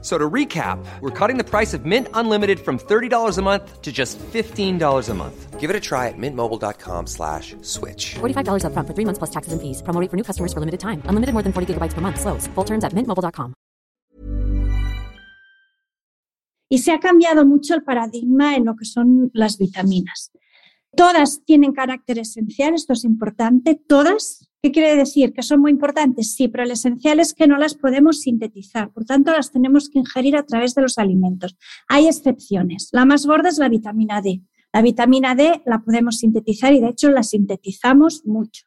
So 0.00 0.16
to 0.16 0.30
recap, 0.30 0.78
we're 1.00 1.10
cutting 1.10 1.38
the 1.38 1.44
price 1.44 1.74
of 1.74 1.84
Mint 1.84 2.06
Unlimited 2.14 2.60
from 2.60 2.78
$30 2.78 3.36
a 3.36 3.42
month 3.42 3.82
to 3.82 3.90
just 3.90 4.16
$15 4.18 5.08
a 5.08 5.14
month. 5.14 5.58
Give 5.58 5.70
it 5.70 5.74
a 5.74 5.80
try 5.80 6.06
at 6.06 6.14
mintmobile.com 6.16 7.08
slash 7.08 7.56
switch. 7.62 8.14
$45 8.20 8.62
upfront 8.62 8.86
for 8.86 8.94
three 8.94 9.04
months 9.04 9.18
plus 9.18 9.30
taxes 9.30 9.52
and 9.52 9.60
fees. 9.60 9.82
Promo 9.82 10.00
rate 10.00 10.08
for 10.08 10.16
new 10.16 10.22
customers 10.22 10.52
for 10.52 10.60
limited 10.60 10.78
time. 10.78 11.02
Unlimited 11.10 11.34
more 11.34 11.42
than 11.42 11.52
40 11.52 11.74
gigabytes 11.74 11.94
per 11.94 12.00
month. 12.00 12.20
Slows. 12.20 12.46
Full 12.54 12.64
terms 12.64 12.84
at 12.84 12.94
mintmobile.com. 12.94 13.54
Y 16.70 16.78
se 16.78 16.92
ha 16.92 17.00
cambiado 17.00 17.46
mucho 17.46 17.74
el 17.74 17.82
paradigma 17.82 18.54
en 18.54 18.66
lo 18.66 18.76
que 18.76 18.84
son 18.84 19.30
las 19.32 19.56
vitaminas. 19.56 20.30
Todas 20.94 21.42
tienen 21.44 21.72
carácter 21.72 22.18
esencial, 22.18 22.74
esto 22.74 22.92
es 22.92 23.04
importante, 23.04 23.74
todas 23.74 24.47
¿Qué 24.60 24.72
quiere 24.72 24.96
decir? 24.96 25.32
¿Que 25.32 25.42
son 25.42 25.60
muy 25.60 25.70
importantes? 25.70 26.34
Sí, 26.34 26.48
pero 26.48 26.64
el 26.64 26.72
esencial 26.72 27.20
es 27.20 27.32
que 27.32 27.46
no 27.46 27.58
las 27.58 27.74
podemos 27.76 28.22
sintetizar, 28.22 28.92
por 28.92 29.04
tanto 29.04 29.30
las 29.30 29.52
tenemos 29.52 29.88
que 29.88 30.00
ingerir 30.00 30.36
a 30.36 30.44
través 30.44 30.74
de 30.74 30.82
los 30.82 30.98
alimentos. 30.98 31.56
Hay 31.88 32.08
excepciones. 32.08 32.88
La 32.90 33.04
más 33.04 33.24
gorda 33.24 33.50
es 33.50 33.58
la 33.58 33.68
vitamina 33.68 34.20
D. 34.20 34.42
La 34.72 34.82
vitamina 34.82 35.36
D 35.36 35.62
la 35.64 35.78
podemos 35.78 36.18
sintetizar 36.18 36.72
y 36.72 36.80
de 36.80 36.88
hecho 36.88 37.08
la 37.10 37.22
sintetizamos 37.22 38.26
mucho. 38.26 38.66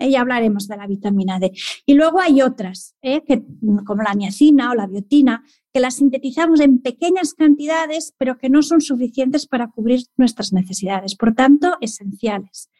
¿eh? 0.00 0.10
Ya 0.10 0.22
hablaremos 0.22 0.66
de 0.66 0.76
la 0.76 0.88
vitamina 0.88 1.38
D. 1.38 1.52
Y 1.86 1.94
luego 1.94 2.20
hay 2.20 2.42
otras, 2.42 2.96
¿eh? 3.00 3.22
que, 3.24 3.44
como 3.86 4.02
la 4.02 4.14
niacina 4.14 4.72
o 4.72 4.74
la 4.74 4.88
biotina, 4.88 5.44
que 5.72 5.78
las 5.78 5.94
sintetizamos 5.94 6.60
en 6.60 6.80
pequeñas 6.80 7.34
cantidades, 7.34 8.12
pero 8.18 8.38
que 8.38 8.50
no 8.50 8.62
son 8.62 8.80
suficientes 8.80 9.46
para 9.46 9.68
cubrir 9.68 10.00
nuestras 10.16 10.52
necesidades, 10.52 11.14
por 11.14 11.34
tanto, 11.34 11.76
esenciales. 11.80 12.70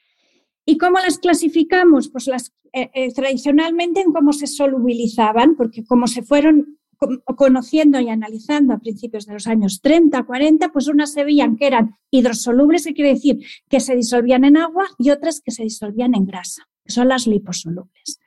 ¿Y 0.71 0.77
cómo 0.77 0.99
las 0.99 1.19
clasificamos? 1.19 2.11
Pues 2.11 2.27
las, 2.27 2.53
eh, 2.75 2.91
eh, 2.93 3.15
tradicionalmente 3.15 4.03
en 4.03 4.13
cómo 4.13 4.35
se 4.35 4.47
solubilizaban, 4.47 5.57
porque 5.57 5.83
como 5.83 6.07
se 6.07 6.23
fueron 6.23 6.79
conociendo 7.37 7.99
y 8.01 8.11
analizando 8.11 8.75
a 8.75 8.79
principios 8.79 9.25
de 9.25 9.33
los 9.33 9.47
años 9.47 9.81
30, 9.81 10.25
40, 10.25 10.69
pues 10.71 10.89
unas 10.89 11.15
se 11.15 11.25
veían 11.25 11.57
que 11.57 11.69
eran 11.69 11.97
hidrosolubles, 12.11 12.85
que 12.85 12.93
quiere 12.93 13.15
decir 13.15 13.39
que 13.71 13.81
se 13.81 13.97
disolvían 13.97 14.45
en 14.45 14.59
agua, 14.59 14.85
y 14.99 15.09
otras 15.09 15.41
que 15.41 15.53
se 15.53 15.63
disolvían 15.63 16.15
en 16.15 16.27
grasa, 16.27 16.69
que 16.85 16.93
son 16.93 17.09
las 17.09 17.27
liposolubles. 17.27 18.21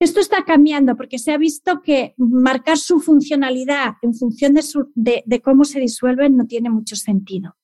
Esto 0.00 0.20
está 0.20 0.46
cambiando 0.46 0.96
porque 0.96 1.18
se 1.18 1.32
ha 1.32 1.36
visto 1.36 1.82
que 1.82 2.14
marcar 2.16 2.78
su 2.78 3.00
funcionalidad 3.00 3.96
en 4.00 4.14
función 4.14 4.54
de 4.54 5.42
cómo 5.42 5.64
se 5.64 5.78
disuelven 5.78 6.38
no 6.38 6.46
tiene 6.46 6.70
mucho 6.70 6.96
sentido. 6.96 7.57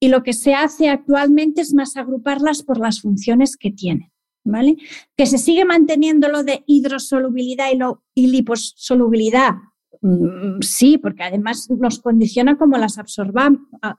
Y 0.00 0.08
lo 0.08 0.22
que 0.22 0.32
se 0.32 0.54
hace 0.54 0.88
actualmente 0.88 1.60
es 1.60 1.74
más 1.74 1.96
agruparlas 1.96 2.62
por 2.62 2.78
las 2.78 3.00
funciones 3.00 3.56
que 3.56 3.70
tienen. 3.70 4.10
¿Vale? 4.44 4.76
Que 5.16 5.26
se 5.26 5.38
sigue 5.38 5.64
manteniendo 5.64 6.28
lo 6.28 6.42
de 6.42 6.64
hidrosolubilidad 6.66 7.70
y, 7.72 7.76
lo, 7.76 8.02
liposolubilidad. 8.16 9.52
Mm, 10.00 10.60
sí, 10.62 10.98
porque 10.98 11.22
además 11.22 11.70
nos 11.70 12.00
condiciona 12.00 12.58
cómo 12.58 12.76
las, 12.76 12.98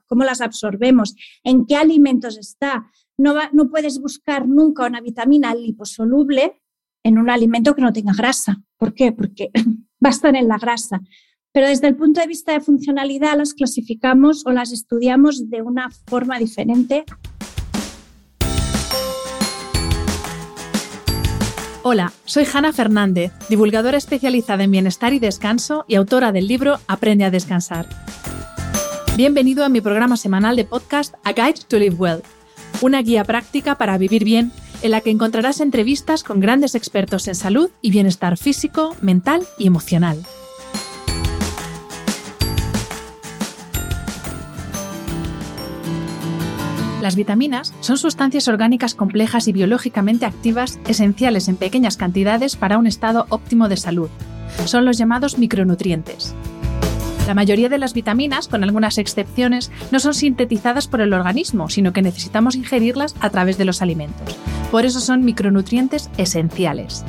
cómo 0.06 0.24
las 0.24 0.42
absorbemos, 0.42 1.14
en 1.44 1.64
qué 1.64 1.76
alimentos 1.76 2.36
está. 2.36 2.90
No, 3.16 3.36
no 3.52 3.70
puedes 3.70 3.98
buscar 4.00 4.46
nunca 4.46 4.86
una 4.86 5.00
vitamina 5.00 5.54
liposoluble 5.54 6.60
en 7.02 7.18
un 7.18 7.30
alimento 7.30 7.74
que 7.74 7.82
no 7.82 7.94
tenga 7.94 8.12
grasa. 8.12 8.62
¿Por 8.76 8.92
qué? 8.92 9.12
Porque 9.12 9.50
va 10.04 10.08
a 10.08 10.10
estar 10.10 10.36
en 10.36 10.48
la 10.48 10.58
grasa 10.58 11.00
pero 11.54 11.68
desde 11.68 11.86
el 11.86 11.94
punto 11.94 12.20
de 12.20 12.26
vista 12.26 12.52
de 12.52 12.60
funcionalidad 12.60 13.38
las 13.38 13.54
clasificamos 13.54 14.44
o 14.44 14.50
las 14.50 14.72
estudiamos 14.72 15.48
de 15.50 15.62
una 15.62 15.88
forma 15.88 16.36
diferente. 16.36 17.04
Hola, 21.84 22.12
soy 22.24 22.44
Hanna 22.52 22.72
Fernández, 22.72 23.30
divulgadora 23.48 23.96
especializada 23.96 24.64
en 24.64 24.72
bienestar 24.72 25.12
y 25.12 25.20
descanso 25.20 25.84
y 25.86 25.94
autora 25.94 26.32
del 26.32 26.48
libro 26.48 26.80
Aprende 26.88 27.24
a 27.24 27.30
descansar. 27.30 27.88
Bienvenido 29.16 29.64
a 29.64 29.68
mi 29.68 29.80
programa 29.80 30.16
semanal 30.16 30.56
de 30.56 30.64
podcast 30.64 31.14
A 31.22 31.34
Guide 31.34 31.60
to 31.68 31.78
Live 31.78 31.94
Well, 31.96 32.22
una 32.82 33.00
guía 33.00 33.22
práctica 33.22 33.76
para 33.76 33.96
vivir 33.96 34.24
bien 34.24 34.50
en 34.82 34.90
la 34.90 35.02
que 35.02 35.10
encontrarás 35.10 35.60
entrevistas 35.60 36.24
con 36.24 36.40
grandes 36.40 36.74
expertos 36.74 37.28
en 37.28 37.36
salud 37.36 37.70
y 37.80 37.92
bienestar 37.92 38.38
físico, 38.38 38.96
mental 39.00 39.46
y 39.56 39.68
emocional. 39.68 40.18
Las 47.04 47.16
vitaminas 47.16 47.74
son 47.80 47.98
sustancias 47.98 48.48
orgánicas 48.48 48.94
complejas 48.94 49.46
y 49.46 49.52
biológicamente 49.52 50.24
activas 50.24 50.80
esenciales 50.88 51.48
en 51.48 51.56
pequeñas 51.56 51.98
cantidades 51.98 52.56
para 52.56 52.78
un 52.78 52.86
estado 52.86 53.26
óptimo 53.28 53.68
de 53.68 53.76
salud. 53.76 54.08
Son 54.64 54.86
los 54.86 54.96
llamados 54.96 55.36
micronutrientes. 55.36 56.34
La 57.26 57.34
mayoría 57.34 57.68
de 57.68 57.76
las 57.76 57.92
vitaminas, 57.92 58.48
con 58.48 58.64
algunas 58.64 58.96
excepciones, 58.96 59.70
no 59.90 60.00
son 60.00 60.14
sintetizadas 60.14 60.88
por 60.88 61.02
el 61.02 61.12
organismo, 61.12 61.68
sino 61.68 61.92
que 61.92 62.00
necesitamos 62.00 62.54
ingerirlas 62.54 63.14
a 63.20 63.28
través 63.28 63.58
de 63.58 63.66
los 63.66 63.82
alimentos. 63.82 64.38
Por 64.70 64.86
eso 64.86 64.98
son 64.98 65.26
micronutrientes 65.26 66.08
esenciales. 66.16 67.04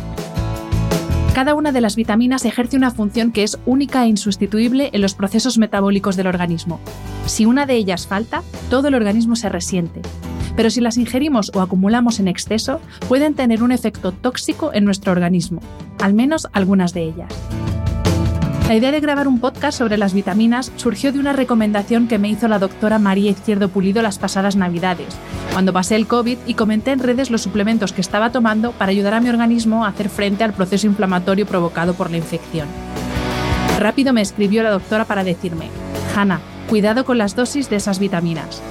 Cada 1.35 1.53
una 1.53 1.73
de 1.73 1.81
las 1.81 1.97
vitaminas 1.97 2.45
ejerce 2.45 2.77
una 2.77 2.91
función 2.91 3.33
que 3.33 3.43
es 3.43 3.59
única 3.65 4.05
e 4.05 4.07
insustituible 4.07 4.89
en 4.93 5.01
los 5.01 5.15
procesos 5.15 5.57
metabólicos 5.57 6.15
del 6.15 6.27
organismo. 6.27 6.79
Si 7.25 7.45
una 7.45 7.65
de 7.65 7.73
ellas 7.73 8.07
falta, 8.07 8.41
todo 8.69 8.87
el 8.87 8.95
organismo 8.95 9.35
se 9.35 9.49
resiente. 9.49 10.01
Pero 10.55 10.69
si 10.69 10.79
las 10.79 10.97
ingerimos 10.97 11.51
o 11.53 11.59
acumulamos 11.59 12.21
en 12.21 12.29
exceso, 12.29 12.79
pueden 13.09 13.33
tener 13.33 13.63
un 13.63 13.73
efecto 13.73 14.13
tóxico 14.13 14.71
en 14.73 14.85
nuestro 14.85 15.11
organismo, 15.11 15.59
al 16.01 16.13
menos 16.13 16.47
algunas 16.53 16.93
de 16.93 17.03
ellas. 17.03 17.33
La 18.67 18.73
idea 18.73 18.91
de 18.91 18.99
grabar 18.99 19.27
un 19.27 19.39
podcast 19.39 19.77
sobre 19.77 19.95
las 19.95 20.15
vitaminas 20.15 20.71
surgió 20.75 21.11
de 21.11 21.19
una 21.19 21.33
recomendación 21.33 22.07
que 22.07 22.17
me 22.17 22.29
hizo 22.29 22.47
la 22.47 22.57
doctora 22.57 22.97
María 22.97 23.29
Izquierdo 23.29 23.69
Pulido 23.69 24.01
las 24.01 24.17
pasadas 24.17 24.55
navidades, 24.55 25.15
cuando 25.53 25.71
pasé 25.71 25.95
el 25.95 26.07
COVID 26.07 26.39
y 26.47 26.55
comenté 26.55 26.91
en 26.91 26.97
redes 26.97 27.29
los 27.29 27.43
suplementos 27.43 27.93
que 27.93 28.01
estaba 28.01 28.31
tomando 28.31 28.71
para 28.71 28.89
ayudar 28.89 29.13
a 29.13 29.21
mi 29.21 29.29
organismo 29.29 29.85
a 29.85 29.89
hacer 29.89 30.09
frente 30.09 30.43
al 30.43 30.53
proceso 30.53 30.87
inflamatorio 30.87 31.45
provocado 31.45 31.93
por 31.93 32.09
la 32.09 32.17
infección. 32.17 32.67
Rápido 33.77 34.13
me 34.13 34.21
escribió 34.21 34.63
la 34.63 34.71
doctora 34.71 35.05
para 35.05 35.23
decirme, 35.23 35.69
Hanna, 36.15 36.39
cuidado 36.67 37.05
con 37.05 37.19
las 37.19 37.35
dosis 37.35 37.69
de 37.69 37.75
esas 37.75 37.99
vitaminas. 37.99 38.63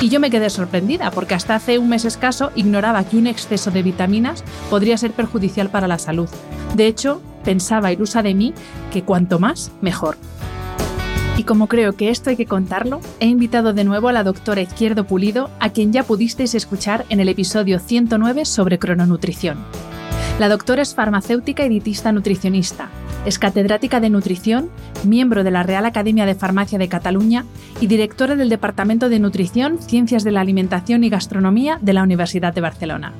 Y 0.00 0.10
yo 0.10 0.20
me 0.20 0.30
quedé 0.30 0.48
sorprendida 0.48 1.10
porque 1.10 1.34
hasta 1.34 1.56
hace 1.56 1.78
un 1.78 1.88
mes 1.88 2.04
escaso 2.04 2.52
ignoraba 2.54 3.02
que 3.02 3.16
un 3.16 3.26
exceso 3.26 3.72
de 3.72 3.82
vitaminas 3.82 4.44
podría 4.70 4.96
ser 4.96 5.10
perjudicial 5.10 5.70
para 5.70 5.88
la 5.88 5.98
salud. 5.98 6.28
De 6.74 6.86
hecho, 6.86 7.20
pensaba 7.44 7.92
ilusa 7.92 8.22
de 8.22 8.34
mí 8.34 8.54
que 8.92 9.02
cuanto 9.02 9.38
más, 9.38 9.70
mejor. 9.80 10.16
Y 11.36 11.42
como 11.42 11.66
creo 11.66 11.94
que 11.94 12.10
esto 12.10 12.30
hay 12.30 12.36
que 12.36 12.46
contarlo, 12.46 13.00
he 13.18 13.26
invitado 13.26 13.72
de 13.72 13.84
nuevo 13.84 14.08
a 14.08 14.12
la 14.12 14.22
doctora 14.22 14.60
Izquierdo 14.60 15.04
Pulido, 15.04 15.50
a 15.58 15.70
quien 15.70 15.92
ya 15.92 16.04
pudisteis 16.04 16.54
escuchar 16.54 17.04
en 17.08 17.18
el 17.18 17.28
episodio 17.28 17.80
109 17.80 18.44
sobre 18.44 18.78
crononutrición. 18.78 19.58
La 20.38 20.48
doctora 20.48 20.82
es 20.82 20.94
farmacéutica 20.94 21.64
y 21.64 21.68
dietista 21.68 22.12
nutricionista, 22.12 22.88
es 23.24 23.38
catedrática 23.38 24.00
de 24.00 24.10
nutrición, 24.10 24.68
miembro 25.04 25.44
de 25.44 25.50
la 25.50 25.62
Real 25.62 25.86
Academia 25.86 26.26
de 26.26 26.34
Farmacia 26.34 26.78
de 26.78 26.88
Cataluña 26.88 27.44
y 27.80 27.86
directora 27.86 28.36
del 28.36 28.48
Departamento 28.48 29.08
de 29.08 29.18
Nutrición, 29.18 29.78
Ciencias 29.78 30.24
de 30.24 30.30
la 30.30 30.40
Alimentación 30.40 31.04
y 31.04 31.08
Gastronomía 31.08 31.78
de 31.80 31.94
la 31.94 32.02
Universidad 32.02 32.52
de 32.52 32.60
Barcelona. 32.60 33.12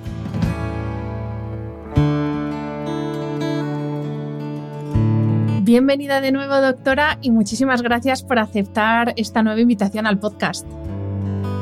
Bienvenida 5.64 6.20
de 6.20 6.30
nuevo, 6.30 6.60
doctora, 6.60 7.16
y 7.22 7.30
muchísimas 7.30 7.80
gracias 7.80 8.22
por 8.22 8.38
aceptar 8.38 9.14
esta 9.16 9.42
nueva 9.42 9.62
invitación 9.62 10.06
al 10.06 10.18
podcast. 10.18 10.66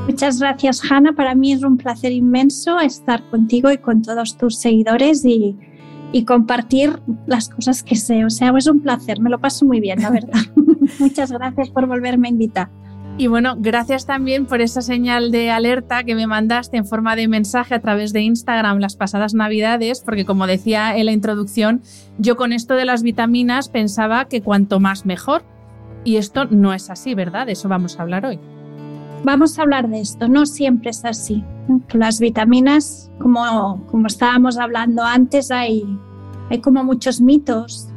Muchas 0.09 0.41
gracias, 0.41 0.82
Hanna. 0.91 1.12
Para 1.12 1.37
mí 1.37 1.53
es 1.53 1.62
un 1.62 1.76
placer 1.76 2.11
inmenso 2.11 2.81
estar 2.81 3.23
contigo 3.31 3.71
y 3.71 3.79
con 3.79 4.03
todos 4.03 4.37
tus 4.37 4.56
seguidores 4.59 5.25
y, 5.25 5.56
y 6.11 6.25
compartir 6.25 7.00
las 7.26 7.49
cosas 7.49 7.85
que 7.85 7.94
sé. 7.94 8.25
O 8.25 8.31
sea, 8.31 8.53
es 8.59 8.67
un 8.67 8.81
placer, 8.81 9.21
me 9.21 9.31
lo 9.31 9.41
paso 9.41 9.67
muy 9.67 9.79
bien, 9.79 10.03
la 10.03 10.11
verdad. 10.11 10.41
Muchas 10.99 11.31
gracias 11.31 11.71
por 11.71 11.87
volverme 11.87 12.26
a 12.26 12.31
invitar. 12.32 12.71
Y 13.19 13.26
bueno, 13.26 13.56
gracias 13.59 14.06
también 14.06 14.47
por 14.47 14.62
esa 14.62 14.81
señal 14.81 15.31
de 15.31 15.50
alerta 15.50 16.03
que 16.03 16.14
me 16.14 16.26
mandaste 16.26 16.79
en 16.79 16.87
forma 16.87 17.14
de 17.14 17.29
mensaje 17.29 17.75
a 17.75 17.81
través 17.81 18.12
de 18.12 18.23
Instagram 18.23 18.79
las 18.79 18.97
pasadas 18.97 19.35
navidades, 19.35 20.00
porque 20.00 20.25
como 20.25 20.47
decía 20.47 20.97
en 20.97 21.06
la 21.06 21.12
introducción, 21.12 21.82
yo 22.19 22.37
con 22.37 22.53
esto 22.53 22.75
de 22.75 22.87
las 22.87 23.03
vitaminas 23.03 23.69
pensaba 23.69 24.25
que 24.25 24.43
cuanto 24.43 24.81
más 24.81 25.05
mejor. 25.05 25.43
Y 26.05 26.17
esto 26.17 26.47
no 26.47 26.73
es 26.73 26.91
así, 26.91 27.14
¿verdad? 27.14 27.47
De 27.47 27.53
eso 27.53 27.69
vamos 27.69 27.99
a 27.99 28.03
hablar 28.03 28.26
hoy. 28.26 28.41
Vamos 29.25 29.59
a 29.59 29.62
hablar 29.62 29.88
de 29.88 30.00
esto, 30.00 30.26
no 30.26 30.47
siempre 30.47 30.91
es 30.91 31.05
así. 31.05 31.44
Las 31.93 32.19
vitaminas, 32.19 33.11
como, 33.20 33.87
como 33.88 34.09
estábamos 34.09 34.59
hablando 34.59 35.05
antes, 35.05 35.53
hay, 35.53 35.85
hay 36.50 36.61
como 36.61 36.82
muchos 36.82 37.20
mitos 37.20 37.88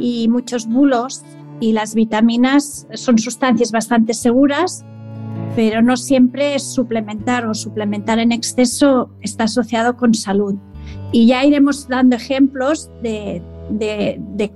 y 0.00 0.28
muchos 0.28 0.66
bulos 0.66 1.22
y 1.60 1.72
las 1.72 1.94
vitaminas 1.94 2.86
son 2.94 3.18
sustancias 3.18 3.72
bastante 3.72 4.14
seguras, 4.14 4.84
pero 5.56 5.82
no 5.82 5.96
siempre 5.96 6.58
suplementar 6.58 7.46
o 7.46 7.54
suplementar 7.54 8.18
en 8.18 8.32
exceso 8.32 9.10
está 9.20 9.44
asociado 9.44 9.96
con 9.96 10.14
salud. 10.14 10.54
Y 11.12 11.26
ya 11.26 11.44
iremos 11.44 11.88
dando 11.88 12.16
ejemplos 12.16 12.90
de, 13.02 13.42
de, 13.70 14.20
de 14.34 14.52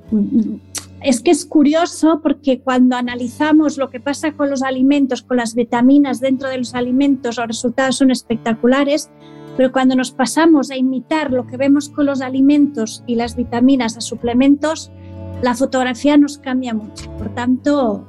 es 1.02 1.20
que 1.20 1.30
es 1.30 1.44
curioso 1.44 2.20
porque 2.22 2.60
cuando 2.60 2.96
analizamos 2.96 3.78
lo 3.78 3.90
que 3.90 4.00
pasa 4.00 4.32
con 4.32 4.50
los 4.50 4.62
alimentos, 4.62 5.22
con 5.22 5.36
las 5.36 5.54
vitaminas 5.54 6.20
dentro 6.20 6.48
de 6.48 6.58
los 6.58 6.74
alimentos, 6.74 7.36
los 7.36 7.46
resultados 7.46 7.96
son 7.96 8.10
espectaculares, 8.10 9.10
pero 9.56 9.70
cuando 9.70 9.94
nos 9.94 10.10
pasamos 10.10 10.70
a 10.70 10.76
imitar 10.76 11.32
lo 11.32 11.46
que 11.46 11.56
vemos 11.56 11.88
con 11.88 12.06
los 12.06 12.20
alimentos 12.20 13.04
y 13.06 13.14
las 13.14 13.36
vitaminas 13.36 13.96
a 13.96 14.00
suplementos, 14.00 14.90
la 15.43 15.55
fotografía 15.55 16.17
nos 16.17 16.38
cambia 16.38 16.75
mucho. 16.75 17.11
Por 17.12 17.35
tanto, 17.35 18.06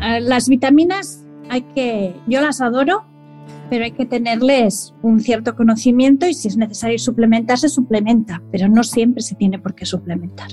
las 0.00 0.48
vitaminas 0.48 1.24
hay 1.48 1.62
que, 1.62 2.14
yo 2.26 2.40
las 2.40 2.60
adoro, 2.60 3.04
pero 3.70 3.84
hay 3.84 3.92
que 3.92 4.06
tenerles 4.06 4.94
un 5.02 5.20
cierto 5.20 5.56
conocimiento 5.56 6.26
y 6.26 6.34
si 6.34 6.48
es 6.48 6.56
necesario 6.56 6.98
suplementar, 6.98 7.58
se 7.58 7.68
suplementa, 7.68 8.42
pero 8.50 8.68
no 8.68 8.84
siempre 8.84 9.22
se 9.22 9.34
tiene 9.34 9.58
por 9.58 9.74
qué 9.74 9.86
suplementar. 9.86 10.48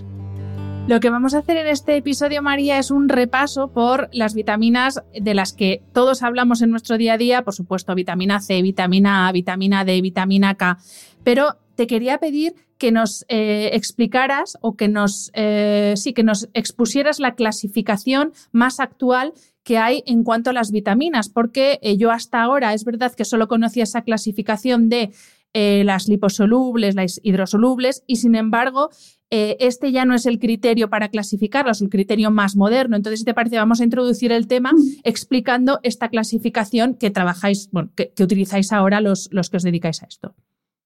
Lo 0.88 1.00
que 1.00 1.10
vamos 1.10 1.36
a 1.36 1.40
hacer 1.40 1.58
en 1.58 1.68
este 1.68 1.96
episodio, 1.96 2.42
María, 2.42 2.80
es 2.80 2.90
un 2.90 3.08
repaso 3.08 3.72
por 3.72 4.10
las 4.14 4.34
vitaminas 4.34 5.04
de 5.14 5.34
las 5.36 5.54
que 5.54 5.84
todos 5.94 6.24
hablamos 6.24 6.62
en 6.62 6.72
nuestro 6.72 6.98
día 6.98 7.14
a 7.14 7.18
día, 7.18 7.44
por 7.44 7.54
supuesto, 7.54 7.94
vitamina 7.94 8.42
C, 8.42 8.62
vitamina 8.62 9.28
A, 9.28 9.32
vitamina 9.32 9.86
D, 9.86 10.02
vitamina 10.02 10.56
K, 10.56 10.80
pero 11.24 11.58
te 11.76 11.86
quería 11.86 12.18
pedir 12.18 12.56
que 12.82 12.92
nos 12.92 13.26
eh, 13.28 13.70
explicaras 13.74 14.58
o 14.60 14.76
que 14.76 14.88
nos, 14.88 15.30
eh, 15.36 15.94
sí, 15.98 16.14
que 16.14 16.24
nos 16.24 16.50
expusieras 16.56 17.20
la 17.20 17.36
clasificación 17.36 18.34
más 18.52 18.80
actual 18.80 19.34
que 19.62 19.78
hay 19.78 20.02
en 20.08 20.24
cuanto 20.24 20.50
a 20.50 20.54
las 20.54 20.72
vitaminas, 20.72 21.30
porque 21.30 21.78
eh, 21.84 21.98
yo 21.98 22.10
hasta 22.10 22.42
ahora 22.42 22.74
es 22.74 22.84
verdad 22.84 23.14
que 23.14 23.24
solo 23.24 23.48
conocía 23.48 23.84
esa 23.84 24.02
clasificación 24.02 24.90
de 24.90 25.12
las 25.54 26.08
liposolubles, 26.08 26.96
las 26.96 27.20
hidrosolubles, 27.24 28.04
y 28.08 28.16
sin 28.16 28.36
embargo 28.36 28.90
este 29.30 29.92
ya 29.92 30.06
no 30.06 30.16
es 30.16 30.26
el 30.26 30.40
criterio 30.40 30.90
para 30.90 31.10
clasificarlos, 31.10 31.78
es 31.78 31.82
el 31.82 31.90
criterio 31.90 32.32
más 32.32 32.56
moderno. 32.56 32.96
Entonces, 32.96 33.20
si 33.20 33.26
te 33.26 33.34
parece, 33.34 33.58
vamos 33.58 33.82
a 33.82 33.84
introducir 33.84 34.32
el 34.32 34.48
tema 34.48 34.72
explicando 35.04 35.82
esta 35.84 36.08
clasificación 36.08 36.96
que 36.96 37.12
trabajáis, 37.12 37.70
bueno, 37.72 37.92
que, 37.96 38.14
utilizáis 38.24 38.72
ahora 38.72 39.02
los, 39.02 39.28
los 39.32 39.50
que 39.50 39.58
os 39.58 39.64
dedicáis 39.64 40.02
a 40.04 40.06
esto. 40.06 40.36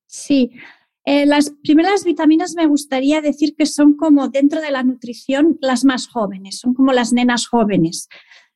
Sí, 0.07 0.51
eh, 1.05 1.25
las 1.27 1.51
primeras 1.63 2.03
vitaminas 2.03 2.55
me 2.55 2.65
gustaría 2.65 3.21
decir 3.21 3.55
que 3.55 3.67
son 3.67 3.95
como 3.95 4.29
dentro 4.29 4.59
de 4.59 4.71
la 4.71 4.83
nutrición 4.83 5.57
las 5.61 5.85
más 5.85 6.07
jóvenes, 6.07 6.59
son 6.59 6.73
como 6.73 6.91
las 6.93 7.13
nenas 7.13 7.47
jóvenes. 7.47 8.09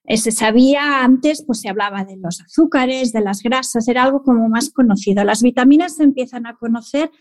Eh, 0.05 0.17
se 0.17 0.31
sabía 0.31 1.03
antes, 1.03 1.43
pues 1.45 1.61
se 1.61 1.69
hablaba 1.69 2.03
de 2.03 2.17
los 2.17 2.41
azúcares, 2.41 3.13
de 3.13 3.21
las 3.21 3.43
grasas, 3.43 3.87
era 3.87 4.03
algo 4.03 4.23
como 4.23 4.49
más 4.49 4.71
conocido. 4.71 5.23
Las 5.23 5.43
vitaminas 5.43 5.97
se 5.97 6.03
empiezan 6.03 6.47
a 6.47 6.55
conocer 6.55 7.11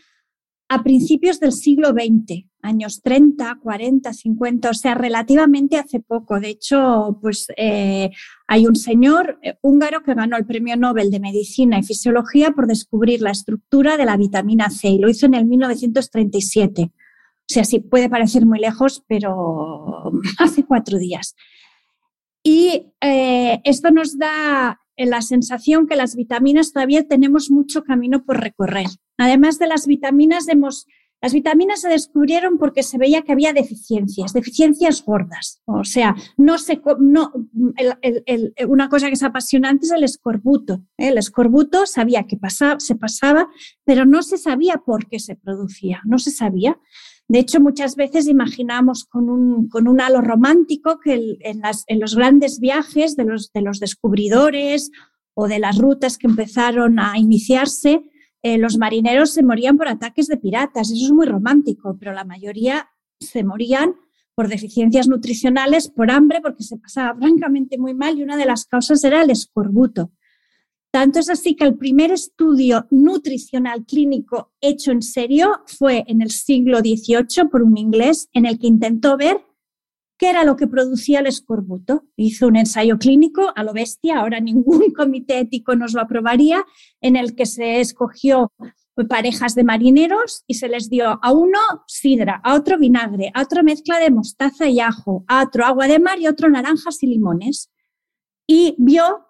a 0.68 0.82
principios 0.82 1.40
del 1.40 1.52
siglo 1.52 1.90
XX, 1.90 2.44
años 2.60 3.00
30, 3.02 3.58
40, 3.62 4.12
50, 4.12 4.70
o 4.70 4.74
sea, 4.74 4.94
relativamente 4.94 5.78
hace 5.78 6.00
poco. 6.00 6.38
De 6.40 6.50
hecho, 6.50 7.18
pues 7.22 7.46
eh, 7.56 8.10
hay 8.46 8.66
un 8.66 8.76
señor 8.76 9.38
eh, 9.42 9.56
húngaro 9.62 10.02
que 10.02 10.14
ganó 10.14 10.36
el 10.36 10.44
Premio 10.44 10.76
Nobel 10.76 11.10
de 11.10 11.20
Medicina 11.20 11.78
y 11.78 11.82
Fisiología 11.82 12.50
por 12.50 12.66
descubrir 12.66 13.22
la 13.22 13.30
estructura 13.30 13.96
de 13.96 14.04
la 14.04 14.18
vitamina 14.18 14.68
C 14.68 14.88
y 14.88 14.98
lo 14.98 15.08
hizo 15.08 15.24
en 15.24 15.34
el 15.34 15.46
1937. 15.46 16.82
O 16.82 16.90
sea, 17.46 17.64
sí 17.64 17.80
puede 17.80 18.10
parecer 18.10 18.44
muy 18.44 18.58
lejos, 18.58 19.02
pero 19.08 20.12
hace 20.38 20.64
cuatro 20.64 20.98
días. 20.98 21.34
Y 22.42 22.92
eh, 23.00 23.60
esto 23.64 23.90
nos 23.90 24.18
da 24.18 24.80
la 24.98 25.22
sensación 25.22 25.86
que 25.86 25.96
las 25.96 26.16
vitaminas 26.16 26.72
todavía 26.72 27.06
tenemos 27.06 27.50
mucho 27.50 27.84
camino 27.84 28.24
por 28.24 28.40
recorrer. 28.40 28.86
Además 29.16 29.58
de 29.58 29.68
las 29.68 29.86
vitaminas, 29.86 30.46
las 31.20 31.32
vitaminas 31.32 31.80
se 31.80 31.88
descubrieron 31.88 32.58
porque 32.58 32.82
se 32.82 32.98
veía 32.98 33.22
que 33.22 33.32
había 33.32 33.52
deficiencias, 33.52 34.32
deficiencias 34.32 35.04
gordas. 35.04 35.62
O 35.64 35.84
sea, 35.84 36.14
no 36.36 36.58
se, 36.58 36.80
no, 37.00 37.32
una 38.68 38.88
cosa 38.88 39.08
que 39.08 39.14
es 39.14 39.22
apasionante 39.22 39.86
es 39.86 39.92
el 39.92 40.04
escorbuto. 40.04 40.84
¿eh? 40.96 41.08
El 41.08 41.18
escorbuto 41.18 41.86
sabía 41.86 42.24
que 42.24 42.36
pasaba, 42.36 42.78
se 42.78 42.94
pasaba, 42.94 43.48
pero 43.84 44.04
no 44.04 44.22
se 44.22 44.38
sabía 44.38 44.78
por 44.78 45.08
qué 45.08 45.18
se 45.18 45.36
producía, 45.36 46.00
no 46.04 46.18
se 46.18 46.30
sabía. 46.30 46.78
De 47.28 47.40
hecho, 47.40 47.60
muchas 47.60 47.94
veces 47.94 48.26
imaginamos 48.26 49.04
con 49.04 49.28
un, 49.28 49.68
con 49.68 49.86
un 49.86 50.00
halo 50.00 50.22
romántico 50.22 50.98
que 50.98 51.36
en, 51.40 51.60
en, 51.86 52.00
los 52.00 52.16
grandes 52.16 52.58
viajes 52.58 53.16
de 53.16 53.24
los, 53.24 53.52
de 53.52 53.60
los 53.60 53.80
descubridores 53.80 54.90
o 55.34 55.46
de 55.46 55.58
las 55.58 55.76
rutas 55.76 56.16
que 56.16 56.26
empezaron 56.26 56.98
a 56.98 57.18
iniciarse, 57.18 58.02
eh, 58.42 58.56
los 58.56 58.78
marineros 58.78 59.30
se 59.30 59.42
morían 59.42 59.76
por 59.76 59.88
ataques 59.88 60.26
de 60.26 60.38
piratas. 60.38 60.90
Eso 60.90 61.04
es 61.04 61.12
muy 61.12 61.26
romántico, 61.26 61.98
pero 61.98 62.12
la 62.12 62.24
mayoría 62.24 62.88
se 63.20 63.44
morían 63.44 63.94
por 64.34 64.48
deficiencias 64.48 65.08
nutricionales, 65.08 65.90
por 65.90 66.10
hambre, 66.10 66.40
porque 66.40 66.62
se 66.62 66.78
pasaba 66.78 67.18
francamente 67.18 67.76
muy 67.76 67.92
mal 67.92 68.18
y 68.18 68.22
una 68.22 68.36
de 68.36 68.46
las 68.46 68.64
causas 68.64 69.02
era 69.04 69.22
el 69.22 69.30
escorbuto. 69.30 70.12
Tanto 70.90 71.18
es 71.18 71.28
así 71.28 71.54
que 71.54 71.64
el 71.64 71.76
primer 71.76 72.10
estudio 72.10 72.86
nutricional 72.90 73.84
clínico 73.84 74.52
hecho 74.60 74.90
en 74.90 75.02
serio 75.02 75.60
fue 75.66 76.04
en 76.06 76.22
el 76.22 76.30
siglo 76.30 76.78
XVIII 76.78 77.48
por 77.50 77.62
un 77.62 77.76
inglés 77.76 78.28
en 78.32 78.46
el 78.46 78.58
que 78.58 78.68
intentó 78.68 79.16
ver 79.18 79.44
qué 80.18 80.30
era 80.30 80.44
lo 80.44 80.56
que 80.56 80.66
producía 80.66 81.20
el 81.20 81.26
escorbuto. 81.26 82.04
Hizo 82.16 82.48
un 82.48 82.56
ensayo 82.56 82.98
clínico 82.98 83.52
a 83.54 83.62
lo 83.64 83.74
bestia, 83.74 84.18
ahora 84.18 84.40
ningún 84.40 84.92
comité 84.96 85.40
ético 85.40 85.76
nos 85.76 85.92
lo 85.92 86.00
aprobaría, 86.00 86.64
en 87.00 87.16
el 87.16 87.34
que 87.34 87.46
se 87.46 87.80
escogió 87.80 88.50
parejas 89.06 89.54
de 89.54 89.62
marineros 89.62 90.42
y 90.48 90.54
se 90.54 90.68
les 90.68 90.90
dio 90.90 91.20
a 91.22 91.32
uno 91.32 91.58
sidra, 91.86 92.40
a 92.42 92.54
otro 92.54 92.78
vinagre, 92.78 93.30
a 93.34 93.42
otro 93.42 93.62
mezcla 93.62 94.00
de 94.00 94.10
mostaza 94.10 94.68
y 94.68 94.80
ajo, 94.80 95.24
a 95.28 95.44
otro 95.44 95.64
agua 95.64 95.86
de 95.86 96.00
mar 96.00 96.18
y 96.18 96.26
a 96.26 96.30
otro 96.30 96.48
naranjas 96.48 97.02
y 97.02 97.06
limones. 97.06 97.70
Y 98.46 98.74
vio 98.78 99.27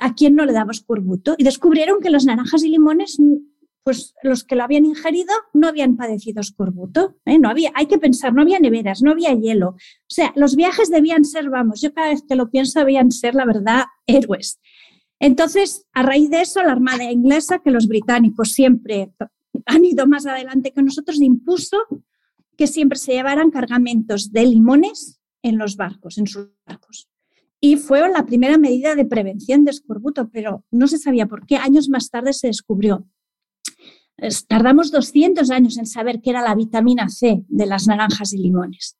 a 0.00 0.14
quién 0.14 0.34
no 0.34 0.44
le 0.44 0.52
daba 0.52 0.72
escorbuto. 0.72 1.34
Y 1.38 1.44
descubrieron 1.44 2.00
que 2.00 2.10
los 2.10 2.24
naranjas 2.24 2.62
y 2.64 2.68
limones 2.68 3.18
pues 3.88 4.14
los 4.22 4.44
que 4.44 4.54
lo 4.54 4.64
habían 4.64 4.84
ingerido 4.84 5.32
no 5.54 5.66
habían 5.66 5.96
padecido 5.96 6.42
escorbuto. 6.42 7.16
¿eh? 7.24 7.38
No 7.38 7.48
había, 7.48 7.72
hay 7.74 7.86
que 7.86 7.96
pensar, 7.96 8.34
no 8.34 8.42
había 8.42 8.60
neveras, 8.60 9.00
no 9.00 9.12
había 9.12 9.32
hielo. 9.32 9.70
O 9.70 9.76
sea, 10.08 10.30
los 10.36 10.56
viajes 10.56 10.90
debían 10.90 11.24
ser, 11.24 11.48
vamos, 11.48 11.80
yo 11.80 11.94
cada 11.94 12.10
vez 12.10 12.22
que 12.28 12.36
lo 12.36 12.50
pienso, 12.50 12.80
debían 12.80 13.10
ser, 13.10 13.34
la 13.34 13.46
verdad, 13.46 13.84
héroes. 14.06 14.60
Entonces, 15.20 15.86
a 15.94 16.02
raíz 16.02 16.28
de 16.28 16.42
eso, 16.42 16.62
la 16.62 16.72
Armada 16.72 17.10
inglesa, 17.10 17.60
que 17.64 17.70
los 17.70 17.88
británicos 17.88 18.52
siempre 18.52 19.10
han 19.64 19.84
ido 19.86 20.06
más 20.06 20.26
adelante 20.26 20.72
que 20.72 20.82
nosotros, 20.82 21.18
impuso 21.22 21.78
que 22.58 22.66
siempre 22.66 22.98
se 22.98 23.12
llevaran 23.12 23.50
cargamentos 23.50 24.32
de 24.32 24.44
limones 24.44 25.18
en 25.42 25.56
los 25.56 25.76
barcos, 25.76 26.18
en 26.18 26.26
sus 26.26 26.50
barcos. 26.66 27.08
Y 27.60 27.76
fue 27.76 28.08
la 28.10 28.24
primera 28.24 28.56
medida 28.56 28.94
de 28.94 29.04
prevención 29.04 29.64
de 29.64 29.72
escorbuto, 29.72 30.30
pero 30.30 30.64
no 30.70 30.86
se 30.86 30.98
sabía 30.98 31.26
por 31.26 31.46
qué. 31.46 31.56
Años 31.56 31.88
más 31.88 32.10
tarde 32.10 32.32
se 32.32 32.46
descubrió 32.46 33.06
Tardamos 34.48 34.90
200 34.90 35.50
años 35.50 35.78
en 35.78 35.86
saber 35.86 36.20
qué 36.20 36.30
era 36.30 36.42
la 36.42 36.54
vitamina 36.54 37.08
C 37.08 37.44
de 37.48 37.66
las 37.66 37.86
naranjas 37.86 38.32
y 38.32 38.38
limones. 38.38 38.98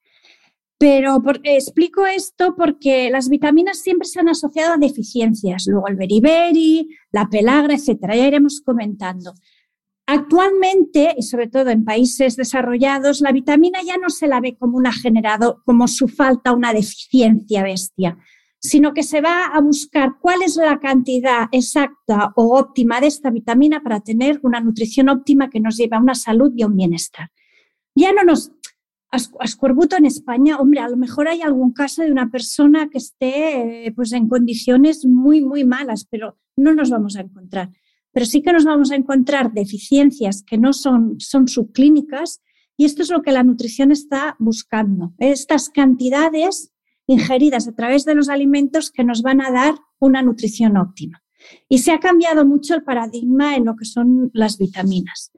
Pero 0.79 1.21
explico 1.43 2.07
esto 2.07 2.55
porque 2.57 3.11
las 3.11 3.29
vitaminas 3.29 3.81
siempre 3.81 4.07
se 4.07 4.21
han 4.21 4.29
asociado 4.29 4.75
a 4.75 4.77
deficiencias, 4.77 5.67
luego 5.67 5.89
el 5.89 5.97
beriberi, 5.97 6.89
la 7.11 7.29
pelagra, 7.29 7.75
etcétera. 7.75 8.15
Ya 8.15 8.29
iremos 8.29 8.61
comentando. 8.65 9.35
Actualmente, 10.07 11.15
y 11.19 11.23
sobre 11.23 11.49
todo 11.49 11.71
en 11.71 11.85
países 11.85 12.37
desarrollados, 12.37 13.21
la 13.21 13.33
vitamina 13.33 13.81
ya 13.85 13.97
no 13.99 14.11
se 14.11 14.29
la 14.29 14.41
ve 14.41 14.57
como 14.57 14.79
una 14.79 14.93
generado, 14.93 15.63
como 15.67 15.89
su 15.89 16.07
falta, 16.07 16.53
una 16.53 16.73
deficiencia 16.73 17.65
bestia, 17.65 18.17
sino 18.61 18.93
que 18.93 19.03
se 19.03 19.21
va 19.21 19.47
a 19.47 19.61
buscar 19.61 20.17
cuál 20.21 20.43
es 20.43 20.57
la 20.57 20.79
cantidad 20.81 21.47
exacta 21.53 22.33
o 22.37 22.59
óptima 22.59 23.01
de 23.01 23.07
esta 23.07 23.31
vitamina 23.31 23.83
para 23.83 24.01
tener 24.01 24.41
una 24.43 24.61
nutrición 24.61 25.09
óptima 25.09 25.49
que 25.49 25.61
nos 25.61 25.77
lleve 25.77 25.97
a 25.97 26.01
una 26.01 26.15
salud 26.15 26.53
y 26.57 26.63
a 26.63 26.67
un 26.67 26.77
bienestar. 26.77 27.31
Ya 27.95 28.13
no 28.13 28.25
nos... 28.25 28.53
Ascorbuto 29.11 29.97
en 29.97 30.05
España, 30.05 30.59
hombre, 30.59 30.81
a 30.81 30.89
lo 30.91 30.99
mejor 30.99 31.29
hay 31.29 31.41
algún 31.41 31.73
caso 31.73 32.03
de 32.03 32.13
una 32.13 32.31
persona 32.31 32.91
que 32.91 32.99
esté 32.99 33.87
eh, 33.87 33.93
pues, 33.93 34.13
en 34.13 34.29
condiciones 34.29 35.07
muy, 35.07 35.41
muy 35.41 35.65
malas, 35.65 36.07
pero 36.11 36.37
no 36.57 36.75
nos 36.75 36.91
vamos 36.91 37.17
a 37.17 37.21
encontrar. 37.21 37.71
Pero 38.13 38.27
sí 38.27 38.43
que 38.43 38.53
nos 38.53 38.67
vamos 38.67 38.91
a 38.91 38.97
encontrar 38.97 39.55
deficiencias 39.55 40.43
que 40.43 40.59
no 40.59 40.75
son, 40.75 41.19
son 41.21 41.49
subclínicas 41.49 42.43
y 42.77 42.85
esto 42.85 43.01
es 43.01 43.11
lo 43.11 43.23
que 43.23 43.33
la 43.33 43.45
nutrición 43.45 43.93
está 43.93 44.37
buscando. 44.39 45.15
Estas 45.19 45.71
cantidades 45.71 46.71
ingeridas 47.09 47.67
a 47.67 47.75
través 47.75 48.05
de 48.05 48.15
los 48.15 48.29
alimentos 48.29 48.93
que 48.93 49.03
nos 49.03 49.23
van 49.23 49.41
a 49.41 49.51
dar 49.51 49.75
una 49.99 50.23
nutrición 50.23 50.77
óptima. 50.77 51.23
Y 51.69 51.79
se 51.79 51.91
ha 51.91 51.99
cambiado 51.99 52.47
mucho 52.47 52.75
el 52.75 52.85
paradigma 52.85 53.57
en 53.57 53.65
lo 53.65 53.75
que 53.75 53.87
son 53.87 54.31
las 54.35 54.59
vitaminas. 54.59 55.33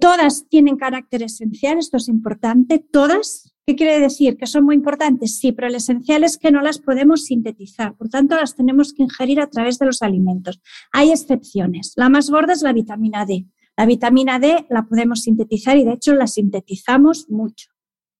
Todas 0.00 0.48
tienen 0.48 0.76
carácter 0.76 1.22
esencial, 1.22 1.78
esto 1.78 1.98
es 1.98 2.08
importante, 2.08 2.78
todas. 2.78 3.54
¿Qué 3.66 3.76
quiere 3.76 4.00
decir? 4.00 4.36
¿Que 4.36 4.46
son 4.46 4.64
muy 4.64 4.74
importantes? 4.74 5.38
Sí, 5.38 5.52
pero 5.52 5.68
el 5.68 5.74
esencial 5.74 6.24
es 6.24 6.38
que 6.38 6.50
no 6.50 6.62
las 6.62 6.78
podemos 6.78 7.26
sintetizar, 7.26 7.94
por 7.96 8.08
tanto 8.08 8.34
las 8.34 8.56
tenemos 8.56 8.92
que 8.94 9.04
ingerir 9.04 9.40
a 9.40 9.50
través 9.50 9.78
de 9.78 9.86
los 9.86 10.02
alimentos. 10.02 10.60
Hay 10.92 11.10
excepciones. 11.10 11.92
La 11.96 12.08
más 12.08 12.30
gorda 12.30 12.54
es 12.54 12.62
la 12.62 12.72
vitamina 12.72 13.26
D. 13.26 13.46
La 13.76 13.86
vitamina 13.86 14.38
D 14.38 14.66
la 14.70 14.84
podemos 14.84 15.22
sintetizar 15.22 15.76
y 15.76 15.84
de 15.84 15.92
hecho 15.92 16.14
la 16.14 16.26
sintetizamos 16.26 17.30
mucho. 17.30 17.71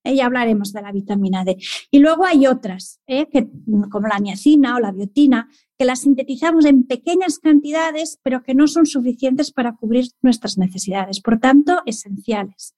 ¿Eh? 0.03 0.15
Ya 0.15 0.25
hablaremos 0.25 0.73
de 0.73 0.81
la 0.81 0.91
vitamina 0.91 1.43
D. 1.43 1.57
Y 1.91 1.99
luego 1.99 2.25
hay 2.25 2.47
otras, 2.47 2.99
¿eh? 3.07 3.27
que, 3.29 3.47
como 3.89 4.07
la 4.07 4.19
niacina 4.19 4.75
o 4.75 4.79
la 4.79 4.91
biotina, 4.91 5.49
que 5.77 5.85
las 5.85 6.01
sintetizamos 6.01 6.65
en 6.65 6.83
pequeñas 6.83 7.39
cantidades, 7.39 8.19
pero 8.23 8.43
que 8.43 8.55
no 8.55 8.67
son 8.67 8.85
suficientes 8.85 9.51
para 9.51 9.75
cubrir 9.75 10.05
nuestras 10.21 10.57
necesidades, 10.57 11.21
por 11.21 11.39
tanto, 11.39 11.81
esenciales. 11.85 12.75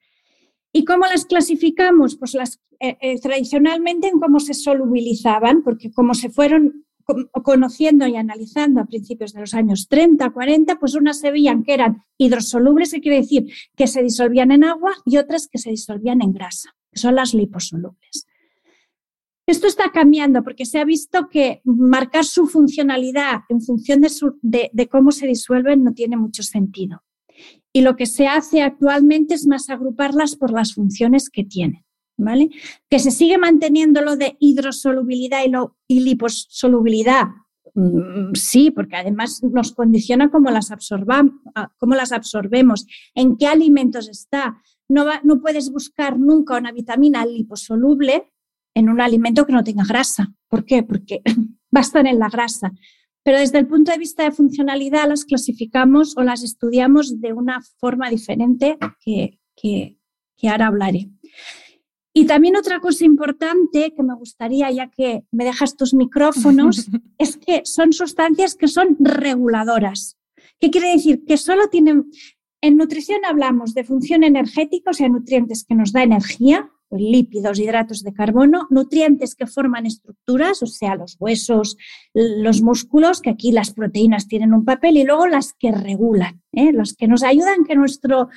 ¿Y 0.72 0.84
cómo 0.84 1.05
las 1.05 1.25
clasificamos? 1.25 2.17
Pues 2.17 2.34
las, 2.34 2.60
eh, 2.79 2.98
eh, 3.00 3.20
tradicionalmente 3.22 4.08
en 4.08 4.20
cómo 4.20 4.39
se 4.39 4.53
solubilizaban, 4.53 5.63
porque 5.63 5.91
como 5.91 6.13
se 6.13 6.29
fueron 6.29 6.86
conociendo 7.44 8.08
y 8.08 8.15
analizando 8.15 8.82
a 8.82 8.86
principios 8.86 9.34
de 9.34 9.41
los 9.41 9.53
años 9.53 9.88
30, 9.88 10.29
40, 10.32 10.79
pues 10.79 10.96
unas 10.96 11.20
se 11.20 11.32
veían 11.32 11.63
que 11.63 11.74
eran 11.74 12.03
hidrosolubles, 12.17 12.91
que 12.91 13.01
quiere 13.01 13.17
decir 13.17 13.46
que 13.75 13.88
se 13.88 14.01
disolvían 14.01 14.51
en 14.51 14.63
agua, 14.63 14.94
y 15.05 15.17
otras 15.17 15.48
que 15.48 15.60
se 15.60 15.70
disolvían 15.70 16.22
en 16.22 16.34
grasa, 16.34 16.75
son 16.95 17.15
las 17.15 17.33
liposolubles. 17.33 18.25
Esto 19.47 19.67
está 19.67 19.91
cambiando 19.91 20.43
porque 20.43 20.65
se 20.65 20.79
ha 20.79 20.85
visto 20.85 21.29
que 21.29 21.61
marcar 21.63 22.25
su 22.25 22.47
funcionalidad 22.47 23.41
en 23.49 23.61
función 23.61 24.01
de, 24.01 24.87
cómo 24.89 25.11
se 25.11 25.27
disuelven 25.27 25.83
no 25.83 25.93
tiene 25.93 26.17
mucho 26.17 26.41
sentido. 26.41 27.03
Y 27.71 27.81
lo 27.81 27.95
que 27.95 28.07
se 28.07 28.27
hace 28.27 28.63
actualmente 28.63 29.35
es 29.35 29.45
más 29.45 29.69
agruparlas 29.69 30.35
por 30.35 30.51
las 30.51 30.73
funciones 30.73 31.29
que 31.29 31.43
tienen. 31.43 31.83
¿Vale? 32.17 32.49
Que 32.89 32.99
se 32.99 33.11
sigue 33.11 33.37
manteniendo 33.37 34.01
lo 34.01 34.15
de 34.15 34.37
hidrosolubilidad 34.39 35.41
y 35.85 35.99
liposolubilidad. 35.99 37.25
Mm, 37.73 38.33
sí, 38.35 38.71
porque 38.71 38.95
además 38.95 39.43
nos 39.43 39.73
condiciona 39.73 40.31
cómo 40.31 40.49
las, 40.49 40.69
cómo 41.77 41.95
las 41.95 42.13
absorbemos, 42.13 42.87
en 43.13 43.35
qué 43.35 43.47
alimentos 43.47 44.07
está. 44.07 44.61
No, 44.89 45.05
no 45.23 45.41
puedes 45.41 45.71
buscar 45.71 46.19
nunca 46.19 46.57
una 46.57 46.71
vitamina 46.71 47.25
liposoluble 47.25 48.31
en 48.75 48.89
un 48.89 49.01
alimento 49.01 49.45
que 49.45 49.53
no 49.53 49.63
tenga 49.63 49.83
grasa. 49.85 50.33
¿Por 50.47 50.65
qué? 50.65 50.83
Porque 50.83 51.21
va 51.75 51.79
a 51.79 51.81
estar 51.81 52.05
en 52.05 52.19
la 52.19 52.29
grasa. 52.29 52.71
Pero 53.23 53.39
desde 53.39 53.57
el 53.57 53.65
punto 53.65 53.91
de 53.91 53.97
vista 53.97 54.23
de 54.23 54.31
funcionalidad 54.31 55.09
las 55.09 55.25
clasificamos 55.25 56.15
o 56.15 56.21
las 56.21 56.43
estudiamos 56.43 57.19
de 57.19 57.33
una 57.33 57.59
forma 57.79 58.09
diferente 58.09 58.77
que, 59.03 59.39
que, 59.55 59.97
ahora 60.47 60.67
hablaré. 60.67 61.09
Y 62.13 62.27
también 62.27 62.55
otra 62.55 62.79
cosa 62.79 63.03
importante 63.03 63.93
que 63.95 64.03
me 64.03 64.13
gustaría, 64.13 64.69
ya 64.69 64.91
que 64.91 65.23
me 65.31 65.43
dejas 65.43 65.75
tus 65.75 65.95
micrófonos, 65.95 66.87
es 67.17 67.37
que 67.37 67.61
son 67.65 67.93
sustancias 67.93 68.55
que 68.55 68.67
son 68.67 68.95
reguladoras. 68.99 70.17
¿Qué 70.59 70.69
quiere 70.69 70.91
decir? 70.91 71.25
Que 71.25 71.37
solo 71.37 71.67
tienen... 71.69 72.05
En 72.65 72.77
nutrición 72.77 73.24
hablamos 73.25 73.75
de 73.75 73.84
función 73.84 74.24
energética, 74.24 74.89
o 74.89 74.93
sea, 74.95 75.07
nutrientes 75.07 75.65
que 75.65 75.75
nos 75.75 75.91
da 75.91 76.01
energía, 76.01 76.72
pues, 76.89 77.00
lípidos, 77.00 77.60
hidratos 77.60 78.01
de 78.01 78.12
carbono, 78.12 78.65
nutrientes 78.72 79.36
que 79.36 79.45
forman 79.45 79.86
estructuras, 79.86 80.63
o 80.63 80.65
sea, 80.65 80.95
los 80.95 81.15
huesos, 81.19 81.77
los 82.15 82.63
músculos, 82.63 83.22
que 83.22 83.29
aquí 83.29 83.51
las 83.51 83.72
proteínas 83.72 84.27
tienen 84.27 84.51
un 84.51 84.65
papel, 84.65 84.98
y 84.98 85.03
luego 85.03 85.27
las 85.27 85.53
que 85.53 85.72
regulan, 85.72 86.41
¿eh? 86.53 86.72
los 86.74 86.95
que 86.95 87.07
nos 87.07 87.22
ayudan 87.22 87.65
que 87.65 87.75
nuestro, 87.75 88.29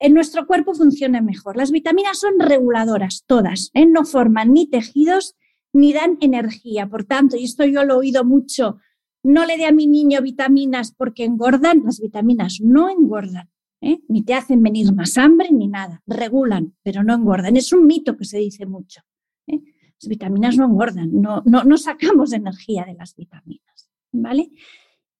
en 0.00 0.14
nuestro 0.14 0.48
cuerpo 0.48 0.74
funcione 0.74 1.22
mejor. 1.22 1.56
Las 1.56 1.70
vitaminas 1.70 2.18
son 2.18 2.40
reguladoras, 2.40 3.22
todas, 3.24 3.70
¿eh? 3.74 3.86
no 3.86 4.04
forman 4.04 4.52
ni 4.52 4.66
tejidos 4.66 5.36
ni 5.72 5.92
dan 5.92 6.18
energía. 6.20 6.88
Por 6.88 7.04
tanto, 7.04 7.36
y 7.36 7.44
esto 7.44 7.64
yo 7.64 7.84
lo 7.84 7.94
he 7.94 7.98
oído 7.98 8.24
mucho, 8.24 8.78
no 9.22 9.46
le 9.46 9.56
dé 9.56 9.66
a 9.66 9.72
mi 9.72 9.86
niño 9.86 10.22
vitaminas 10.22 10.90
porque 10.90 11.24
engordan, 11.24 11.82
las 11.84 12.00
vitaminas 12.00 12.58
no 12.60 12.90
engordan. 12.90 13.48
¿Eh? 13.80 14.00
ni 14.08 14.22
te 14.22 14.34
hacen 14.34 14.62
venir 14.62 14.92
más 14.92 15.16
hambre 15.18 15.48
ni 15.50 15.68
nada, 15.68 16.02
regulan, 16.06 16.74
pero 16.82 17.02
no 17.02 17.14
engordan. 17.14 17.56
Es 17.56 17.72
un 17.72 17.86
mito 17.86 18.16
que 18.16 18.24
se 18.24 18.38
dice 18.38 18.66
mucho. 18.66 19.02
¿eh? 19.46 19.60
Las 20.00 20.08
vitaminas 20.08 20.56
no 20.56 20.66
engordan, 20.66 21.10
no, 21.20 21.42
no, 21.44 21.64
no 21.64 21.76
sacamos 21.76 22.32
energía 22.32 22.84
de 22.84 22.94
las 22.94 23.14
vitaminas, 23.14 23.90
¿vale? 24.12 24.50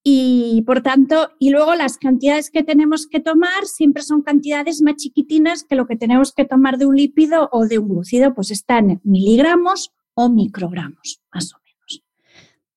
Y 0.03 0.63
por 0.65 0.81
tanto, 0.81 1.29
y 1.37 1.51
luego 1.51 1.75
las 1.75 1.97
cantidades 1.97 2.49
que 2.49 2.63
tenemos 2.63 3.05
que 3.05 3.19
tomar 3.19 3.65
siempre 3.65 4.01
son 4.01 4.23
cantidades 4.23 4.81
más 4.81 4.95
chiquitinas 4.95 5.63
que 5.63 5.75
lo 5.75 5.85
que 5.85 5.95
tenemos 5.95 6.33
que 6.33 6.45
tomar 6.45 6.79
de 6.79 6.87
un 6.87 6.95
lípido 6.95 7.49
o 7.51 7.67
de 7.67 7.77
un 7.77 7.89
glucido, 7.89 8.33
pues 8.33 8.49
están 8.49 8.99
miligramos 9.03 9.91
o 10.15 10.29
microgramos, 10.29 11.21
más 11.31 11.53
o 11.53 11.57
menos. 11.63 12.03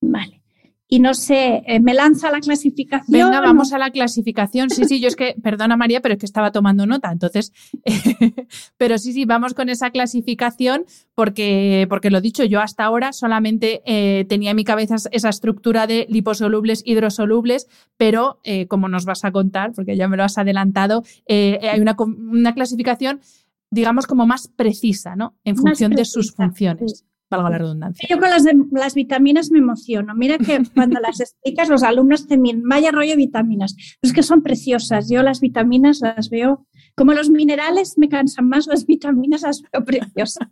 Vale 0.03 0.44
y 0.95 1.01
no 1.01 1.13
sé, 1.13 1.65
eh, 1.67 1.81
me 1.81 1.93
lanza 1.93 2.31
la 2.31 2.39
clasificación. 2.39 3.05
Venga, 3.09 3.41
vamos 3.41 3.73
a 3.73 3.79
la 3.79 3.91
clasificación. 3.91 4.71
Sí, 4.71 4.85
sí, 4.85 5.01
yo 5.01 5.09
es 5.09 5.17
que, 5.17 5.35
perdona 5.43 5.77
María, 5.77 6.01
pero 6.01 6.15
es 6.15 6.21
que 6.21 6.27
estaba 6.27 6.53
tomando 6.53 6.87
nota, 6.87 7.11
entonces, 7.11 7.53
pero 8.77 8.97
sí, 8.99 9.13
sí, 9.13 9.25
vamos 9.25 9.55
con 9.55 9.69
esa 9.69 9.91
clasificación 9.91 10.85
porque, 11.17 11.89
porque 11.91 12.13
lo 12.13 12.21
dicho, 12.21 12.45
yo 12.45 12.61
hasta 12.61 12.85
ahora 12.85 13.13
solamente 13.13 13.83
eh, 13.87 14.25
tenía 14.29 14.51
en 14.53 14.57
mi 14.57 14.63
cabeza 14.63 14.95
esa 15.11 15.29
estructura 15.31 15.89
de 15.89 16.07
liposolubles, 16.09 16.83
hidrosolubles, 16.87 17.67
pero 17.97 18.39
eh, 18.45 18.69
como 18.69 18.89
nos 18.89 19.05
vas 19.05 19.25
a 19.25 19.33
contar, 19.33 19.73
porque 19.73 19.97
ya 19.97 20.07
me 20.07 20.17
lo 20.17 20.23
has 20.23 20.39
adelantado, 20.39 21.03
hay 21.29 21.81
una, 21.81 21.97
una, 21.99 22.55
clasificación, 22.55 23.21
digamos, 23.69 24.07
como 24.07 24.29
más 24.29 24.47
precisa, 24.47 25.17
¿no? 25.17 25.35
En 25.43 25.57
función 25.57 25.91
de 25.91 26.05
sus 26.05 26.33
funciones 26.37 27.05
valga 27.37 27.51
la 27.51 27.59
redundancia. 27.59 28.09
Yo 28.09 28.19
con 28.19 28.31
las, 28.31 28.45
las 28.73 28.95
vitaminas 28.95 29.51
me 29.51 29.59
emociono. 29.59 30.15
Mira 30.15 30.39
que 30.39 30.63
cuando 30.75 31.01
las 31.01 31.21
explicas 31.21 31.69
los 31.69 31.83
alumnos 31.83 32.27
te 32.27 32.37
miran, 32.37 32.63
vaya 32.65 32.91
rollo 32.91 33.17
vitaminas. 33.17 33.77
es 34.03 34.13
que 34.13 34.23
son 34.23 34.43
preciosas. 34.43 35.09
Yo 35.09 35.23
las 35.23 35.41
vitaminas 35.41 36.01
las 36.01 36.31
veo, 36.31 36.67
como 36.95 37.13
los 37.13 37.31
minerales 37.31 37.99
me 37.99 38.09
cansan 38.09 38.49
más, 38.49 38.67
las 38.67 38.87
vitaminas 38.87 39.43
las 39.43 39.63
veo 39.63 39.85
preciosas. 39.85 40.49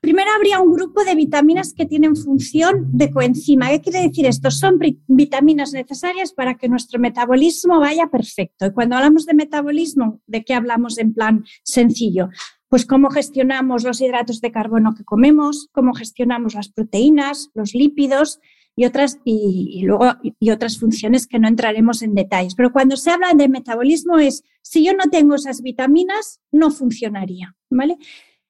Primero 0.00 0.30
habría 0.34 0.60
un 0.60 0.72
grupo 0.72 1.02
de 1.02 1.16
vitaminas 1.16 1.72
que 1.72 1.84
tienen 1.84 2.14
función 2.14 2.86
de 2.92 3.10
coenzima. 3.10 3.68
¿Qué 3.68 3.80
quiere 3.80 4.02
decir 4.02 4.26
esto? 4.26 4.50
Son 4.52 4.78
vitaminas 5.08 5.72
necesarias 5.72 6.32
para 6.32 6.54
que 6.54 6.68
nuestro 6.68 7.00
metabolismo 7.00 7.80
vaya 7.80 8.06
perfecto. 8.06 8.66
Y 8.66 8.72
cuando 8.72 8.94
hablamos 8.94 9.26
de 9.26 9.34
metabolismo, 9.34 10.20
¿de 10.26 10.44
qué 10.44 10.54
hablamos 10.54 10.98
en 10.98 11.14
plan 11.14 11.44
sencillo? 11.64 12.28
Pues 12.68 12.84
cómo 12.84 13.10
gestionamos 13.10 13.84
los 13.84 14.00
hidratos 14.00 14.40
de 14.40 14.52
carbono 14.52 14.94
que 14.94 15.04
comemos, 15.04 15.68
cómo 15.72 15.94
gestionamos 15.94 16.54
las 16.54 16.68
proteínas, 16.68 17.50
los 17.54 17.74
lípidos 17.74 18.40
y 18.76 18.84
otras, 18.84 19.18
y, 19.24 19.82
luego, 19.84 20.14
y 20.22 20.50
otras 20.50 20.78
funciones 20.78 21.26
que 21.26 21.38
no 21.38 21.48
entraremos 21.48 22.02
en 22.02 22.14
detalles. 22.14 22.54
Pero 22.54 22.72
cuando 22.72 22.96
se 22.96 23.10
habla 23.10 23.32
de 23.34 23.48
metabolismo 23.48 24.18
es, 24.18 24.44
si 24.62 24.84
yo 24.84 24.92
no 24.92 25.04
tengo 25.10 25.34
esas 25.34 25.62
vitaminas, 25.62 26.40
no 26.52 26.70
funcionaría, 26.70 27.56
¿vale? 27.70 27.96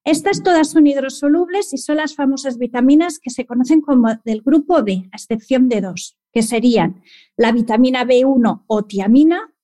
Estas 0.05 0.43
todas 0.43 0.71
son 0.71 0.87
hidrosolubles 0.87 1.73
y 1.73 1.79
son 1.79 1.97
las 1.97 2.15
famosas 2.15 2.59
vitaminas 2.59 3.19
que 3.19 3.31
se 3.31 3.47
conocen 3.47 3.81
como 3.81 4.09
del 4.25 4.43
grupo 4.43 4.83
B, 4.83 5.09
a 5.13 5.17
excepción 5.17 5.69
de 5.69 5.81
dos, 5.81 6.19
que 6.33 6.43
serían 6.43 7.03
la 7.37 7.53
vitamina 7.53 8.05
B1 8.05 8.65
o 8.67 8.85
tiamina, 8.85 9.55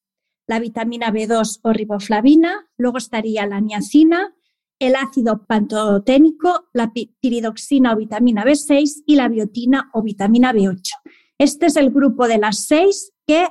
la 0.46 0.60
vitamina 0.60 1.10
B2 1.10 1.60
o 1.62 1.72
riboflavina, 1.72 2.68
luego 2.76 2.98
estaría 2.98 3.46
la 3.46 3.60
niacina, 3.60 4.34
el 4.84 4.96
ácido 4.96 5.44
pantoténico, 5.46 6.68
la 6.72 6.92
piridoxina 6.92 7.92
o 7.92 7.96
vitamina 7.96 8.44
B6 8.44 9.02
y 9.06 9.16
la 9.16 9.28
biotina 9.28 9.90
o 9.92 10.02
vitamina 10.02 10.52
B8. 10.52 10.90
Este 11.38 11.66
es 11.66 11.76
el 11.76 11.90
grupo 11.90 12.28
de 12.28 12.38
las 12.38 12.58
seis 12.66 13.12
que 13.26 13.46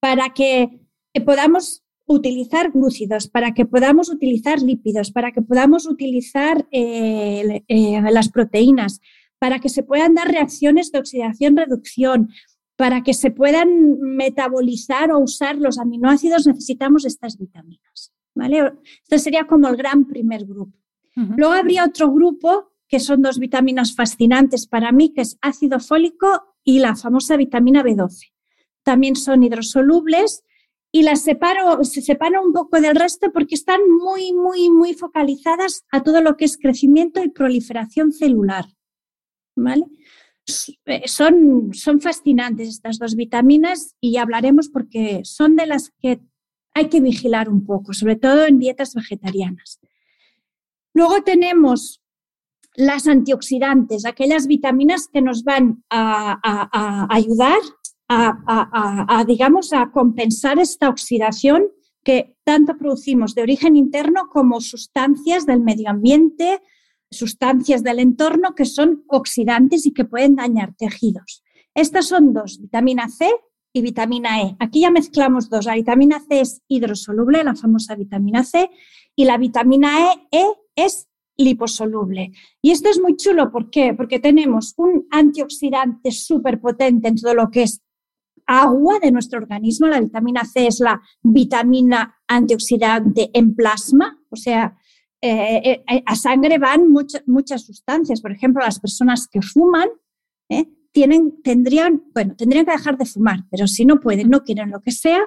para 0.00 0.30
que 0.34 0.80
podamos 1.24 1.84
utilizar 2.06 2.70
glúcidos, 2.70 3.28
para 3.28 3.52
que 3.52 3.66
podamos 3.66 4.08
utilizar 4.08 4.62
lípidos, 4.62 5.10
para 5.10 5.32
que 5.32 5.42
podamos 5.42 5.86
utilizar 5.86 6.66
eh, 6.70 7.64
eh, 7.66 8.00
las 8.10 8.28
proteínas, 8.28 9.00
para 9.38 9.58
que 9.58 9.68
se 9.68 9.82
puedan 9.82 10.14
dar 10.14 10.28
reacciones 10.28 10.92
de 10.92 11.00
oxidación-reducción, 11.00 12.30
para 12.76 13.02
que 13.02 13.14
se 13.14 13.30
puedan 13.30 13.98
metabolizar 14.00 15.10
o 15.10 15.18
usar 15.18 15.56
los 15.56 15.78
aminoácidos, 15.78 16.46
necesitamos 16.46 17.04
estas 17.04 17.38
vitaminas. 17.38 18.12
¿Vale? 18.36 18.74
Este 19.02 19.18
sería 19.18 19.46
como 19.46 19.66
el 19.66 19.76
gran 19.76 20.04
primer 20.04 20.44
grupo. 20.46 20.78
Luego 21.16 21.54
habría 21.54 21.86
otro 21.86 22.12
grupo 22.12 22.72
que 22.88 23.00
son 23.00 23.22
dos 23.22 23.38
vitaminas 23.38 23.94
fascinantes 23.94 24.66
para 24.66 24.92
mí, 24.92 25.14
que 25.14 25.22
es 25.22 25.38
ácido 25.40 25.80
fólico 25.80 26.56
y 26.62 26.78
la 26.78 26.94
famosa 26.94 27.38
vitamina 27.38 27.82
B12. 27.82 28.32
También 28.82 29.16
son 29.16 29.42
hidrosolubles 29.42 30.44
y 30.92 31.02
las 31.02 31.22
separo, 31.22 31.82
se 31.84 32.02
separan 32.02 32.44
un 32.44 32.52
poco 32.52 32.80
del 32.80 32.94
resto 32.94 33.32
porque 33.32 33.54
están 33.54 33.80
muy, 33.88 34.34
muy, 34.34 34.68
muy 34.68 34.92
focalizadas 34.92 35.84
a 35.90 36.02
todo 36.02 36.20
lo 36.20 36.36
que 36.36 36.44
es 36.44 36.58
crecimiento 36.58 37.24
y 37.24 37.30
proliferación 37.30 38.12
celular. 38.12 38.66
¿Vale? 39.56 39.86
Eh, 40.84 41.08
son, 41.08 41.72
son 41.72 42.00
fascinantes 42.00 42.68
estas 42.68 42.98
dos 42.98 43.16
vitaminas 43.16 43.96
y 44.00 44.18
hablaremos 44.18 44.68
porque 44.68 45.22
son 45.24 45.56
de 45.56 45.66
las 45.66 45.90
que 45.98 46.20
hay 46.76 46.90
que 46.90 47.00
vigilar 47.00 47.48
un 47.48 47.64
poco, 47.64 47.94
sobre 47.94 48.16
todo 48.16 48.44
en 48.44 48.58
dietas 48.58 48.94
vegetarianas. 48.94 49.80
Luego 50.92 51.22
tenemos 51.22 52.02
las 52.74 53.06
antioxidantes, 53.06 54.04
aquellas 54.04 54.46
vitaminas 54.46 55.08
que 55.10 55.22
nos 55.22 55.42
van 55.42 55.82
a, 55.88 57.06
ayudar 57.08 57.60
a, 58.10 59.24
digamos, 59.26 59.72
a 59.72 59.90
compensar 59.90 60.58
esta 60.58 60.90
oxidación 60.90 61.64
que 62.04 62.36
tanto 62.44 62.76
producimos 62.76 63.34
de 63.34 63.42
origen 63.42 63.74
interno 63.74 64.28
como 64.30 64.60
sustancias 64.60 65.46
del 65.46 65.62
medio 65.62 65.88
ambiente, 65.88 66.60
sustancias 67.10 67.82
del 67.82 68.00
entorno 68.00 68.54
que 68.54 68.66
son 68.66 69.02
oxidantes 69.08 69.86
y 69.86 69.94
que 69.94 70.04
pueden 70.04 70.36
dañar 70.36 70.74
tejidos. 70.76 71.42
Estas 71.74 72.06
son 72.08 72.34
dos, 72.34 72.60
vitamina 72.60 73.08
C 73.08 73.30
y 73.76 73.82
vitamina 73.82 74.40
E. 74.40 74.56
Aquí 74.58 74.80
ya 74.80 74.90
mezclamos 74.90 75.50
dos. 75.50 75.66
La 75.66 75.74
vitamina 75.74 76.18
C 76.20 76.40
es 76.40 76.62
hidrosoluble, 76.66 77.44
la 77.44 77.54
famosa 77.54 77.94
vitamina 77.94 78.42
C, 78.42 78.70
y 79.14 79.26
la 79.26 79.36
vitamina 79.36 80.12
E, 80.12 80.28
e 80.30 80.44
es 80.76 81.08
liposoluble. 81.36 82.32
Y 82.62 82.70
esto 82.70 82.88
es 82.88 82.98
muy 82.98 83.16
chulo, 83.16 83.52
¿por 83.52 83.68
qué? 83.68 83.92
Porque 83.92 84.18
tenemos 84.18 84.72
un 84.78 85.06
antioxidante 85.10 86.10
súper 86.10 86.58
potente 86.58 87.08
en 87.08 87.16
todo 87.16 87.34
lo 87.34 87.50
que 87.50 87.64
es 87.64 87.82
agua 88.46 88.98
de 88.98 89.12
nuestro 89.12 89.40
organismo. 89.40 89.88
La 89.88 90.00
vitamina 90.00 90.46
C 90.46 90.68
es 90.68 90.80
la 90.80 91.02
vitamina 91.22 92.16
antioxidante 92.26 93.30
en 93.34 93.54
plasma, 93.54 94.18
o 94.30 94.36
sea, 94.36 94.74
eh, 95.20 95.82
eh, 95.86 96.02
a 96.06 96.14
sangre 96.14 96.56
van 96.56 96.88
muchas, 96.88 97.22
muchas 97.26 97.66
sustancias. 97.66 98.22
Por 98.22 98.32
ejemplo, 98.32 98.64
las 98.64 98.80
personas 98.80 99.28
que 99.28 99.42
fuman 99.42 99.88
¿eh? 100.48 100.66
Tendrían, 101.42 102.04
bueno, 102.14 102.34
tendrían 102.36 102.64
que 102.64 102.72
dejar 102.72 102.96
de 102.96 103.06
fumar, 103.06 103.44
pero 103.50 103.66
si 103.66 103.84
no 103.84 104.00
pueden, 104.00 104.30
no 104.30 104.42
quieren 104.42 104.70
lo 104.70 104.80
que 104.80 104.92
sea, 104.92 105.20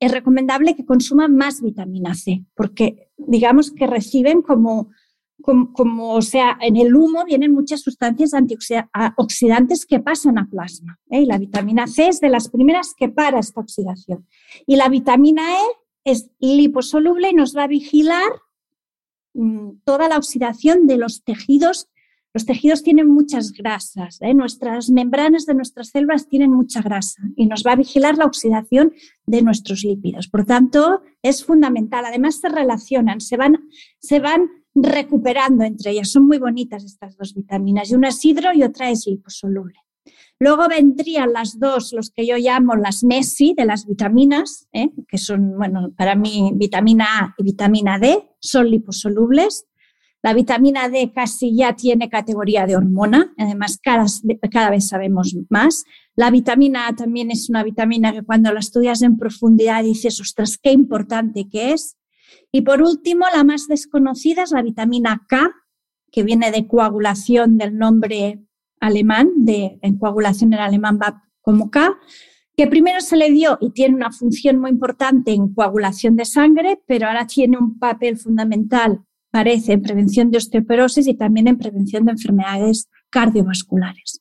es 0.00 0.12
recomendable 0.12 0.76
que 0.76 0.84
consuman 0.84 1.34
más 1.34 1.60
vitamina 1.60 2.14
C, 2.14 2.44
porque 2.54 3.10
digamos 3.16 3.72
que 3.72 3.86
reciben 3.86 4.42
como 4.42 4.90
como, 5.42 6.14
o 6.14 6.22
sea, 6.22 6.58
en 6.60 6.76
el 6.76 6.94
humo 6.94 7.24
vienen 7.24 7.52
muchas 7.52 7.82
sustancias 7.82 8.34
antioxidantes 8.34 9.86
que 9.86 10.00
pasan 10.00 10.38
a 10.38 10.48
plasma. 10.48 10.98
¿eh? 11.10 11.22
Y 11.22 11.26
la 11.26 11.38
vitamina 11.38 11.86
C 11.86 12.08
es 12.08 12.20
de 12.20 12.28
las 12.28 12.48
primeras 12.48 12.94
que 12.96 13.08
para 13.08 13.38
esta 13.38 13.60
oxidación. 13.60 14.26
Y 14.66 14.76
la 14.76 14.88
vitamina 14.88 15.42
E 15.54 15.64
es 16.04 16.30
liposoluble 16.40 17.30
y 17.30 17.34
nos 17.34 17.56
va 17.56 17.64
a 17.64 17.68
vigilar 17.68 18.30
mm, 19.34 19.80
toda 19.84 20.08
la 20.08 20.16
oxidación 20.16 20.86
de 20.86 20.96
los 20.96 21.22
tejidos. 21.22 21.88
Los 22.34 22.44
tejidos 22.44 22.82
tienen 22.82 23.08
muchas 23.08 23.52
grasas, 23.52 24.18
¿eh? 24.20 24.34
nuestras 24.34 24.90
membranas 24.90 25.46
de 25.46 25.54
nuestras 25.54 25.88
células 25.88 26.28
tienen 26.28 26.52
mucha 26.52 26.82
grasa 26.82 27.22
y 27.36 27.46
nos 27.46 27.64
va 27.64 27.72
a 27.72 27.76
vigilar 27.76 28.18
la 28.18 28.26
oxidación 28.26 28.92
de 29.26 29.42
nuestros 29.42 29.82
lípidos. 29.82 30.28
Por 30.28 30.44
tanto, 30.44 31.02
es 31.22 31.44
fundamental. 31.44 32.04
Además, 32.04 32.40
se 32.40 32.48
relacionan, 32.48 33.20
se 33.20 33.36
van, 33.36 33.58
se 33.98 34.20
van 34.20 34.48
recuperando 34.74 35.64
entre 35.64 35.92
ellas. 35.92 36.10
Son 36.10 36.26
muy 36.26 36.38
bonitas 36.38 36.84
estas 36.84 37.16
dos 37.16 37.34
vitaminas, 37.34 37.90
y 37.90 37.94
una 37.94 38.08
es 38.08 38.24
hidro 38.24 38.52
y 38.54 38.62
otra 38.62 38.90
es 38.90 39.06
liposoluble. 39.06 39.78
Luego 40.40 40.68
vendrían 40.68 41.32
las 41.32 41.58
dos, 41.58 41.92
los 41.92 42.10
que 42.10 42.24
yo 42.24 42.36
llamo 42.36 42.76
las 42.76 43.02
MESI 43.02 43.54
de 43.56 43.64
las 43.64 43.86
vitaminas, 43.86 44.68
¿eh? 44.72 44.90
que 45.08 45.18
son, 45.18 45.56
bueno, 45.56 45.92
para 45.96 46.14
mí 46.14 46.52
vitamina 46.54 47.06
A 47.18 47.34
y 47.38 47.42
vitamina 47.42 47.98
D, 47.98 48.22
son 48.38 48.70
liposolubles. 48.70 49.66
La 50.22 50.34
vitamina 50.34 50.88
D 50.88 51.12
casi 51.14 51.56
ya 51.56 51.74
tiene 51.74 52.08
categoría 52.08 52.66
de 52.66 52.76
hormona, 52.76 53.32
además 53.38 53.78
cada, 53.82 54.04
cada 54.50 54.70
vez 54.70 54.88
sabemos 54.88 55.36
más. 55.48 55.84
La 56.16 56.30
vitamina 56.30 56.88
A 56.88 56.96
también 56.96 57.30
es 57.30 57.48
una 57.48 57.62
vitamina 57.62 58.12
que 58.12 58.22
cuando 58.22 58.52
la 58.52 58.58
estudias 58.58 59.02
en 59.02 59.16
profundidad 59.16 59.84
dices, 59.84 60.20
ostras, 60.20 60.58
qué 60.58 60.72
importante 60.72 61.48
que 61.48 61.72
es. 61.72 61.96
Y 62.50 62.62
por 62.62 62.82
último, 62.82 63.26
la 63.32 63.44
más 63.44 63.68
desconocida 63.68 64.42
es 64.42 64.50
la 64.50 64.62
vitamina 64.62 65.24
K, 65.28 65.52
que 66.10 66.22
viene 66.22 66.50
de 66.50 66.66
coagulación 66.66 67.58
del 67.58 67.76
nombre 67.76 68.42
alemán, 68.80 69.30
de, 69.36 69.78
coagulación 69.98 70.52
en 70.52 70.60
alemán 70.60 70.98
va 71.00 71.22
como 71.40 71.70
K, 71.70 71.98
que 72.56 72.66
primero 72.66 73.00
se 73.00 73.16
le 73.16 73.30
dio 73.30 73.58
y 73.60 73.70
tiene 73.70 73.94
una 73.94 74.10
función 74.10 74.58
muy 74.58 74.70
importante 74.70 75.32
en 75.32 75.54
coagulación 75.54 76.16
de 76.16 76.24
sangre, 76.24 76.82
pero 76.86 77.06
ahora 77.06 77.26
tiene 77.26 77.56
un 77.56 77.78
papel 77.78 78.18
fundamental, 78.18 79.04
parece, 79.38 79.72
en 79.74 79.82
prevención 79.82 80.30
de 80.30 80.38
osteoporosis 80.38 81.06
y 81.06 81.14
también 81.14 81.46
en 81.46 81.58
prevención 81.58 82.04
de 82.04 82.12
enfermedades 82.12 82.88
cardiovasculares. 83.08 84.20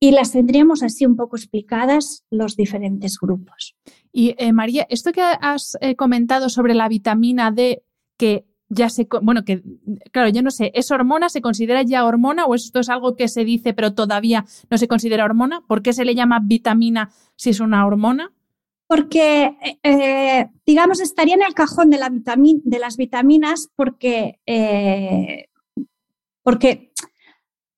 Y 0.00 0.12
las 0.12 0.32
tendríamos 0.32 0.82
así 0.82 1.04
un 1.04 1.14
poco 1.14 1.36
explicadas 1.36 2.24
los 2.30 2.56
diferentes 2.56 3.18
grupos. 3.20 3.76
Y 4.12 4.34
eh, 4.38 4.54
María, 4.54 4.86
esto 4.88 5.12
que 5.12 5.20
has 5.20 5.76
eh, 5.82 5.94
comentado 5.94 6.48
sobre 6.48 6.72
la 6.72 6.88
vitamina 6.88 7.50
D, 7.50 7.82
que 8.16 8.46
ya 8.70 8.88
se, 8.88 9.06
bueno, 9.22 9.44
que 9.44 9.62
claro, 10.10 10.30
yo 10.30 10.42
no 10.42 10.50
sé, 10.50 10.72
¿es 10.74 10.90
hormona? 10.90 11.28
¿Se 11.28 11.42
considera 11.42 11.82
ya 11.82 12.06
hormona 12.06 12.46
o 12.46 12.54
esto 12.54 12.80
es 12.80 12.88
algo 12.88 13.16
que 13.16 13.28
se 13.28 13.44
dice 13.44 13.74
pero 13.74 13.92
todavía 13.92 14.46
no 14.70 14.78
se 14.78 14.88
considera 14.88 15.26
hormona? 15.26 15.60
¿Por 15.68 15.82
qué 15.82 15.92
se 15.92 16.06
le 16.06 16.14
llama 16.14 16.40
vitamina 16.42 17.10
si 17.36 17.50
es 17.50 17.60
una 17.60 17.86
hormona? 17.86 18.32
Porque, 18.94 19.56
eh, 19.82 20.46
digamos, 20.64 21.00
estaría 21.00 21.34
en 21.34 21.42
el 21.42 21.52
cajón 21.52 21.90
de, 21.90 21.98
la 21.98 22.10
de 22.10 22.78
las 22.78 22.96
vitaminas 22.96 23.68
porque, 23.74 24.40
porque 26.44 26.92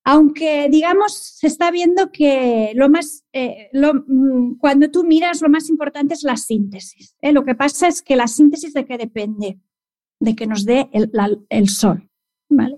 aunque, 0.09 0.69
digamos, 0.69 1.17
se 1.17 1.47
está 1.47 1.69
viendo 1.69 2.13
que 2.13 2.71
lo 2.75 2.87
más, 2.87 3.25
eh, 3.33 3.69
mm, 3.73 4.53
cuando 4.57 4.89
tú 4.89 5.03
miras, 5.03 5.41
lo 5.41 5.49
más 5.49 5.67
importante 5.69 6.13
es 6.13 6.23
la 6.23 6.37
síntesis. 6.37 7.17
¿eh? 7.19 7.33
Lo 7.33 7.43
que 7.43 7.55
pasa 7.55 7.89
es 7.89 8.01
que 8.01 8.15
la 8.15 8.27
síntesis 8.27 8.73
de 8.73 8.85
qué 8.85 8.97
depende, 8.97 9.59
de 10.21 10.33
que 10.33 10.47
nos 10.47 10.63
dé 10.63 10.89
el, 10.93 11.67
sol. 11.67 12.09
¿vale? 12.47 12.77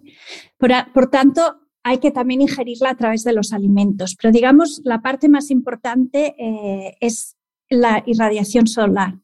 Por, 0.58 1.12
tanto, 1.12 1.68
hay 1.84 2.00
que 2.00 2.10
también 2.10 2.42
ingerirla 2.42 2.90
a 2.90 2.98
través 2.98 3.24
de 3.24 3.34
los 3.34 3.54
alimentos. 3.54 4.16
Pero 4.20 4.32
digamos, 4.32 4.82
la 4.84 5.04
parte 5.04 5.30
más 5.30 5.52
importante 5.52 6.34
eh, 6.40 6.98
es 7.00 7.38
la 7.70 8.04
irradiación 8.06 8.68
solar. 8.68 9.20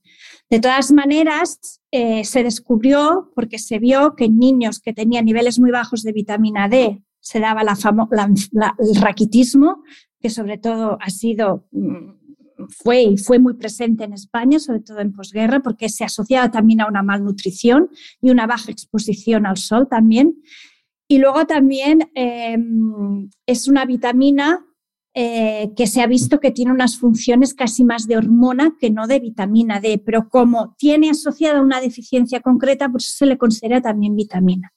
De 0.49 0.59
todas 0.59 0.91
maneras, 0.91 1.81
se 1.91 2.43
descubrió, 2.43 3.31
porque 3.35 3.57
se 3.57 3.79
vio 3.79 4.15
que 4.15 4.25
en 4.25 4.37
niños 4.37 4.79
que 4.79 4.93
tenían 4.93 5.25
niveles 5.25 5.59
muy 5.59 5.71
bajos 5.71 6.03
de 6.03 6.11
vitamina 6.11 6.69
D 6.69 7.01
se 7.25 7.39
daba 7.39 7.63
la 7.63 7.75
el 8.77 9.01
raquitismo, 9.01 9.83
que 10.21 10.29
sobre 10.29 10.59
todo 10.59 10.99
ha 11.01 11.09
sido, 11.09 11.67
mm, 11.71 12.67
fue 12.69 13.01
y 13.01 13.17
fue 13.17 13.39
muy 13.39 13.55
presente 13.55 14.03
en 14.03 14.13
España, 14.13 14.59
sobre 14.59 14.81
todo 14.81 14.99
en 14.99 15.11
posguerra, 15.11 15.59
porque 15.61 15.89
se 15.89 16.03
asociaba 16.03 16.51
también 16.51 16.81
a 16.81 16.87
una 16.87 17.01
malnutrición 17.01 17.89
y 18.21 18.29
una 18.29 18.45
baja 18.45 18.71
exposición 18.71 19.47
al 19.47 19.57
sol 19.57 19.87
también. 19.89 20.35
Y 21.07 21.17
luego 21.17 21.45
también 21.45 22.11
em, 22.13 23.29
es 23.47 23.67
una 23.67 23.85
vitamina 23.85 24.63
eh, 25.17 25.71
que 25.77 25.87
se 25.87 26.01
ha 26.01 26.07
visto 26.07 26.41
que 26.41 26.51
tiene 26.51 26.73
unas 26.73 26.97
funciones 26.97 27.53
casi 27.53 27.85
más 27.85 28.05
de 28.05 28.17
hormona 28.17 28.75
que 28.81 28.89
no 28.89 29.07
de 29.07 29.21
vitamina 29.21 29.79
D, 29.79 30.01
pero 30.05 30.27
como 30.27 30.75
tiene 30.77 31.09
asociada 31.09 31.61
una 31.61 31.79
deficiencia 31.79 32.41
concreta, 32.41 32.89
por 32.89 32.99
eso 32.99 33.13
se 33.15 33.25
le 33.25 33.37
considera 33.37 33.81
también 33.81 34.17
vitamina. 34.17 34.73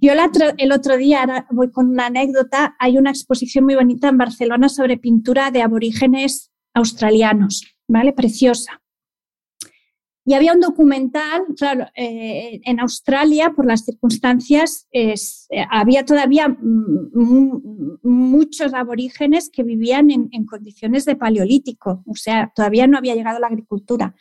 Yo 0.00 0.14
el 0.14 0.72
otro, 0.72 0.96
día, 0.96 1.46
voy 1.52 1.70
con 1.70 1.90
una 1.90 2.06
anécdota, 2.06 2.74
hay 2.80 2.98
una 2.98 3.10
exposición 3.10 3.66
muy 3.66 3.76
bonita 3.76 4.08
en 4.08 4.18
Barcelona 4.18 4.68
sobre 4.68 4.96
pintura 4.96 5.52
de 5.52 5.62
aborígenes 5.62 6.50
australianos, 6.74 7.62
¿vale? 7.86 8.12
Preciosa. 8.12 8.82
Y 10.28 10.34
había 10.34 10.52
un 10.52 10.60
documental, 10.60 11.44
claro, 11.56 11.86
eh, 11.94 12.60
en 12.64 12.80
Australia, 12.80 13.54
por 13.56 13.64
las 13.64 13.86
circunstancias, 13.86 14.86
eh, 14.92 15.14
había 15.70 16.04
todavía 16.04 16.54
muchos 18.02 18.74
aborígenes 18.74 19.48
que 19.48 19.62
vivían 19.62 20.10
en, 20.10 20.28
en, 20.32 20.44
condiciones 20.44 21.06
de 21.06 21.16
paleolítico, 21.16 22.04
o 22.06 22.14
sea, 22.14 22.52
todavía 22.54 22.86
no 22.86 22.98
había 22.98 23.14
llegado 23.14 23.38
la 23.38 23.46
agricultura. 23.46 24.14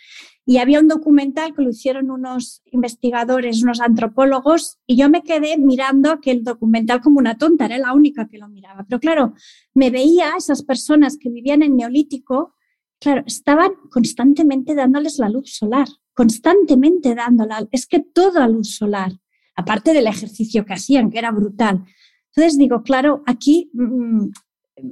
Y 0.45 0.59
había 0.59 0.79
un 0.79 0.87
documental 0.87 1.53
que 1.53 1.61
lo 1.61 1.71
hicieron 1.71 2.09
unos 2.09 2.61
investigadores, 2.71 3.61
unos 3.61 3.81
antropólogos, 3.81 4.79
y 4.87 4.95
yo 4.95 5.09
me 5.09 5.23
quedé 5.23 5.57
mirando 5.57 6.09
aquel 6.09 6.45
documental 6.45 7.01
como 7.01 7.19
una 7.19 7.37
tonta, 7.37 7.65
era 7.65 7.79
la 7.79 7.91
única 7.91 8.29
que 8.29 8.37
lo 8.37 8.47
miraba. 8.47 8.85
Pero 8.87 9.01
claro, 9.01 9.33
me 9.73 9.89
veía 9.89 10.37
esas 10.37 10.63
personas 10.63 11.17
que 11.17 11.29
vivían 11.29 11.63
en 11.63 11.75
Neolítico 11.75 12.53
Claro, 12.99 13.23
estaban 13.27 13.71
constantemente 13.89 14.73
dándoles 14.73 15.19
la 15.19 15.29
luz 15.29 15.53
solar, 15.53 15.87
constantemente 16.13 17.13
dándola. 17.13 17.67
Es 17.71 17.85
que 17.85 17.99
toda 17.99 18.47
luz 18.47 18.75
solar, 18.75 19.11
aparte 19.55 19.93
del 19.93 20.07
ejercicio 20.07 20.65
que 20.65 20.73
hacían, 20.73 21.11
que 21.11 21.19
era 21.19 21.31
brutal. 21.31 21.85
Entonces 22.35 22.57
digo, 22.57 22.83
claro, 22.83 23.23
aquí 23.25 23.69
mm, 23.73 24.29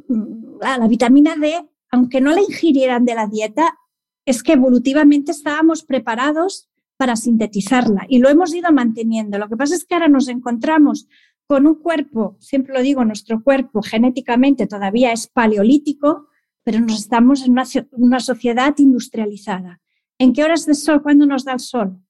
mm, 0.09 0.59
la, 0.61 0.87
vitamina 0.87 1.35
D, 1.35 1.67
aunque 1.91 2.21
no 2.21 2.31
la 2.31 2.41
ingirieran 2.41 3.05
de 3.05 3.15
la 3.15 3.27
dieta, 3.27 3.77
es 4.25 4.43
que 4.43 4.53
evolutivamente 4.53 5.31
estábamos 5.31 5.83
preparados 5.83 6.69
para 6.97 7.15
sintetizarla 7.15 8.05
y 8.07 8.19
lo 8.19 8.29
hemos 8.29 8.53
ido 8.53 8.71
manteniendo. 8.71 9.37
Lo 9.37 9.49
que 9.49 9.57
pasa 9.57 9.75
es 9.75 9.85
que 9.85 9.95
ahora 9.95 10.07
nos 10.07 10.27
encontramos 10.27 11.07
con 11.47 11.67
un 11.67 11.75
cuerpo, 11.75 12.37
siempre 12.39 12.73
lo 12.73 12.81
digo, 12.81 13.05
nuestro 13.05 13.43
cuerpo 13.43 13.81
genéticamente 13.83 14.65
todavía 14.65 15.11
es 15.11 15.27
paleolítico, 15.27 16.27
pero 16.65 16.79
nos 16.79 16.99
estamos 16.99 17.43
en 17.43 17.55
una, 17.91 18.19
sociedad 18.19 18.73
industrializada. 18.79 19.79
¿En 20.17 20.33
qué 20.33 20.43
horas 20.43 20.65
de 20.65 20.73
sol? 20.73 21.03
¿Cuándo 21.03 21.27
nos 21.27 21.45
da 21.45 21.53
el 21.53 21.59
sol? 21.59 22.01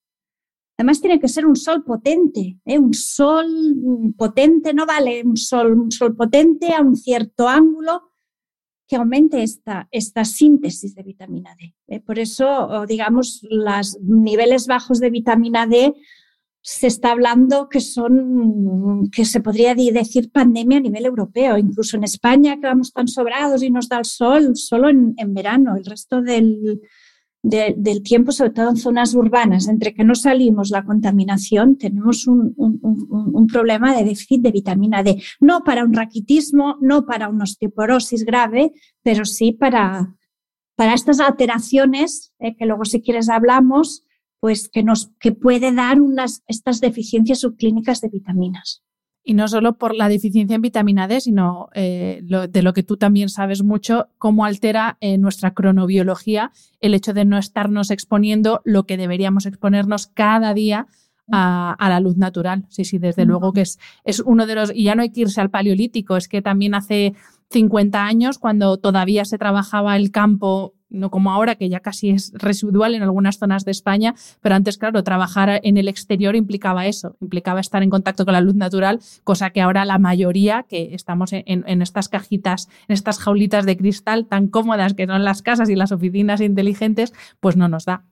Además 0.77 1.01
tiene 1.01 1.19
que 1.19 1.27
ser 1.27 1.45
un 1.45 1.57
sol 1.57 1.83
potente, 1.83 2.57
¿eh? 2.63 2.79
un 2.79 2.93
sol 2.93 3.47
potente, 4.17 4.73
no 4.73 4.85
vale 4.85 5.23
un 5.23 5.35
sol, 5.35 5.73
un 5.73 5.91
sol 5.91 6.15
potente 6.15 6.73
a 6.73 6.81
un 6.81 6.95
cierto 6.95 7.49
ángulo 7.49 8.11
que 8.87 8.95
aumente 8.95 9.43
esta, 9.43 9.89
esta 9.91 10.23
síntesis 10.23 10.95
de 10.95 11.03
vitamina 11.03 11.53
D. 11.59 11.75
¿eh? 11.87 11.99
Por 11.99 12.17
eso, 12.17 12.85
digamos, 12.87 13.45
los 13.49 13.99
niveles 14.01 14.67
bajos 14.67 14.99
de 14.99 15.09
vitamina 15.09 15.67
D 15.67 15.95
se 16.67 16.87
está 16.87 17.11
hablando 17.11 17.69
que 17.69 17.79
son, 17.79 19.07
que 19.11 19.23
se 19.23 19.39
podría 19.39 19.75
decir 19.75 20.31
pandemia 20.31 20.79
a 20.79 20.81
nivel 20.81 21.05
europeo, 21.05 21.59
incluso 21.59 21.95
en 21.95 22.03
España 22.03 22.55
que 22.55 22.65
vamos 22.65 22.91
tan 22.91 23.07
sobrados 23.07 23.61
y 23.61 23.69
nos 23.69 23.87
da 23.87 23.99
el 23.99 24.05
sol 24.05 24.55
solo 24.55 24.89
en, 24.89 25.13
en 25.17 25.35
verano, 25.35 25.75
el 25.75 25.85
resto 25.85 26.23
del, 26.23 26.81
del 27.43 28.01
tiempo, 28.01 28.31
sobre 28.31 28.49
todo 28.49 28.71
en 28.71 28.77
zonas 28.77 29.13
urbanas, 29.13 29.67
entre 29.67 29.93
que 29.93 30.03
no 30.03 30.15
salimos 30.15 30.71
la 30.71 30.83
contaminación, 30.83 31.77
tenemos 31.77 32.25
un, 32.25 32.55
problema 33.53 33.95
de 33.95 34.03
déficit 34.03 34.41
de 34.41 34.51
vitamina 34.51 35.03
D. 35.03 35.21
No 35.39 35.63
para 35.63 35.83
un 35.83 35.93
raquitismo, 35.93 36.77
no 36.81 37.05
para 37.05 37.29
una 37.29 37.43
osteoporosis 37.43 38.25
grave, 38.25 38.73
pero 39.03 39.23
sí 39.23 39.51
para, 39.51 40.15
para 40.75 40.95
estas 40.95 41.19
alteraciones, 41.19 42.33
eh, 42.39 42.55
que 42.57 42.65
luego 42.65 42.85
si 42.85 43.03
quieres 43.03 43.29
hablamos, 43.29 44.03
pues 44.39 44.69
que 44.69 44.83
nos 44.83 45.11
que 45.19 45.31
puede 45.31 45.73
dar 45.73 46.01
unas, 46.01 46.43
estas 46.47 46.81
deficiencias 46.81 47.39
subclínicas 47.39 48.01
de 48.01 48.09
vitaminas. 48.09 48.83
Y 49.27 49.33
no 49.33 49.47
solo 49.47 49.79
por 49.79 49.95
la 49.95 50.07
deficiencia 50.07 50.53
en 50.53 50.61
vitamina 50.61 51.07
D, 51.07 51.19
sino 51.19 51.69
eh, 51.73 52.21
de 52.21 52.61
lo 52.61 52.73
que 52.73 52.83
tú 52.83 52.95
también 52.95 53.29
sabes 53.29 53.63
mucho, 53.63 54.09
cómo 54.19 54.45
altera 54.45 54.97
eh, 55.01 55.17
nuestra 55.17 55.55
cronobiología 55.55 56.51
el 56.79 56.93
hecho 56.93 57.11
de 57.11 57.25
no 57.25 57.39
estarnos 57.39 57.89
exponiendo 57.89 58.61
lo 58.65 58.85
que 58.85 58.97
deberíamos 58.97 59.47
exponernos 59.47 60.05
cada 60.05 60.53
día 60.53 60.85
a, 61.31 61.75
la 61.89 61.99
luz 61.99 62.17
natural. 62.17 62.67
Sí, 62.69 62.85
sí, 62.85 62.99
desde 62.99 63.25
luego 63.25 63.51
que 63.51 63.61
es, 63.61 63.79
es 64.03 64.19
uno 64.19 64.45
de 64.45 64.53
los... 64.53 64.71
Y 64.71 64.83
ya 64.83 64.93
no 64.93 65.01
hay 65.01 65.11
que 65.11 65.21
irse 65.21 65.41
al 65.41 65.49
paleolítico, 65.49 66.17
es 66.17 66.27
que 66.27 66.43
también 66.43 66.75
hace 66.75 67.15
50 67.49 68.05
años, 68.05 68.37
cuando 68.37 68.77
todavía 68.77 69.25
se 69.25 69.39
trabajaba 69.39 69.95
el 69.95 70.11
campo 70.11 70.74
no 70.89 71.09
como 71.09 71.31
ahora, 71.31 71.55
que 71.55 71.69
ya 71.69 71.79
casi 71.79 72.11
es 72.11 72.31
residual 72.33 72.95
en 72.95 73.03
algunas 73.03 73.37
zonas 73.37 73.65
de 73.65 73.71
España, 73.71 74.15
pero 74.41 74.55
antes, 74.55 74.77
claro, 74.77 75.03
trabajar 75.03 75.59
en 75.63 75.77
el 75.77 75.87
exterior 75.87 76.35
implicaba 76.35 76.85
eso, 76.85 77.17
implicaba 77.21 77.59
estar 77.59 77.83
en 77.83 77.89
contacto 77.89 78.25
con 78.25 78.33
la 78.33 78.41
luz 78.41 78.55
natural, 78.55 78.99
cosa 79.23 79.49
que 79.49 79.61
ahora 79.61 79.85
la 79.85 79.97
mayoría, 79.97 80.65
que 80.69 80.93
estamos 80.93 81.31
en, 81.33 81.81
estas 81.81 82.09
cajitas, 82.09 82.69
en 82.87 82.93
estas 82.93 83.19
jaulitas 83.19 83.65
de 83.65 83.77
cristal 83.77 84.27
tan 84.27 84.47
cómodas 84.47 84.93
que 84.93 85.07
son 85.07 85.23
las 85.23 85.41
casas 85.41 85.69
y 85.69 85.75
las 85.75 85.91
oficinas 85.91 86.41
inteligentes, 86.41 87.13
pues 87.39 87.57
no 87.57 87.67
nos 87.67 87.85
da. 87.85 88.03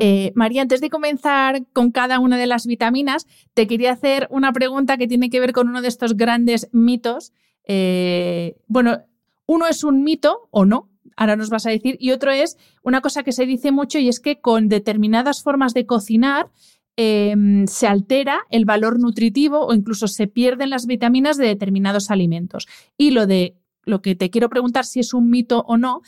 Eh, 0.00 0.32
María, 0.34 0.62
antes 0.62 0.80
de 0.80 0.90
comenzar 0.90 1.64
con 1.72 1.92
cada 1.92 2.18
una 2.18 2.36
de 2.36 2.46
las 2.46 2.66
vitaminas, 2.66 3.26
te 3.54 3.66
quería 3.66 3.92
hacer 3.92 4.26
una 4.30 4.52
pregunta 4.52 4.96
que 4.96 5.06
tiene 5.06 5.30
que 5.30 5.40
ver 5.40 5.52
con 5.52 5.68
uno 5.68 5.80
de 5.80 5.88
estos 5.88 6.16
grandes 6.16 6.68
mitos. 6.72 7.32
Eh, 7.64 8.56
bueno, 8.66 8.98
uno 9.46 9.66
es 9.68 9.84
un 9.84 10.02
mito 10.02 10.48
o 10.50 10.64
no, 10.64 10.88
ahora 11.16 11.36
nos 11.36 11.50
vas 11.50 11.66
a 11.66 11.70
decir. 11.70 11.96
Y 11.98 12.12
otro 12.12 12.30
es 12.30 12.56
una 12.82 13.00
cosa 13.00 13.22
que 13.22 13.32
se 13.32 13.46
dice 13.46 13.72
mucho 13.72 13.98
y 13.98 14.08
es 14.08 14.20
que 14.20 14.40
con 14.40 14.68
determinadas 14.68 15.42
formas 15.42 15.74
de 15.74 15.86
cocinar 15.86 16.50
em, 16.96 17.66
se 17.66 17.86
altera 17.86 18.40
el 18.50 18.64
valor 18.64 19.00
nutritivo 19.00 19.66
o 19.66 19.74
incluso 19.74 20.06
se 20.08 20.28
pierden 20.28 20.70
las 20.70 20.86
vitaminas 20.86 21.36
de 21.36 21.46
determinados 21.46 22.10
alimentos. 22.10 22.66
Y 22.96 23.10
lo 23.10 23.26
de 23.26 23.56
lo 23.84 24.02
que 24.02 24.14
te 24.14 24.30
quiero 24.30 24.48
preguntar 24.48 24.84
si 24.84 25.00
es 25.00 25.14
un 25.14 25.30
mito 25.30 25.64
o 25.66 25.76
no. 25.76 26.02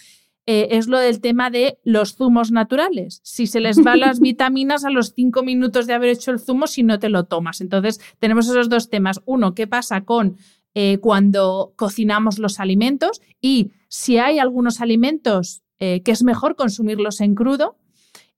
Eh, 0.50 0.78
es 0.78 0.88
lo 0.88 0.98
del 0.98 1.20
tema 1.20 1.50
de 1.50 1.78
los 1.84 2.16
zumos 2.16 2.50
naturales. 2.50 3.20
Si 3.22 3.46
se 3.46 3.60
les 3.60 3.84
va 3.86 3.96
las 3.96 4.18
vitaminas 4.28 4.86
a 4.86 4.90
los 4.90 5.12
cinco 5.14 5.42
minutos 5.42 5.86
de 5.86 5.92
haber 5.92 6.08
hecho 6.08 6.30
el 6.30 6.40
zumo 6.40 6.66
si 6.66 6.82
no 6.82 6.98
te 6.98 7.10
lo 7.10 7.24
tomas. 7.24 7.60
Entonces, 7.60 8.00
tenemos 8.18 8.48
esos 8.48 8.70
dos 8.70 8.88
temas. 8.88 9.20
Uno, 9.26 9.54
¿qué 9.54 9.66
pasa 9.66 10.06
con 10.06 10.38
eh, 10.74 10.98
cuando 10.98 11.72
cocinamos 11.76 12.38
los 12.38 12.60
alimentos 12.60 13.20
y 13.40 13.72
si 13.88 14.18
hay 14.18 14.38
algunos 14.38 14.80
alimentos 14.80 15.62
eh, 15.78 16.02
que 16.02 16.12
es 16.12 16.22
mejor 16.24 16.56
consumirlos 16.56 17.20
en 17.20 17.34
crudo 17.34 17.78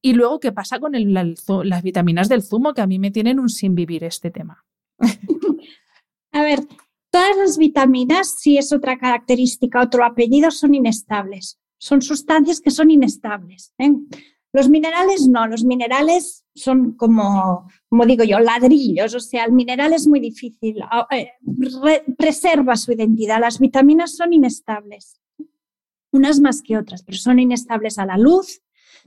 y 0.02 0.14
luego 0.14 0.40
qué 0.40 0.52
pasa 0.52 0.78
con 0.78 0.92
las 0.94 1.82
vitaminas 1.82 2.28
del 2.28 2.42
zumo 2.42 2.74
que 2.74 2.80
a 2.80 2.86
mí 2.86 2.98
me 2.98 3.10
tienen 3.10 3.38
un 3.38 3.48
sin 3.48 3.74
vivir 3.74 4.04
este 4.04 4.30
tema. 4.30 4.64
a 6.32 6.42
ver, 6.42 6.60
todas 7.10 7.36
las 7.36 7.58
vitaminas, 7.58 8.36
si 8.38 8.56
es 8.56 8.72
otra 8.72 8.98
característica, 8.98 9.82
otro 9.82 10.04
apellido, 10.04 10.50
son 10.50 10.74
inestables. 10.74 11.58
Son 11.78 12.02
sustancias 12.02 12.60
que 12.60 12.70
son 12.70 12.90
inestables. 12.90 13.72
¿eh? 13.78 13.90
Los 14.52 14.68
minerales 14.68 15.28
no, 15.28 15.46
los 15.46 15.64
minerales 15.64 16.44
son 16.54 16.92
como, 16.92 17.68
como 17.88 18.04
digo 18.04 18.24
yo, 18.24 18.40
ladrillos, 18.40 19.14
o 19.14 19.20
sea, 19.20 19.44
el 19.44 19.52
mineral 19.52 19.92
es 19.92 20.08
muy 20.08 20.18
difícil, 20.18 20.82
eh, 21.10 21.32
preserva 22.18 22.76
su 22.76 22.92
identidad, 22.92 23.40
las 23.40 23.60
vitaminas 23.60 24.16
son 24.16 24.32
inestables, 24.32 25.20
unas 26.12 26.40
más 26.40 26.62
que 26.62 26.76
otras, 26.76 27.04
pero 27.04 27.16
son 27.16 27.38
inestables 27.38 27.98
a 27.98 28.06
la 28.06 28.18
luz, 28.18 28.60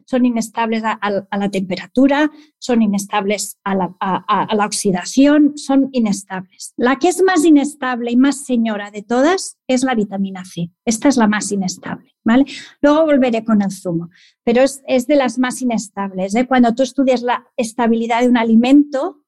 son 0.06 0.26
inestables 0.26 0.84
a, 0.84 1.38
la 1.38 1.50
temperatura, 1.50 2.32
son 2.60 2.82
inestables 2.82 3.60
a 3.64 3.76
la, 3.76 4.66
oxidación, 4.66 5.58
son 5.58 5.90
inestables. 5.92 6.74
La 6.78 6.98
que 6.98 7.10
es 7.10 7.22
más 7.24 7.46
inestable 7.46 8.12
y 8.12 8.18
más 8.18 8.46
señora 8.46 8.92
de 8.92 9.04
todas 9.04 9.58
es 9.68 9.84
la 9.84 9.96
vitamina 9.96 10.44
C. 10.46 10.72
Esta 10.86 11.10
es 11.10 11.18
la 11.18 11.28
más 11.28 11.52
inestable, 11.52 12.16
¿vale? 12.24 12.46
Luego 12.82 13.06
volveré 13.06 13.44
con 13.44 13.62
el 13.62 13.72
zumo, 13.72 14.10
pero 14.44 14.62
es, 14.62 15.08
de 15.08 15.16
las 15.16 15.40
más 15.40 15.62
inestables. 15.62 16.36
¿eh? 16.36 16.48
Cuando 16.48 16.74
tú 16.74 16.84
estudias 16.84 17.22
la 17.22 17.46
estabilidad 17.58 18.22
de 18.22 18.30
un 18.30 18.38
alimento, 18.38 19.22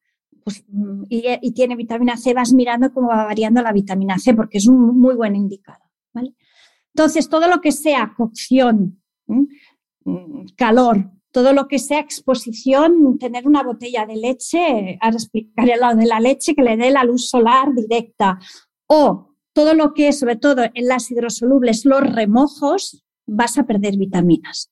pues, 0.44 0.64
y, 1.10 1.52
tiene 1.54 1.76
vitamina 1.76 2.18
C, 2.18 2.34
vas 2.34 2.54
mirando 2.54 2.94
cómo 2.94 3.08
va 3.08 3.26
variando 3.26 3.62
la 3.62 3.74
vitamina 3.74 4.20
C, 4.20 4.34
porque 4.34 4.60
es 4.60 4.68
un 4.68 5.00
muy 5.00 5.16
buen 5.16 5.36
indicador. 5.36 5.82
Entonces, 6.94 7.28
todo 7.28 7.50
lo 7.50 7.60
que 7.60 7.74
sea 7.74 8.14
cocción, 8.16 9.02
Mm, 9.28 9.46
calor, 10.56 11.12
todo 11.32 11.54
lo 11.54 11.68
que 11.68 11.80
sea 11.80 12.00
exposición, 12.00 13.18
tener 13.18 13.48
una 13.48 13.64
botella 13.64 14.06
de 14.06 14.16
leche, 14.16 14.98
ahora 15.02 15.18
explicaré 15.18 15.76
lo 15.78 15.96
de 15.96 16.06
la 16.06 16.20
leche, 16.20 16.56
que 16.56 16.64
le 16.64 16.78
dé 16.78 16.92
la 16.92 17.04
luz 17.04 17.30
solar 17.30 17.74
directa, 17.74 18.40
o 18.88 19.36
todo 19.54 19.74
lo 19.74 19.94
que 19.94 20.10
es, 20.10 20.20
sobre 20.20 20.36
todo 20.36 20.64
en 20.74 20.88
las 20.88 21.12
hidrosolubles, 21.12 21.86
los 21.86 22.02
remojos, 22.02 23.04
vas 23.28 23.58
a 23.58 23.66
perder 23.66 23.98
vitaminas. 23.98 24.72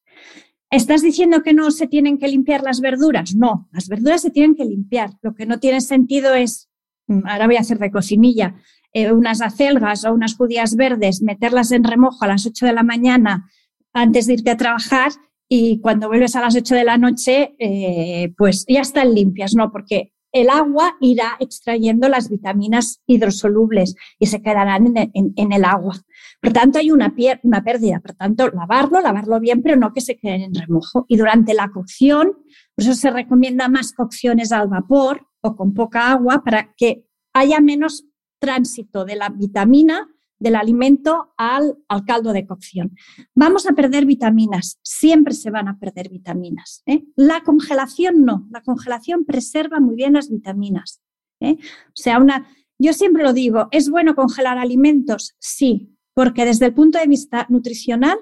¿Estás 0.70 1.02
diciendo 1.02 1.44
que 1.44 1.54
no 1.54 1.70
se 1.70 1.88
tienen 1.88 2.18
que 2.18 2.28
limpiar 2.28 2.64
las 2.64 2.80
verduras? 2.80 3.36
No, 3.36 3.68
las 3.72 3.88
verduras 3.88 4.22
se 4.22 4.32
tienen 4.32 4.56
que 4.56 4.66
limpiar. 4.66 5.12
Lo 5.22 5.36
que 5.36 5.46
no 5.46 5.60
tiene 5.60 5.82
sentido 5.82 6.34
es, 6.34 6.70
mm, 7.08 7.28
ahora 7.28 7.46
voy 7.46 7.58
a 7.58 7.60
hacer 7.60 7.78
de 7.78 7.92
cocinilla, 7.92 8.56
eh, 8.94 9.12
unas 9.12 9.42
acelgas 9.42 10.06
o 10.06 10.14
unas 10.14 10.36
judías 10.36 10.76
verdes, 10.76 11.22
meterlas 11.22 11.72
en 11.72 11.84
remojo 11.84 12.24
a 12.24 12.28
las 12.28 12.46
8 12.46 12.66
de 12.66 12.74
la 12.74 12.84
mañana 12.84 13.50
antes 13.94 14.28
de 14.28 14.34
irte 14.34 14.52
a 14.52 14.58
trabajar 14.58 15.12
y 15.48 15.80
cuando 15.82 16.08
vuelves 16.08 16.36
a 16.36 16.42
las 16.42 16.56
8 16.56 16.76
de 16.76 16.84
la 16.84 16.98
noche, 16.98 17.56
eh, 17.60 18.34
pues 18.38 18.66
ya 18.68 18.82
están 18.82 19.14
limpias, 19.14 19.54
¿no? 19.56 19.72
Porque 19.72 20.14
el 20.32 20.50
agua 20.50 20.98
irá 21.00 21.38
extrayendo 21.40 22.10
las 22.10 22.28
vitaminas 22.28 23.02
hidrosolubles 23.06 23.96
y 24.18 24.26
se 24.26 24.42
quedarán 24.42 24.92
en, 24.96 25.52
el 25.52 25.64
agua. 25.64 25.96
Por 26.42 26.52
tanto, 26.52 26.80
hay 26.80 26.90
una, 26.90 27.14
una 27.44 27.64
pérdida. 27.64 28.00
Por 28.00 28.16
tanto, 28.16 28.50
lavarlo, 28.50 29.00
lavarlo 29.00 29.40
bien, 29.40 29.62
pero 29.62 29.76
no 29.76 29.94
que 29.94 30.02
se 30.02 30.18
queden 30.18 30.42
en 30.42 30.56
remojo. 30.56 31.06
Y 31.08 31.18
durante 31.18 31.54
la 31.54 31.70
cocción, 31.70 32.32
por 32.76 32.84
eso 32.84 32.96
se 32.96 33.12
recomienda 33.12 33.70
más 33.70 33.94
cocciones 33.94 34.52
al 34.52 34.70
vapor 34.70 35.28
o 35.42 35.56
con 35.56 35.76
poca 35.76 36.12
agua 36.12 36.42
para 36.44 36.74
que 36.76 37.06
haya 37.32 37.60
menos 37.60 38.06
tránsito 38.40 39.06
de 39.06 39.16
la 39.16 39.30
vitamina 39.30 40.10
del 40.44 40.58
alimento 40.58 41.34
al, 41.38 41.78
caldo 42.06 42.34
de 42.34 42.46
cocción. 42.46 42.96
Vamos 43.34 43.66
a 43.66 43.72
perder 43.72 44.06
vitaminas, 44.06 44.78
siempre 44.84 45.34
se 45.34 45.50
van 45.52 45.70
a 45.70 45.80
perder 45.80 46.10
vitaminas. 46.10 46.84
¿eh? 46.86 47.06
La 47.16 47.42
congelación 47.44 48.26
no, 48.26 48.46
la 48.52 48.62
congelación 48.62 49.24
preserva 49.24 49.80
muy 49.80 49.96
bien 49.96 50.14
las 50.14 50.30
vitaminas. 50.30 51.02
¿eh? 51.40 51.56
O 51.88 51.96
sea, 51.96 52.20
una, 52.20 52.46
yo 52.78 52.92
siempre 52.92 53.24
lo 53.24 53.32
digo, 53.32 53.70
¿es 53.72 53.90
bueno 53.90 54.16
congelar 54.16 54.58
alimentos? 54.58 55.34
Sí, 55.40 55.96
porque 56.14 56.44
desde 56.44 56.66
el 56.66 56.74
punto 56.74 57.00
de 57.00 57.08
vista 57.08 57.48
nutricional 57.50 58.20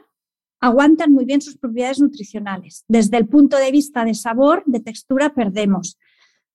aguantan 0.59 1.11
muy 1.11 1.25
bien 1.25 1.41
sus 1.41 1.57
propiedades 1.57 1.99
nutricionales. 1.99 2.85
Desde 2.87 3.17
el 3.17 3.27
punto 3.27 3.57
de 3.57 3.71
vista 3.71 4.05
de 4.05 4.13
sabor, 4.13 4.61
de 4.67 4.79
textura, 4.79 5.33
perdemos. 5.33 5.97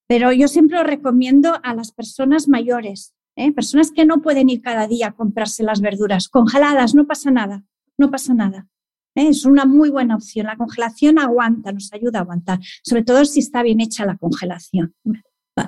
Pero 0.07 0.33
yo 0.33 0.47
siempre 0.47 0.79
lo 0.79 0.85
recomiendo 0.85 1.59
a 1.65 1.75
las 1.75 1.91
personas 1.91 2.47
mayores, 2.47 3.17
¿eh? 3.37 3.53
Personas 3.53 3.93
que 3.93 4.05
no 4.05 4.21
pueden 4.23 4.51
ir 4.51 4.63
cada 4.63 4.89
día 4.89 5.09
a 5.09 5.13
comprarse 5.13 5.63
las 5.63 5.81
verduras 5.81 6.29
congeladas, 6.29 6.95
no 6.95 7.07
pasa 7.07 7.31
nada, 7.31 7.65
no 7.97 8.11
pasa 8.11 8.35
nada. 8.35 8.67
¿eh? 9.15 9.29
Es 9.29 9.45
una 9.45 9.65
muy 9.65 9.91
buena 9.91 10.17
opción. 10.17 10.47
La 10.47 10.57
congelación 10.57 11.19
aguanta, 11.19 11.73
nos 11.73 11.93
ayuda 11.93 12.19
a 12.19 12.23
aguantar, 12.23 12.59
sobre 12.83 13.05
todo 13.05 13.25
si 13.25 13.41
está 13.41 13.63
bien 13.63 13.81
hecha 13.81 14.07
la 14.07 14.17
congelación. 14.17 14.95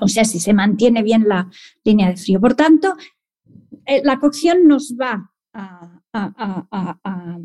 O 0.00 0.08
sea, 0.08 0.24
si 0.24 0.40
se 0.40 0.52
mantiene 0.52 1.02
bien 1.02 1.28
la 1.28 1.50
línea 1.84 2.08
de 2.08 2.16
frío. 2.16 2.40
Por 2.40 2.54
tanto, 2.54 2.96
eh, 3.86 4.02
la 4.04 4.18
cocción 4.18 4.66
nos 4.66 4.94
va 5.00 5.32
a, 5.54 6.00
a, 6.12 7.38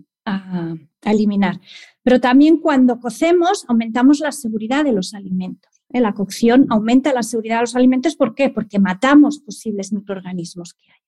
eliminar. 1.03 1.59
Pero 2.01 2.19
también 2.19 2.57
cuando 2.57 2.99
cocemos 2.99 3.65
aumentamos 3.67 4.19
la 4.19 4.31
seguridad 4.31 4.83
de 4.83 4.93
los 4.93 5.13
alimentos. 5.13 5.72
La 6.01 6.13
cocción 6.13 6.65
aumenta 6.69 7.13
la 7.13 7.23
seguridad 7.23 7.57
de 7.57 7.61
los 7.61 7.75
alimentos. 7.75 8.15
¿Por 8.15 8.35
qué? 8.35 8.49
Porque 8.49 8.79
matamos 8.79 9.39
posibles 9.39 9.93
microorganismos 9.93 10.73
que 10.73 10.91
hay. 10.91 10.99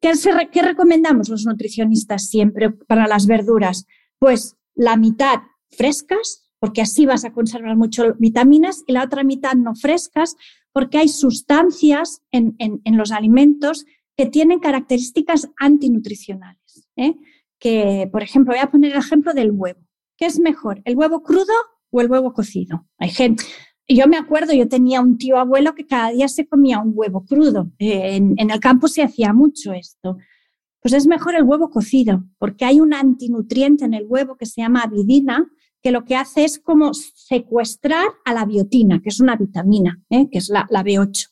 ¿Qué, 0.00 0.12
¿Qué, 0.52 0.62
recomendamos 0.62 1.28
los 1.28 1.46
nutricionistas 1.46 2.28
siempre 2.28 2.70
para 2.70 3.06
las 3.06 3.26
verduras? 3.26 3.86
Pues 4.18 4.56
la 4.74 4.96
mitad 4.96 5.40
frescas, 5.70 6.52
porque 6.58 6.82
así 6.82 7.06
vas 7.06 7.24
a 7.24 7.32
conservar 7.32 7.76
mucho 7.76 8.14
vitaminas, 8.18 8.84
y 8.86 8.92
la 8.92 9.04
otra 9.04 9.24
mitad 9.24 9.54
no 9.54 9.74
frescas, 9.74 10.36
porque 10.72 10.98
hay 10.98 11.08
sustancias 11.08 12.22
en, 12.30 12.56
los 12.84 13.12
alimentos 13.12 13.84
que 14.16 14.26
tienen 14.26 14.60
características 14.60 15.50
antinutricionales. 15.58 16.88
¿eh? 16.96 17.14
Que, 17.58 18.08
por 18.12 18.22
ejemplo, 18.22 18.52
voy 18.52 18.62
a 18.62 18.70
poner 18.70 18.92
el 18.92 18.98
ejemplo 18.98 19.32
del 19.32 19.50
huevo. 19.52 19.80
¿Qué 20.16 20.26
es 20.26 20.38
mejor, 20.38 20.82
el 20.84 20.96
huevo 20.96 21.22
crudo 21.22 21.54
o 21.90 22.00
el 22.00 22.10
huevo 22.10 22.32
cocido? 22.32 22.86
Hay 22.98 23.10
gente. 23.10 23.44
Yo 23.92 24.06
me 24.06 24.16
acuerdo, 24.16 24.52
yo 24.52 24.68
tenía 24.68 25.00
un 25.00 25.18
tío 25.18 25.36
abuelo 25.36 25.74
que 25.74 25.84
cada 25.84 26.10
día 26.10 26.28
se 26.28 26.46
comía 26.46 26.78
un 26.78 26.92
huevo 26.94 27.24
crudo. 27.24 27.72
Eh, 27.80 28.16
en, 28.16 28.50
el 28.50 28.60
campo 28.60 28.86
se 28.86 29.02
hacía 29.02 29.32
mucho 29.32 29.72
esto. 29.72 30.16
Pues 30.80 30.94
es 30.94 31.08
mejor 31.08 31.34
el 31.34 31.42
huevo 31.42 31.70
cocido, 31.70 32.22
porque 32.38 32.64
hay 32.64 32.80
un 32.80 32.94
antinutriente 32.94 33.84
en 33.84 33.94
el 33.94 34.06
huevo 34.06 34.36
que 34.36 34.46
se 34.46 34.62
llama 34.62 34.82
avidina, 34.82 35.50
que 35.82 35.90
lo 35.90 36.04
que 36.04 36.14
hace 36.14 36.44
es 36.44 36.60
como 36.60 36.94
secuestrar 36.94 38.06
a 38.24 38.32
la 38.32 38.44
biotina, 38.44 39.00
que 39.02 39.08
es 39.08 39.18
una 39.18 39.34
vitamina, 39.34 40.00
¿eh? 40.08 40.28
que 40.30 40.38
es 40.38 40.48
la, 40.50 40.66
B8. 40.68 41.28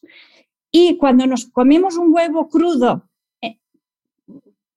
Y 0.72 0.96
cuando 0.96 1.26
nos 1.26 1.46
comemos 1.46 1.96
un 1.96 2.12
huevo 2.12 2.48
crudo 2.48 3.08
eh, 3.40 3.58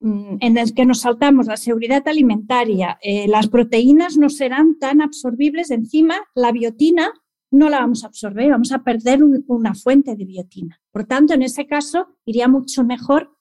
mm, 0.00 0.36
en 0.40 0.56
el 0.56 0.72
que 0.72 0.86
nos 0.86 1.00
saltamos 1.00 1.48
la 1.48 1.56
seguridad 1.56 2.06
alimentaria, 2.06 2.98
las 3.26 3.48
proteínas 3.48 4.16
no 4.16 4.30
serán 4.30 4.78
tan 4.78 5.02
absorbibles, 5.02 5.70
encima 5.70 6.14
la 6.34 6.52
biotina 6.52 7.12
no 7.52 7.68
la 7.68 7.78
vamos 7.80 8.02
a 8.02 8.08
absorber, 8.08 8.50
vamos 8.50 8.72
a 8.72 8.82
perder 8.82 9.22
una 9.22 9.74
fuente 9.74 10.16
de 10.16 10.24
biotina. 10.24 10.80
Por 10.90 11.04
tanto, 11.04 11.34
en 11.34 11.42
ese 11.42 11.66
caso, 11.66 12.08
iría 12.24 12.48
mucho 12.48 12.82
mejor 12.82 13.38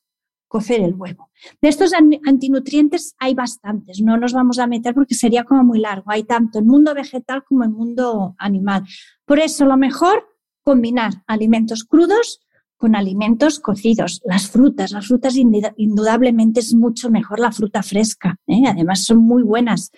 cocer 0.52 0.82
el 0.82 0.96
huevo. 0.96 1.32
De 1.62 1.70
estos 1.70 1.94
antinutrientes 1.94 3.16
hay 3.20 3.34
bastantes, 3.34 4.02
no 4.02 4.18
nos 4.18 4.34
vamos 4.34 4.60
a 4.60 4.68
meter 4.68 4.94
porque 4.94 5.16
sería 5.16 5.46
como 5.46 5.64
muy 5.64 5.80
largo. 5.80 6.12
Hay 6.12 6.24
tanto 6.24 6.60
en 6.60 6.68
mundo 6.68 6.94
vegetal 6.94 7.46
como 7.46 7.64
en 7.64 7.72
mundo 7.72 8.36
animal. 8.38 8.84
Por 9.26 9.40
eso 9.40 9.66
lo 9.66 9.78
mejor 9.78 10.28
combinar 10.62 11.24
alimentos 11.26 11.86
crudos 11.86 12.42
con 12.76 12.98
alimentos 12.98 13.62
cocidos. 13.62 14.22
Las 14.26 14.50
frutas, 14.50 14.92
las 14.92 15.08
frutas 15.08 15.36
indudablemente 15.38 16.60
es 16.60 16.74
mucho 16.74 17.10
mejor 17.10 17.40
la 17.40 17.54
fruta 17.54 17.82
fresca. 17.82 18.36
¿eh? 18.46 18.64
Además 18.68 19.06
son 19.06 19.20
muy 19.20 19.44
buenas, 19.44 19.92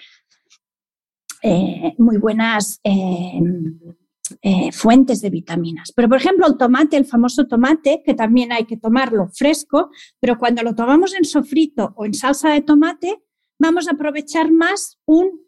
eh, 1.41 1.95
muy 1.97 2.17
buenas 2.17 2.79
eh, 2.83 3.39
eh, 4.41 4.71
fuentes 4.71 5.21
de 5.21 5.29
vitaminas. 5.29 5.91
Pero, 5.93 6.07
por 6.07 6.17
ejemplo, 6.17 6.47
el 6.47 6.57
tomate, 6.57 6.97
el 6.97 7.05
famoso 7.05 7.45
tomate, 7.45 8.01
que 8.05 8.13
también 8.13 8.51
hay 8.51 8.65
que 8.65 8.77
tomarlo 8.77 9.27
fresco, 9.27 9.89
pero 10.19 10.37
cuando 10.37 10.63
lo 10.63 10.75
tomamos 10.75 11.13
en 11.13 11.25
sofrito 11.25 11.93
o 11.97 12.05
en 12.05 12.13
salsa 12.13 12.49
de 12.51 12.61
tomate, 12.61 13.21
vamos 13.59 13.87
a 13.87 13.91
aprovechar 13.91 14.51
más 14.51 14.99
un 15.05 15.41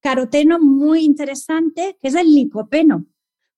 caroteno 0.00 0.58
muy 0.58 1.00
interesante, 1.04 1.96
que 2.00 2.08
es 2.08 2.14
el 2.14 2.34
licopeno, 2.34 3.06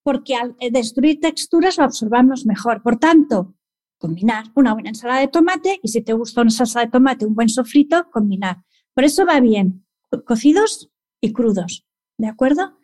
porque 0.03 0.35
al 0.37 0.57
eh, 0.61 0.71
destruir 0.71 1.21
texturas 1.21 1.79
lo 1.79 1.85
absorbamos 1.85 2.47
mejor. 2.47 2.83
Por 2.83 2.99
tanto, 2.99 3.55
combinar 3.99 4.47
una 4.55 4.75
buena 4.75 4.91
ensalada 4.91 5.21
de 5.21 5.29
tomate 5.29 5.81
y 5.83 5.89
si 5.89 6.03
te 6.03 6.13
gusta 6.13 6.41
una 6.41 6.51
salsa 6.51 6.81
de 6.81 6.89
tomate, 6.89 7.27
un 7.27 7.35
buen 7.35 7.49
sofrito, 7.49 8.11
combinar. 8.11 8.65
Por 8.95 9.05
eso 9.05 9.25
va 9.25 9.41
bien, 9.41 9.87
cocidos 10.25 10.91
y 11.21 11.33
crudos, 11.33 11.87
¿de 12.19 12.29
acuerdo? 12.29 12.79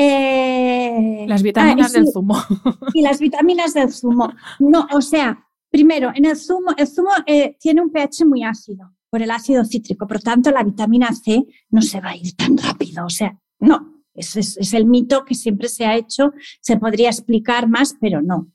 Eh, 0.00 1.24
las 1.26 1.42
vitaminas 1.42 1.90
ah, 1.90 1.98
del 1.98 2.12
zumo. 2.12 2.36
Y 2.94 3.02
las 3.02 3.18
vitaminas 3.18 3.74
del 3.74 3.92
zumo. 3.92 4.32
No, 4.60 4.86
o 4.92 5.00
sea, 5.00 5.44
primero, 5.70 6.12
en 6.14 6.24
el 6.24 6.36
zumo, 6.36 6.70
el 6.76 6.86
zumo 6.86 7.10
eh, 7.26 7.56
tiene 7.58 7.82
un 7.82 7.90
pH 7.90 8.24
muy 8.24 8.44
ácido 8.44 8.94
por 9.10 9.22
el 9.22 9.30
ácido 9.32 9.64
cítrico, 9.64 10.06
por 10.06 10.20
tanto 10.20 10.52
la 10.52 10.62
vitamina 10.62 11.12
C 11.12 11.44
no 11.70 11.82
se 11.82 12.00
va 12.00 12.10
a 12.10 12.16
ir 12.16 12.36
tan 12.36 12.56
rápido. 12.56 13.06
O 13.06 13.10
sea, 13.10 13.36
no, 13.58 14.04
es, 14.14 14.36
es 14.36 14.72
el 14.72 14.86
mito 14.86 15.24
que 15.24 15.34
siempre 15.34 15.68
se 15.68 15.84
ha 15.84 15.96
hecho, 15.96 16.32
se 16.60 16.76
podría 16.76 17.08
explicar 17.08 17.68
más, 17.68 17.96
pero 18.00 18.22
no. 18.22 18.52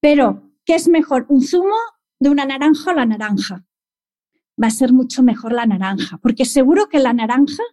Pero, 0.00 0.52
¿qué 0.64 0.76
es 0.76 0.86
mejor? 0.86 1.26
¿Un 1.28 1.42
zumo 1.42 1.74
de 2.20 2.28
una 2.28 2.44
naranja 2.44 2.92
o 2.92 2.94
la 2.94 3.06
naranja? 3.06 3.64
Va 4.62 4.68
a 4.68 4.70
ser 4.70 4.92
mucho 4.92 5.24
mejor 5.24 5.52
la 5.52 5.66
naranja, 5.66 6.18
porque 6.18 6.44
seguro 6.44 6.88
que 6.88 7.00
la 7.00 7.12
naranja 7.12 7.64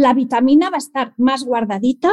la 0.00 0.14
vitamina 0.14 0.70
va 0.70 0.76
a 0.76 0.78
estar 0.78 1.14
más 1.18 1.44
guardadita 1.44 2.10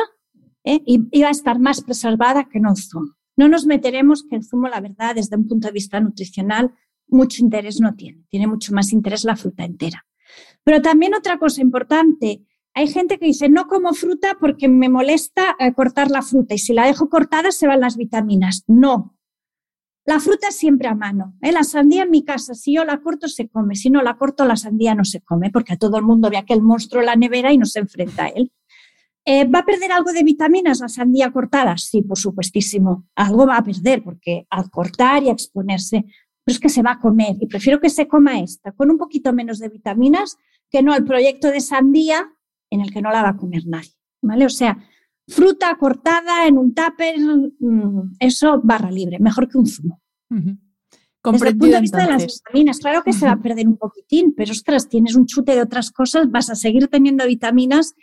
¿eh? 0.65 0.81
y, 0.85 1.21
va 1.21 1.29
a 1.29 1.31
estar 1.31 1.57
más 1.57 1.81
preservada 1.81 2.49
que 2.49 2.57
en 2.57 2.75
zumo. 2.75 3.15
No 3.37 3.47
nos 3.47 3.65
meteremos 3.65 4.25
que 4.27 4.35
el 4.35 4.43
zumo, 4.43 4.67
la 4.67 4.81
verdad, 4.81 5.15
desde 5.15 5.37
un 5.37 5.47
punto 5.47 5.67
de 5.67 5.73
vista 5.73 5.99
nutricional, 6.01 6.73
mucho 7.07 7.41
interés 7.41 7.79
no 7.79 7.95
tiene. 7.95 8.25
Tiene 8.29 8.47
mucho 8.47 8.73
más 8.73 8.91
interés 8.91 9.23
la 9.23 9.37
fruta 9.37 9.63
entera. 9.63 10.05
Pero 10.65 10.81
también 10.81 11.13
otra 11.13 11.39
cosa 11.39 11.61
importante, 11.61 12.43
hay 12.73 12.87
gente 12.87 13.17
que 13.17 13.27
dice, 13.27 13.47
no 13.47 13.67
como 13.67 13.93
fruta 13.93 14.35
porque 14.37 14.67
me 14.67 14.89
molesta 14.89 15.55
eh, 15.57 15.73
cortar 15.73 16.11
la 16.11 16.23
fruta 16.23 16.55
y 16.55 16.57
si 16.57 16.73
la 16.73 16.87
dejo 16.87 17.09
cortada 17.09 17.51
se 17.51 17.67
van 17.67 17.79
las 17.79 17.95
vitaminas. 17.95 18.65
No, 18.67 19.16
la 20.07 20.21
fruta 20.21 20.51
siempre 20.51 20.87
a 20.87 20.95
mano. 20.95 21.33
¿eh? 21.41 21.51
La 21.51 21.63
sandía 21.63 22.03
en 22.03 22.11
mi 22.11 22.23
casa, 22.23 22.55
si 22.55 22.73
yo 22.73 22.85
la 22.85 23.01
corto, 23.01 23.27
se 23.27 23.49
come. 23.49 23.75
Si 23.75 23.89
no 23.89 24.01
la 24.01 24.17
corto, 24.17 24.45
la 24.45 24.55
sandía 24.55 24.95
no 24.95 25.03
se 25.03 25.19
come, 25.19 25.51
porque 25.51 25.73
a 25.73 25.77
todo 25.77 25.97
el 25.97 26.03
mundo 26.03 26.29
ve 26.29 26.37
aquel 26.37 26.61
monstruo 26.61 27.03
la 27.03 27.17
nevera 27.17 27.51
y 27.51 27.57
no 27.57 27.65
se 27.65 27.79
enfrenta 27.79 28.23
a 28.23 28.27
él. 28.29 28.53
Eh, 29.25 29.43
¿Va 29.43 29.59
a 29.59 29.65
perder 29.65 29.91
algo 29.91 30.13
de 30.13 30.23
vitaminas 30.23 30.79
la 30.79 30.87
sandía 30.87 31.29
cortada? 31.31 31.77
Sí, 31.77 32.03
por 32.03 32.17
supuestísimo. 32.17 33.05
Algo 33.15 33.45
va 33.45 33.57
a 33.57 33.63
perder, 33.63 34.01
porque 34.01 34.47
al 34.49 34.69
cortar 34.71 35.23
y 35.23 35.29
a 35.29 35.33
exponerse, 35.33 36.05
pero 36.45 36.53
es 36.53 36.59
que 36.61 36.69
se 36.69 36.81
va 36.81 36.91
a 36.91 36.99
comer. 36.99 37.35
Y 37.41 37.47
prefiero 37.47 37.81
que 37.81 37.89
se 37.89 38.07
coma 38.07 38.39
esta, 38.39 38.71
con 38.71 38.89
un 38.89 38.97
poquito 38.97 39.33
menos 39.33 39.59
de 39.59 39.67
vitaminas, 39.67 40.37
que 40.71 40.81
no 40.81 40.95
el 40.95 41.03
proyecto 41.03 41.51
de 41.51 41.59
sandía 41.59 42.31
en 42.69 42.79
el 42.79 42.93
que 42.93 43.01
no 43.01 43.11
la 43.11 43.23
va 43.23 43.29
a 43.29 43.37
comer 43.37 43.63
nadie. 43.67 43.91
¿Vale? 44.21 44.45
O 44.45 44.49
sea, 44.49 44.77
fruta 45.27 45.75
cortada 45.77 46.47
en 46.47 46.57
un 46.57 46.73
tupper, 46.73 47.15
mm, 47.19 48.15
eso 48.19 48.61
barra 48.63 48.91
libre, 48.91 49.19
mejor 49.19 49.47
que 49.47 49.57
un 49.57 49.67
zumo. 49.67 50.01
Desde 51.31 51.49
el 51.49 51.57
punto 51.57 51.75
de 51.75 51.81
vista 51.81 52.05
de 52.05 52.11
las 52.11 52.25
vitaminas, 52.25 52.79
claro 52.79 53.03
que 53.03 53.11
se 53.11 53.25
va 53.25 53.33
a 53.33 53.41
perder 53.41 53.67
un 53.67 53.77
poquitín, 53.77 54.33
pero 54.35 54.51
ostras, 54.51 54.87
tienes 54.87 55.15
un 55.15 55.25
chute 55.25 55.53
de 55.55 55.61
otras 55.61 55.91
cosas, 55.91 56.31
vas 56.31 56.49
a 56.49 56.55
seguir 56.55 56.87
teniendo 56.87 57.25
vitaminas 57.25 57.95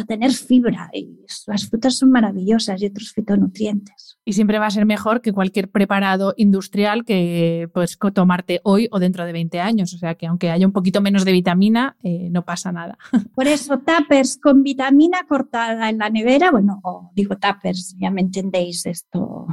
a 0.00 0.04
tener 0.04 0.32
fibra. 0.32 0.90
Y 0.92 1.18
las 1.46 1.68
frutas 1.68 1.96
son 1.96 2.10
maravillosas 2.10 2.80
y 2.82 2.86
otros 2.86 3.12
fitonutrientes. 3.12 4.18
Y 4.24 4.32
siempre 4.32 4.58
va 4.58 4.66
a 4.66 4.70
ser 4.70 4.86
mejor 4.86 5.20
que 5.20 5.32
cualquier 5.32 5.70
preparado 5.70 6.34
industrial 6.36 7.04
que 7.04 7.68
puedes 7.72 7.98
tomarte 8.14 8.60
hoy 8.64 8.88
o 8.90 8.98
dentro 8.98 9.24
de 9.24 9.32
20 9.32 9.60
años. 9.60 9.94
O 9.94 9.98
sea 9.98 10.14
que 10.14 10.26
aunque 10.26 10.50
haya 10.50 10.66
un 10.66 10.72
poquito 10.72 11.00
menos 11.00 11.24
de 11.24 11.32
vitamina, 11.32 11.96
eh, 12.02 12.28
no 12.30 12.44
pasa 12.44 12.72
nada. 12.72 12.98
Por 13.34 13.46
eso, 13.46 13.78
tuppers 13.78 14.38
con 14.38 14.62
vitamina 14.62 15.26
cortada 15.28 15.88
en 15.90 15.98
la 15.98 16.10
nevera, 16.10 16.50
bueno, 16.50 16.80
digo 17.14 17.36
tuppers, 17.36 17.96
ya 17.98 18.10
me 18.10 18.22
entendéis 18.22 18.86
esto. 18.86 19.46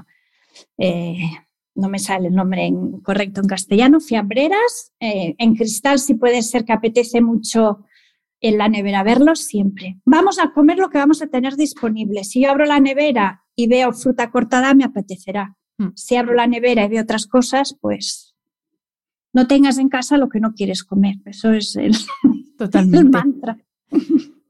Eh, 0.77 1.29
no 1.75 1.89
me 1.89 1.99
sale 1.99 2.27
el 2.27 2.35
nombre 2.35 2.71
correcto 3.03 3.41
en 3.41 3.47
castellano, 3.47 3.99
fiambreras, 3.99 4.91
eh, 4.99 5.35
en 5.37 5.55
cristal 5.55 5.99
si 5.99 6.15
puede 6.15 6.41
ser 6.41 6.65
que 6.65 6.73
apetece 6.73 7.21
mucho 7.21 7.85
en 8.41 8.57
la 8.57 8.67
nevera, 8.67 9.03
verlos 9.03 9.41
siempre. 9.41 9.99
Vamos 10.03 10.39
a 10.39 10.51
comer 10.51 10.77
lo 10.79 10.89
que 10.89 10.97
vamos 10.97 11.21
a 11.21 11.27
tener 11.27 11.55
disponible. 11.55 12.23
Si 12.23 12.41
yo 12.41 12.49
abro 12.51 12.65
la 12.65 12.79
nevera 12.79 13.43
y 13.55 13.67
veo 13.67 13.93
fruta 13.93 14.31
cortada, 14.31 14.73
me 14.73 14.83
apetecerá. 14.83 15.55
Hmm. 15.77 15.89
Si 15.95 16.15
abro 16.15 16.33
la 16.33 16.47
nevera 16.47 16.85
y 16.85 16.89
veo 16.89 17.03
otras 17.03 17.27
cosas, 17.27 17.77
pues 17.79 18.35
no 19.33 19.47
tengas 19.47 19.77
en 19.77 19.89
casa 19.89 20.17
lo 20.17 20.27
que 20.27 20.39
no 20.39 20.53
quieres 20.53 20.83
comer. 20.83 21.17
Eso 21.25 21.51
es 21.53 21.75
el, 21.75 21.95
Totalmente. 22.57 23.09
mantra. 23.17 23.57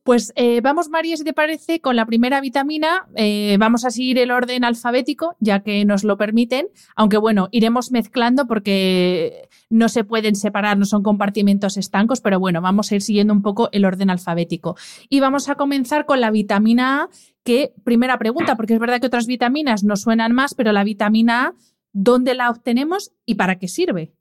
Pues 0.04 0.34
eh, 0.36 0.62
vamos, 0.62 0.90
María, 0.90 1.16
si 1.16 1.24
te 1.24 1.34
parece, 1.34 1.80
con 1.80 1.96
la 1.96 2.08
primera 2.08 2.42
vitamina. 2.42 3.08
Eh, 3.16 3.56
vamos 3.60 3.86
a 3.86 3.92
seguir 3.92 4.18
el 4.18 4.32
orden 4.32 4.64
alfabético, 4.64 5.36
ya 5.40 5.62
que 5.62 5.86
nos 5.86 6.04
lo 6.04 6.18
permiten, 6.18 6.68
aunque 6.96 7.18
bueno, 7.18 7.50
iremos 7.52 7.92
mezclando 7.92 8.48
porque 8.48 9.48
no 9.70 9.90
se 9.90 10.04
pueden 10.04 10.36
separar, 10.36 10.80
no 10.80 10.86
son 10.86 11.04
compartimentos 11.04 11.78
estancos, 11.78 12.20
pero 12.20 12.40
bueno, 12.40 12.62
vamos 12.62 12.92
a 12.92 12.96
ir 12.96 13.04
siguiendo 13.04 13.32
un 13.32 13.44
poco 13.44 13.70
el 13.74 13.86
orden 13.86 14.10
alfabético. 14.10 14.76
Y 15.08 15.20
vamos 15.20 15.50
a 15.50 15.56
comenzar 15.56 16.08
con 16.08 16.20
la 16.20 16.32
vitamina 16.32 17.04
A, 17.04 17.10
que 17.44 17.74
primera 17.84 18.18
pregunta, 18.18 18.56
porque 18.56 18.74
es 18.74 18.80
verdad 18.80 19.00
que 19.00 19.08
otras 19.08 19.28
vitaminas 19.28 19.84
nos 19.84 20.02
suenan 20.02 20.34
más, 20.34 20.56
pero 20.56 20.72
la 20.72 20.84
vitamina 20.84 21.44
A, 21.44 21.54
¿dónde 21.94 22.34
la 22.34 22.50
obtenemos 22.50 23.12
y 23.24 23.36
para 23.36 23.60
qué 23.60 23.68
sirve? 23.68 24.14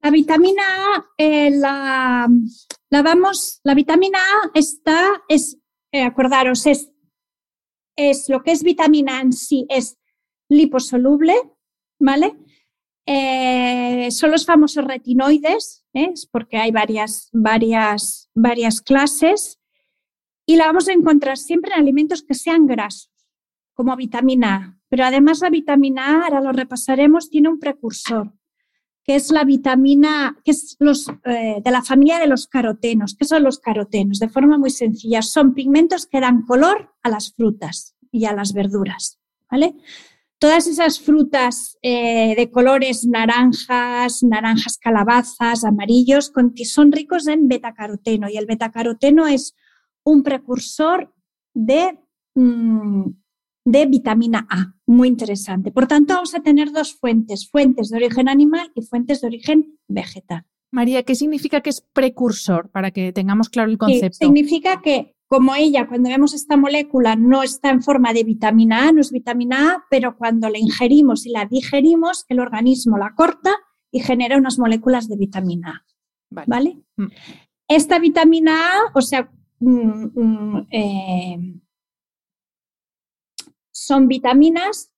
La 0.00 0.10
vitamina 0.10 0.62
A, 0.62 1.06
eh, 1.18 1.50
la, 1.50 2.28
vamos, 3.02 3.60
la 3.64 3.74
vitamina 3.74 4.18
A 4.18 4.50
está, 4.54 5.24
es, 5.28 5.58
eh, 5.92 6.02
acordaros, 6.02 6.66
es, 6.66 6.92
es 7.96 8.28
lo 8.28 8.42
que 8.42 8.52
es 8.52 8.62
vitamina 8.62 9.20
en 9.20 9.32
sí, 9.32 9.66
es 9.68 9.98
liposoluble, 10.48 11.34
¿vale? 11.98 12.36
Eh, 13.06 14.10
son 14.12 14.30
los 14.30 14.46
famosos 14.46 14.84
retinoides, 14.84 15.84
porque 16.30 16.58
hay 16.58 16.70
varias, 16.70 17.28
varias, 17.32 18.30
varias 18.34 18.80
clases, 18.80 19.58
y 20.46 20.56
la 20.56 20.66
vamos 20.66 20.88
a 20.88 20.92
encontrar 20.92 21.38
siempre 21.38 21.72
en 21.72 21.80
alimentos 21.80 22.22
que 22.22 22.34
sean 22.34 22.66
grasos, 22.66 23.10
como 23.74 23.96
vitamina 23.96 24.54
A. 24.54 24.78
Pero 24.88 25.04
además 25.04 25.40
la 25.40 25.50
vitamina 25.50 26.20
A, 26.20 26.24
ahora 26.24 26.40
lo 26.40 26.52
repasaremos, 26.52 27.30
tiene 27.30 27.48
un 27.48 27.58
precursor, 27.58 28.32
que 29.08 29.16
es 29.16 29.30
la 29.30 29.44
vitamina, 29.44 30.36
que 30.44 30.50
es 30.50 30.76
los, 30.80 31.08
eh, 31.24 31.62
de 31.64 31.70
la 31.70 31.80
familia 31.80 32.18
de 32.18 32.26
los 32.26 32.46
carotenos. 32.46 33.16
¿Qué 33.18 33.24
son 33.24 33.42
los 33.42 33.58
carotenos? 33.58 34.18
De 34.18 34.28
forma 34.28 34.58
muy 34.58 34.68
sencilla, 34.68 35.22
son 35.22 35.54
pigmentos 35.54 36.06
que 36.06 36.20
dan 36.20 36.42
color 36.42 36.94
a 37.02 37.08
las 37.08 37.32
frutas 37.32 37.96
y 38.12 38.26
a 38.26 38.34
las 38.34 38.52
verduras. 38.52 39.18
¿vale? 39.50 39.76
Todas 40.38 40.66
esas 40.66 41.00
frutas 41.00 41.78
eh, 41.80 42.34
de 42.36 42.50
colores 42.50 43.06
naranjas, 43.06 44.22
naranjas 44.22 44.76
calabazas, 44.76 45.64
amarillos, 45.64 46.30
son 46.64 46.92
ricos 46.92 47.28
en 47.28 47.48
betacaroteno 47.48 48.28
y 48.28 48.36
el 48.36 48.44
betacaroteno 48.44 49.26
es 49.26 49.54
un 50.04 50.22
precursor 50.22 51.14
de 51.54 51.98
mm, 52.34 53.06
de 53.70 53.84
vitamina 53.84 54.46
A. 54.48 54.74
Muy 54.86 55.08
interesante. 55.08 55.70
Por 55.70 55.86
tanto, 55.86 56.14
vamos 56.14 56.34
a 56.34 56.40
tener 56.40 56.72
dos 56.72 56.94
fuentes, 56.94 57.50
fuentes 57.50 57.90
de 57.90 57.98
origen 57.98 58.28
animal 58.28 58.72
y 58.74 58.82
fuentes 58.82 59.20
de 59.20 59.26
origen 59.26 59.78
vegetal. 59.88 60.46
María, 60.70 61.02
¿qué 61.02 61.14
significa 61.14 61.60
que 61.60 61.70
es 61.70 61.82
precursor 61.92 62.70
para 62.70 62.90
que 62.90 63.12
tengamos 63.12 63.50
claro 63.50 63.70
el 63.70 63.78
concepto? 63.78 64.18
significa 64.20 64.80
que 64.80 65.14
como 65.26 65.54
ella, 65.54 65.86
cuando 65.86 66.08
vemos 66.08 66.32
esta 66.32 66.56
molécula, 66.56 67.14
no 67.14 67.42
está 67.42 67.68
en 67.68 67.82
forma 67.82 68.14
de 68.14 68.24
vitamina 68.24 68.88
A, 68.88 68.92
no 68.92 69.02
es 69.02 69.12
vitamina 69.12 69.72
A, 69.72 69.84
pero 69.90 70.16
cuando 70.16 70.48
la 70.48 70.58
ingerimos 70.58 71.26
y 71.26 71.30
la 71.30 71.44
digerimos, 71.44 72.24
el 72.28 72.40
organismo 72.40 72.96
la 72.96 73.14
corta 73.14 73.54
y 73.90 74.00
genera 74.00 74.38
unas 74.38 74.58
moléculas 74.58 75.08
de 75.08 75.16
vitamina 75.18 75.84
A. 76.30 76.44
¿Vale? 76.46 76.78
Mm. 76.96 77.06
Esta 77.68 77.98
vitamina 77.98 78.52
A, 78.52 78.92
o 78.94 79.02
sea, 79.02 79.30
mm, 79.60 80.06
mm, 80.14 80.66
eh, 80.70 81.60
son 83.88 84.06
vitaminas 84.06 84.92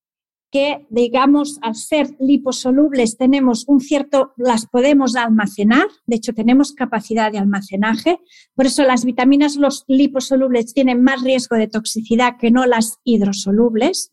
que, 0.51 0.85
digamos, 0.91 1.61
al 1.63 1.77
ser 1.77 2.17
liposolubles, 2.19 3.17
tenemos 3.17 3.65
un 3.69 3.79
cierto, 3.79 4.33
las 4.37 4.67
podemos 4.67 5.15
almacenar, 5.15 5.87
de 6.07 6.17
hecho 6.17 6.33
tenemos 6.35 6.73
capacidad 6.73 7.31
de 7.31 7.39
almacenaje, 7.39 8.19
por 8.57 8.67
eso 8.67 8.83
las 8.83 9.05
vitaminas, 9.05 9.55
los 9.55 9.85
liposolubles 9.87 10.75
tienen 10.75 11.05
más 11.05 11.23
riesgo 11.23 11.55
de 11.55 11.69
toxicidad 11.69 12.37
que 12.37 12.51
no 12.51 12.67
las 12.67 12.99
hidrosolubles, 13.05 14.13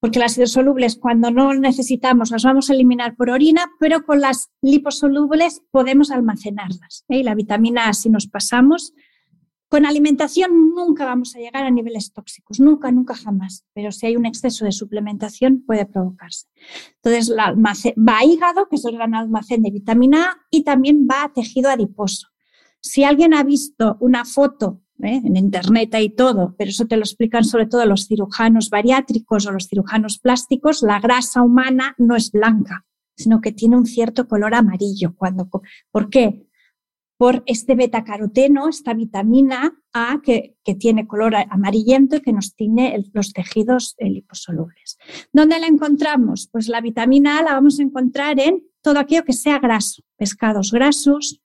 porque 0.00 0.18
las 0.18 0.38
hidrosolubles 0.38 0.96
cuando 0.96 1.30
no 1.30 1.52
necesitamos 1.52 2.30
las 2.30 2.44
vamos 2.44 2.70
a 2.70 2.72
eliminar 2.72 3.14
por 3.14 3.28
orina, 3.28 3.66
pero 3.78 4.02
con 4.06 4.22
las 4.22 4.48
liposolubles 4.62 5.60
podemos 5.70 6.10
almacenarlas. 6.10 7.04
¿eh? 7.10 7.18
Y 7.18 7.22
la 7.22 7.34
vitamina 7.34 7.88
A, 7.88 7.92
si 7.92 8.08
nos 8.08 8.28
pasamos, 8.28 8.94
con 9.68 9.84
alimentación 9.84 10.74
nunca 10.74 11.04
vamos 11.04 11.34
a 11.34 11.38
llegar 11.38 11.64
a 11.64 11.70
niveles 11.70 12.12
tóxicos, 12.12 12.60
nunca, 12.60 12.92
nunca 12.92 13.14
jamás, 13.14 13.64
pero 13.72 13.90
si 13.90 14.06
hay 14.06 14.16
un 14.16 14.26
exceso 14.26 14.64
de 14.64 14.72
suplementación 14.72 15.64
puede 15.66 15.86
provocarse. 15.86 16.46
Entonces 17.02 17.34
va 17.36 18.18
a 18.18 18.24
hígado, 18.24 18.68
que 18.68 18.76
es 18.76 18.84
el 18.84 18.94
gran 18.94 19.14
almacén 19.14 19.62
de 19.62 19.70
vitamina 19.70 20.22
A, 20.22 20.36
y 20.50 20.62
también 20.62 21.08
va 21.10 21.24
a 21.24 21.32
tejido 21.32 21.68
adiposo. 21.70 22.28
Si 22.80 23.02
alguien 23.02 23.34
ha 23.34 23.42
visto 23.42 23.96
una 24.00 24.24
foto 24.24 24.82
¿eh? 25.02 25.20
en 25.24 25.36
internet 25.36 25.94
y 26.00 26.10
todo, 26.10 26.54
pero 26.56 26.70
eso 26.70 26.86
te 26.86 26.96
lo 26.96 27.02
explican 27.02 27.44
sobre 27.44 27.66
todo 27.66 27.84
los 27.86 28.06
cirujanos 28.06 28.70
bariátricos 28.70 29.46
o 29.46 29.50
los 29.50 29.66
cirujanos 29.66 30.18
plásticos, 30.18 30.82
la 30.82 31.00
grasa 31.00 31.42
humana 31.42 31.94
no 31.98 32.14
es 32.14 32.30
blanca, 32.30 32.86
sino 33.16 33.40
que 33.40 33.52
tiene 33.52 33.76
un 33.76 33.86
cierto 33.86 34.28
color 34.28 34.54
amarillo. 34.54 35.14
Cuando, 35.16 35.48
¿Por 35.90 36.08
qué? 36.08 36.45
Por 37.18 37.42
este 37.46 37.74
betacaroteno, 37.74 38.68
esta 38.68 38.92
vitamina 38.92 39.72
A 39.92 40.20
que, 40.22 40.56
tiene 40.78 41.06
color 41.06 41.34
amarillento 41.36 42.16
y 42.16 42.20
que 42.20 42.32
nos 42.32 42.54
tiene 42.54 43.02
los 43.12 43.32
tejidos 43.32 43.94
liposolubles. 43.98 44.98
¿Dónde 45.32 45.58
la 45.58 45.66
encontramos? 45.66 46.48
Pues 46.52 46.68
la 46.68 46.80
vitamina 46.80 47.38
A 47.38 47.42
la 47.42 47.52
vamos 47.52 47.80
a 47.80 47.82
encontrar 47.82 48.38
en 48.40 48.62
todo 48.82 48.98
aquello 48.98 49.24
que 49.24 49.32
sea 49.32 49.58
graso, 49.58 50.02
pescados 50.16 50.70
grasos, 50.72 51.40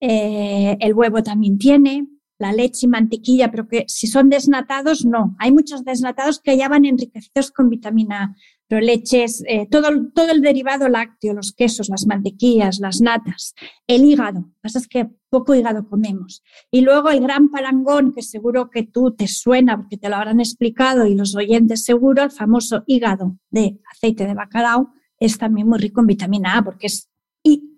eh, 0.00 0.76
el 0.80 0.94
huevo 0.94 1.22
también 1.22 1.58
tiene, 1.58 2.06
la 2.38 2.52
leche 2.52 2.86
y 2.86 2.88
mantequilla, 2.88 3.50
pero 3.50 3.66
que 3.66 3.84
si 3.88 4.06
son 4.06 4.28
desnatados, 4.28 5.04
no. 5.04 5.34
Hay 5.38 5.50
muchos 5.50 5.84
desnatados 5.84 6.40
que 6.40 6.56
ya 6.56 6.68
van 6.68 6.84
enriquecidos 6.84 7.50
con 7.50 7.68
vitamina 7.68 8.22
A 8.22 8.36
pero 8.68 8.82
leches, 8.82 9.42
eh, 9.48 9.66
todo, 9.70 9.88
todo 10.14 10.30
el 10.30 10.42
derivado 10.42 10.88
lácteo, 10.88 11.32
los 11.32 11.52
quesos, 11.52 11.88
las 11.88 12.06
mantequillas, 12.06 12.78
las 12.80 13.00
natas, 13.00 13.54
el 13.86 14.04
hígado. 14.04 14.40
Lo 14.40 14.46
que 14.46 14.60
pasa 14.60 14.78
es 14.78 14.86
que 14.86 15.08
poco 15.30 15.54
hígado 15.54 15.88
comemos. 15.88 16.42
Y 16.70 16.82
luego 16.82 17.10
el 17.10 17.20
gran 17.20 17.50
parangón, 17.50 18.12
que 18.14 18.22
seguro 18.22 18.68
que 18.68 18.82
tú 18.82 19.14
te 19.16 19.26
suena 19.26 19.78
porque 19.78 19.96
te 19.96 20.10
lo 20.10 20.16
habrán 20.16 20.40
explicado 20.40 21.06
y 21.06 21.14
los 21.14 21.34
oyentes 21.34 21.84
seguro, 21.84 22.22
el 22.22 22.30
famoso 22.30 22.84
hígado 22.86 23.38
de 23.50 23.80
aceite 23.90 24.26
de 24.26 24.34
bacalao, 24.34 24.92
es 25.18 25.38
también 25.38 25.66
muy 25.66 25.78
rico 25.78 26.00
en 26.00 26.06
vitamina 26.06 26.58
A 26.58 26.62
porque 26.62 26.86
es 26.86 27.08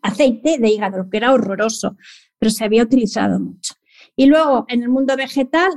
aceite 0.02 0.58
de 0.58 0.68
hígado, 0.68 0.98
lo 0.98 1.08
que 1.08 1.18
era 1.18 1.32
horroroso, 1.32 1.96
pero 2.38 2.50
se 2.50 2.64
había 2.64 2.82
utilizado 2.82 3.38
mucho. 3.38 3.74
Y 4.16 4.26
luego 4.26 4.64
en 4.68 4.82
el 4.82 4.88
mundo 4.88 5.16
vegetal 5.16 5.70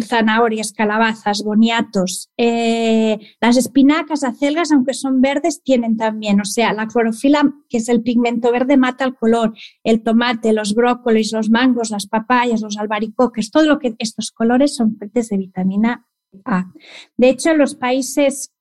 zanahorias, 0.00 0.72
calabazas, 0.72 1.42
boniatos. 1.44 2.30
Eh, 2.36 3.18
las 3.40 3.56
espinacas, 3.56 4.24
acelgas, 4.24 4.72
aunque 4.72 4.94
son 4.94 5.20
verdes, 5.20 5.62
tienen 5.62 5.96
también, 5.96 6.40
o 6.40 6.44
sea, 6.44 6.72
la 6.72 6.86
clorofila, 6.86 7.54
que 7.68 7.78
es 7.78 7.88
el 7.88 8.02
pigmento 8.02 8.50
verde, 8.50 8.76
mata 8.76 9.04
el 9.04 9.14
color. 9.14 9.54
El 9.84 10.02
tomate, 10.02 10.52
los 10.52 10.74
brócolis, 10.74 11.32
los 11.32 11.50
mangos, 11.50 11.90
las 11.90 12.06
papayas, 12.06 12.62
los 12.62 12.76
albaricoques, 12.76 13.50
todo 13.50 13.64
lo 13.64 13.78
que 13.78 13.94
estos 13.98 14.30
colores 14.32 14.74
son 14.74 14.96
fuentes 14.96 15.28
de 15.28 15.38
vitamina 15.38 16.06
A. 16.44 16.72
De 17.16 17.28
hecho, 17.28 17.50
en 17.50 17.58
los 17.58 17.74
países, 17.74 18.52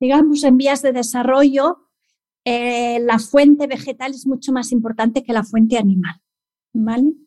digamos, 0.00 0.44
en 0.44 0.56
vías 0.56 0.82
de 0.82 0.92
desarrollo, 0.92 1.88
eh, 2.44 3.00
la 3.00 3.18
fuente 3.18 3.66
vegetal 3.66 4.12
es 4.12 4.26
mucho 4.26 4.52
más 4.52 4.72
importante 4.72 5.22
que 5.22 5.32
la 5.32 5.44
fuente 5.44 5.76
animal. 5.76 6.20
¿Vale? 6.72 7.25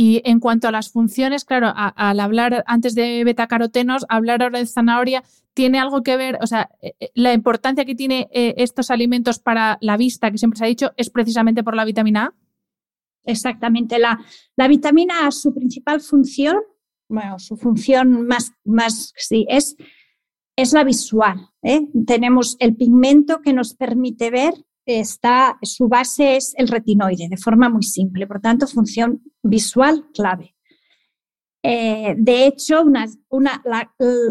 Y 0.00 0.22
en 0.24 0.38
cuanto 0.38 0.68
a 0.68 0.70
las 0.70 0.92
funciones, 0.92 1.44
claro, 1.44 1.72
al 1.74 2.20
hablar 2.20 2.62
antes 2.68 2.94
de 2.94 3.24
betacarotenos, 3.24 4.06
hablar 4.08 4.44
ahora 4.44 4.60
de 4.60 4.66
zanahoria, 4.66 5.24
¿tiene 5.54 5.80
algo 5.80 6.04
que 6.04 6.16
ver? 6.16 6.38
O 6.40 6.46
sea, 6.46 6.70
eh, 6.80 6.94
eh, 7.00 7.10
la 7.14 7.32
importancia 7.32 7.84
que 7.84 7.96
tiene 7.96 8.28
eh, 8.30 8.54
estos 8.58 8.92
alimentos 8.92 9.40
para 9.40 9.76
la 9.80 9.96
vista, 9.96 10.30
que 10.30 10.38
siempre 10.38 10.56
se 10.56 10.64
ha 10.64 10.68
dicho, 10.68 10.92
es 10.96 11.10
precisamente 11.10 11.64
por 11.64 11.74
la 11.74 11.84
vitamina 11.84 12.26
A. 12.26 12.34
Exactamente. 13.24 13.98
La, 13.98 14.24
la 14.54 14.68
vitamina 14.68 15.26
A, 15.26 15.32
su 15.32 15.52
principal 15.52 16.00
función, 16.00 16.58
bueno, 17.08 17.40
su 17.40 17.56
función 17.56 18.24
más, 18.24 18.52
más 18.64 19.12
sí, 19.16 19.46
es, 19.48 19.74
es 20.54 20.72
la 20.74 20.84
visual. 20.84 21.48
Tenemos 22.06 22.56
el 22.60 22.76
pigmento 22.76 23.40
que 23.42 23.52
nos 23.52 23.74
permite 23.74 24.30
ver 24.30 24.54
está, 24.88 25.58
su 25.62 25.88
base 25.88 26.36
es 26.36 26.54
el 26.56 26.68
retinoide, 26.68 27.28
de 27.28 27.36
forma 27.36 27.68
muy 27.68 27.82
simple, 27.82 28.26
por 28.26 28.40
tanto, 28.40 28.66
función 28.66 29.22
visual 29.42 30.06
clave. 30.14 30.54
Eh, 31.62 32.14
de 32.16 32.46
hecho, 32.46 32.82
una, 32.82 33.06
una, 33.28 33.62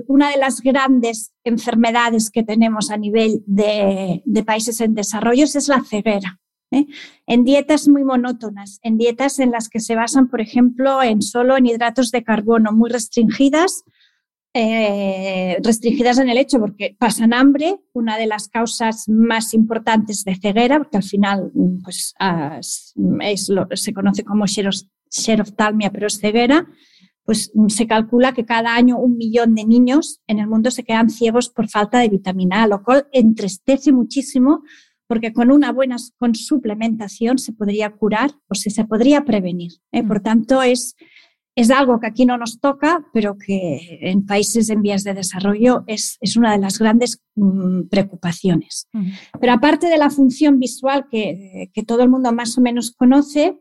una, 0.07 0.31
de 0.31 0.37
las 0.37 0.61
grandes 0.61 1.33
enfermedades 1.43 2.31
que 2.31 2.43
tenemos 2.43 2.89
a 2.89 2.97
nivel 2.97 3.43
de, 3.45 4.23
países 4.45 4.81
en 4.81 4.95
desarrollo 4.95 5.43
es 5.43 5.67
la 5.67 5.83
ceguera. 5.83 6.39
¿eh? 6.71 6.85
En 7.27 7.43
dietas 7.43 7.87
muy 7.87 8.03
monótonas, 8.03 8.79
en 8.81 8.97
dietas 8.97 9.39
en 9.39 9.51
las 9.51 9.69
que 9.69 9.79
se 9.79 9.95
basan, 9.95 10.29
por 10.29 10.41
ejemplo, 10.41 11.03
en 11.03 11.21
solo 11.21 11.57
en 11.57 11.65
hidratos 11.65 12.11
de 12.11 12.23
carbono 12.23 12.71
muy 12.71 12.89
restringidas, 12.89 13.83
eh, 14.59 15.59
restringidas 15.61 16.17
en 16.17 16.29
el 16.29 16.37
hecho 16.39 16.59
porque 16.59 16.95
pasan 16.97 17.31
hambre, 17.31 17.79
una 17.93 18.17
de 18.17 18.25
las 18.25 18.47
causas 18.47 19.07
más 19.07 19.53
importantes 19.53 20.23
de 20.23 20.35
ceguera, 20.35 20.79
porque 20.79 20.97
al 20.97 21.03
final 21.03 21.51
mm, 21.53 21.83
pues, 21.83 22.15
ah, 22.19 22.59
es 22.59 23.49
lo, 23.49 23.67
se 23.73 23.93
conoce 23.93 24.23
como 24.23 24.45
xeroftalmia, 24.47 25.91
pero 25.91 26.07
es 26.07 26.19
ceguera, 26.19 26.67
pues 27.23 27.51
mm, 27.53 27.67
se 27.67 27.85
calcula 27.85 28.33
que 28.33 28.45
cada 28.45 28.73
año 28.73 28.97
un 28.97 29.15
millón 29.17 29.53
de 29.53 29.65
niños 29.65 30.21
en 30.25 30.39
el 30.39 30.47
mundo 30.47 30.71
se 30.71 30.83
quedan 30.83 31.12
ciegos 31.12 31.49
por 31.49 31.69
falta 31.69 31.99
de 31.99 32.10
vitamina 32.10 32.63
A, 32.63 32.67
lo 32.67 32.81
cual 32.81 33.05
entristece 33.12 33.91
muchísimo 33.91 34.63
porque 35.05 35.33
con 35.33 35.51
una 35.51 35.71
buena 35.71 35.97
con 36.17 36.33
suplementación 36.33 37.37
se 37.37 37.53
podría 37.53 37.91
curar 37.91 38.31
o 38.49 38.55
se 38.55 38.83
podría 38.85 39.23
prevenir. 39.23 39.73
¿eh? 39.91 40.03
Por 40.03 40.21
mm. 40.21 40.23
tanto, 40.23 40.63
es 40.63 40.95
es 41.58 41.71
algo 41.71 41.99
que 41.99 42.05
aquí 42.05 42.23
no 42.23 42.37
nos 42.37 42.60
toca, 42.60 43.03
pero 43.12 43.35
que 43.35 43.97
en 44.01 44.27
países 44.27 44.69
en 44.69 44.83
vías 44.83 45.03
de 45.03 45.15
desarrollo 45.15 45.83
es, 45.87 46.19
una 46.37 46.51
de 46.51 46.60
las 46.60 46.77
grandes 46.77 47.19
mm, 47.33 47.87
preocupaciones. 47.89 48.87
Pero 49.41 49.53
aparte 49.53 49.87
de 49.87 49.97
la 49.97 50.12
función 50.12 50.60
visual 50.60 51.08
que, 51.10 51.71
todo 51.87 52.03
el 52.03 52.10
mundo 52.10 52.31
más 52.31 52.55
o 52.60 52.62
menos 52.62 52.91
conoce, 52.91 53.58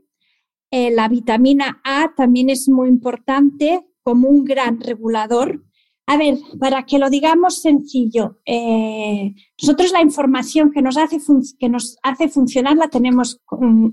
eh, 0.70 0.90
la 0.90 1.08
vitamina 1.08 1.80
A 1.84 2.12
también 2.14 2.50
es 2.50 2.68
muy 2.68 2.90
importante 2.90 3.86
como 4.02 4.28
un 4.28 4.44
gran 4.44 4.78
regulador 4.78 5.64
A 6.06 6.18
ver, 6.18 6.36
para 6.60 6.84
que 6.84 6.98
lo 6.98 7.08
digamos 7.08 7.62
sencillo, 7.62 8.40
eh, 8.44 9.34
nosotros 9.60 9.90
la 9.92 10.02
información 10.02 10.70
que 10.70 10.82
nos, 10.82 10.98
hace 10.98 11.18
que 11.58 11.68
nos 11.70 11.96
hace 12.02 12.28
funcionar 12.28 12.76
la 12.76 12.88
tenemos 12.88 13.40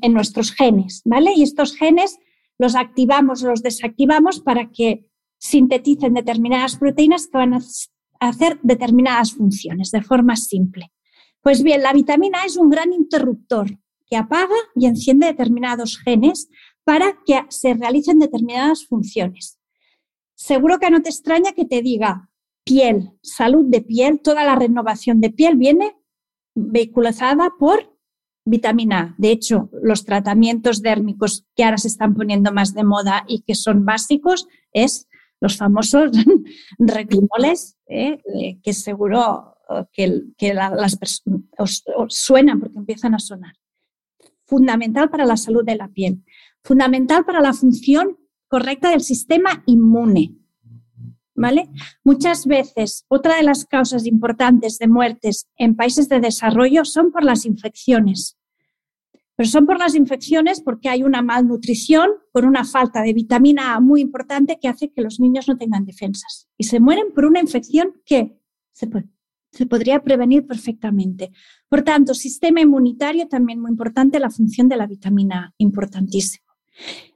en 0.02 0.14
nuestros 0.14 0.52
genes, 0.52 1.02
¿vale? 1.06 1.32
Y 1.36 1.44
estos 1.44 1.76
genes 1.78 2.20
los 2.58 2.76
activamos, 2.76 3.42
los 3.42 3.62
desactivamos 3.62 4.40
para 4.40 4.72
que 4.72 5.10
sinteticen 5.40 6.14
determinadas 6.14 6.78
proteínas 6.78 7.28
que 7.28 7.38
van 7.38 7.54
a 7.54 7.60
hacer 8.20 8.60
determinadas 8.64 9.34
funciones 9.34 9.92
de 9.92 10.02
forma 10.02 10.36
simple. 10.36 10.92
Pues 11.42 11.62
bien, 11.62 11.84
la 11.84 11.94
vitamina 11.94 12.42
A 12.42 12.46
es 12.46 12.56
un 12.56 12.70
gran 12.70 12.94
interruptor 12.94 13.78
que 14.06 14.16
apaga 14.16 14.56
y 14.76 14.86
enciende 14.86 15.28
determinados 15.28 15.98
genes 16.00 16.50
para 16.86 17.18
que 17.26 17.42
se 17.50 17.74
realicen 17.74 18.20
determinadas 18.20 18.86
funciones. 18.86 19.60
Seguro 20.36 20.80
que 20.80 20.90
no 20.90 21.02
te 21.02 21.10
extraña 21.10 21.52
que 21.52 21.66
te 21.66 21.82
diga 21.82 22.30
piel, 22.64 23.12
salud 23.22 23.66
de 23.68 23.82
piel, 23.82 24.22
toda 24.22 24.46
la 24.46 24.56
renovación 24.56 25.20
de 25.20 25.30
piel 25.30 25.58
viene 25.58 25.96
vehiculizada 26.56 27.52
por 27.60 27.93
vitamina 28.46 29.00
A. 29.00 29.16
De 29.18 29.32
hecho, 29.32 29.70
los 29.82 30.06
tratamientos 30.06 30.82
dérmicos 30.82 31.46
que 31.56 31.64
ahora 31.64 31.78
se 31.78 31.88
están 31.88 32.14
poniendo 32.14 32.52
más 32.52 32.74
de 32.74 32.84
moda 32.84 33.24
y 33.28 33.42
que 33.42 33.56
son 33.56 33.86
básicos 33.86 34.48
es 34.72 35.08
los 35.40 35.58
famosos 35.58 36.12
retinoles, 36.78 37.78
¿eh? 37.88 38.22
Eh, 38.34 38.60
que 38.64 38.74
seguro 38.74 39.54
que, 39.92 40.54
las 40.54 40.96
personas 40.96 41.84
suenan 42.10 42.60
porque 42.60 42.78
empiezan 42.78 43.16
a 43.16 43.20
sonar. 43.20 43.56
Fundamental 44.46 45.10
para 45.10 45.26
la 45.26 45.38
salud 45.38 45.64
de 45.64 45.76
la 45.76 45.88
piel, 45.88 46.24
fundamental 46.64 47.26
para 47.26 47.42
la 47.42 47.54
función 47.54 48.18
correcta 48.48 48.90
del 48.90 49.02
sistema 49.02 49.64
inmune. 49.66 50.36
¿Vale? 51.36 51.70
Muchas 52.04 52.46
veces, 52.46 53.06
otra 53.08 53.38
de 53.38 53.44
las 53.44 53.66
causas 53.66 54.06
importantes 54.06 54.78
de 54.78 54.88
muertes 54.88 55.48
en 55.58 55.76
países 55.76 56.08
de 56.08 56.20
desarrollo 56.20 56.86
son 56.86 57.12
por 57.12 57.24
las 57.24 57.46
infecciones. 57.46 58.38
Pero 59.36 59.50
son 59.50 59.66
por 59.66 59.80
las 59.80 59.96
infecciones 59.96 60.62
porque 60.62 60.90
hay 60.90 61.02
una 61.02 61.24
malnutrición, 61.24 62.10
por 62.32 62.46
una 62.46 62.64
falta 62.66 63.02
de 63.02 63.14
vitamina 63.14 63.74
A 63.74 63.80
muy 63.80 64.02
importante 64.02 64.60
que 64.62 64.68
hace 64.68 64.92
que 64.92 65.02
los 65.02 65.20
niños 65.20 65.48
no 65.48 65.58
tengan 65.58 65.86
defensas. 65.86 66.48
Y 66.58 66.66
se 66.66 66.80
mueren 66.80 67.12
por 67.16 67.26
una 67.26 67.40
infección 67.40 68.00
que 68.06 68.38
se, 68.72 68.88
se 69.52 69.66
podría 69.66 70.04
prevenir 70.04 70.46
perfectamente. 70.46 71.32
Por 71.68 71.82
tanto, 71.82 72.14
sistema 72.14 72.62
inmunitario 72.62 73.28
también 73.28 73.60
muy 73.60 73.72
importante, 73.72 74.20
la 74.20 74.30
función 74.30 74.70
de 74.70 74.78
la 74.78 74.86
vitamina 74.86 75.46
A, 75.46 75.54
importantísimo. 75.58 76.46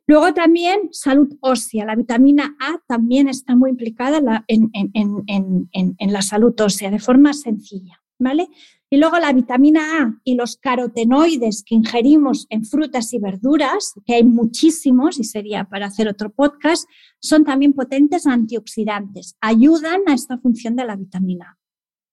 Luego 0.08 0.34
también 0.34 0.90
salud 0.92 1.38
ósea. 1.42 1.86
La 1.86 1.96
vitamina 1.96 2.56
A 2.60 2.80
también 2.88 3.28
está 3.28 3.56
muy 3.56 3.70
implicada 3.70 4.46
en, 4.48 6.12
la 6.12 6.22
salud 6.22 6.60
ósea 6.60 6.90
de 6.90 7.00
forma 7.00 7.34
sencilla. 7.34 8.02
¿vale? 8.18 8.48
Y 8.90 8.98
luego 8.98 9.18
la 9.18 9.34
vitamina 9.34 10.02
A 10.02 10.22
y 10.24 10.36
los 10.36 10.56
carotenoides 10.56 11.64
que 11.64 11.76
ingerimos 11.76 12.48
en 12.50 12.64
frutas 12.64 13.14
y 13.14 13.20
verduras, 13.20 13.94
que 14.06 14.16
hay 14.16 14.24
muchísimos 14.24 15.20
y 15.20 15.26
sería 15.26 15.66
para 15.66 15.88
hacer 15.88 16.08
otro 16.08 16.32
podcast, 16.32 16.90
son 17.20 17.44
también 17.44 17.74
potentes 17.74 18.26
antioxidantes. 18.26 19.36
Ayudan 19.42 20.02
a 20.08 20.14
esta 20.14 20.38
función 20.38 20.78
de 20.78 20.86
la 20.86 20.96
vitamina 20.96 21.60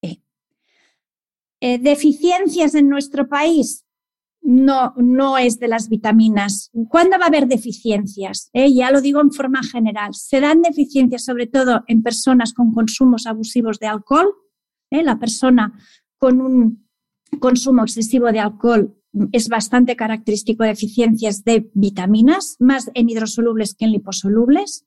E. 0.03 0.21
Eh, 1.61 1.79
deficiencias 1.79 2.75
en 2.75 2.89
nuestro 2.89 3.29
país 3.29 3.85
no, 4.45 4.93
no 4.99 5.39
es 5.39 5.59
de 5.59 5.69
las 5.69 5.89
vitaminas. 5.89 6.71
¿Cuándo 6.91 7.19
va 7.19 7.25
a 7.25 7.29
haber 7.29 7.49
deficiencias? 7.49 8.51
Eh, 8.53 8.73
ya 8.75 8.91
lo 8.91 9.01
digo 9.01 9.21
en 9.23 9.33
forma 9.33 9.63
general. 9.63 10.13
Se 10.13 10.39
dan 10.39 10.61
deficiencias 10.61 11.25
sobre 11.25 11.47
todo 11.47 11.83
en 11.89 12.03
personas 12.03 12.53
con 12.53 12.73
consumos 12.73 13.27
abusivos 13.27 13.79
de 13.79 13.87
alcohol. 13.87 14.35
Eh, 14.91 15.03
la 15.03 15.19
persona 15.19 15.73
con 16.19 16.43
un 16.43 16.87
consumo 17.41 17.83
excesivo 17.83 18.31
de 18.33 18.41
alcohol 18.41 18.95
es 19.33 19.49
bastante 19.49 19.97
característico 19.97 20.63
de 20.63 20.71
deficiencias 20.71 21.43
de 21.45 21.71
vitaminas, 21.73 22.57
más 22.59 22.91
en 22.93 23.09
hidrosolubles 23.09 23.75
que 23.75 23.87
en 23.87 23.93
liposolubles. 23.93 24.85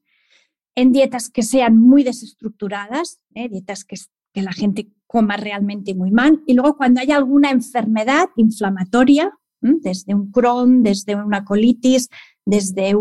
En 0.76 0.91
dietas 0.91 1.32
que 1.32 1.41
sean 1.41 1.82
muy 1.82 2.03
desestructuradas, 2.03 3.22
eh, 3.34 3.49
dietas 3.49 3.86
que, 3.86 3.95
que 4.32 4.43
la 4.43 4.53
gente 4.53 4.93
coma 5.08 5.36
realmente 5.36 5.95
muy 5.95 6.12
mal. 6.12 6.43
Y 6.45 6.53
luego 6.53 6.78
cuando 6.78 7.01
hay 7.01 7.12
alguna 7.12 7.49
enfermedad 7.49 8.30
inflamatoria, 8.36 9.34
desde 9.62 10.14
un 10.14 10.32
Crohn, 10.32 10.84
desde 10.84 11.16
una 11.16 11.43
colitis, 11.43 12.10
desde 12.45 12.93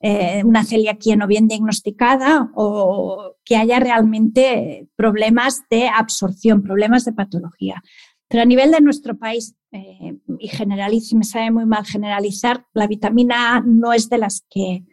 eh, 0.00 0.42
una 0.44 0.64
celiaquía 0.64 1.16
no 1.16 1.26
bien 1.26 1.48
diagnosticada 1.48 2.50
o 2.54 3.36
que 3.44 3.56
haya 3.56 3.80
realmente 3.80 4.88
problemas 4.96 5.62
de 5.70 5.88
absorción, 5.88 6.62
problemas 6.62 7.04
de 7.04 7.12
patología. 7.12 7.82
Pero 8.28 8.42
a 8.42 8.46
nivel 8.46 8.70
de 8.70 8.80
nuestro 8.80 9.18
país, 9.18 9.56
eh, 9.72 10.18
y 10.38 10.48
generalizo, 10.48 11.16
me 11.16 11.24
sabe 11.24 11.50
muy 11.50 11.66
mal 11.66 11.84
generalizar, 11.84 12.66
la 12.72 12.86
vitamina 12.86 13.56
A 13.56 13.60
no 13.60 13.92
es 13.92 14.08
de 14.08 14.18
las 14.18 14.46
que 14.48 14.84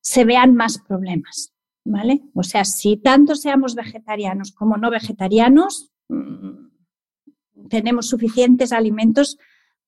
se 0.00 0.24
vean 0.24 0.54
más 0.54 0.78
problemas. 0.78 1.52
¿vale? 1.88 2.22
O 2.34 2.42
sea, 2.42 2.64
si 2.64 2.96
tanto 2.96 3.34
seamos 3.34 3.74
vegetarianos 3.74 4.52
como 4.52 4.76
no 4.76 4.90
vegetarianos, 4.90 5.90
mm, 6.08 6.68
tenemos 7.68 8.08
suficientes 8.08 8.72
alimentos 8.72 9.38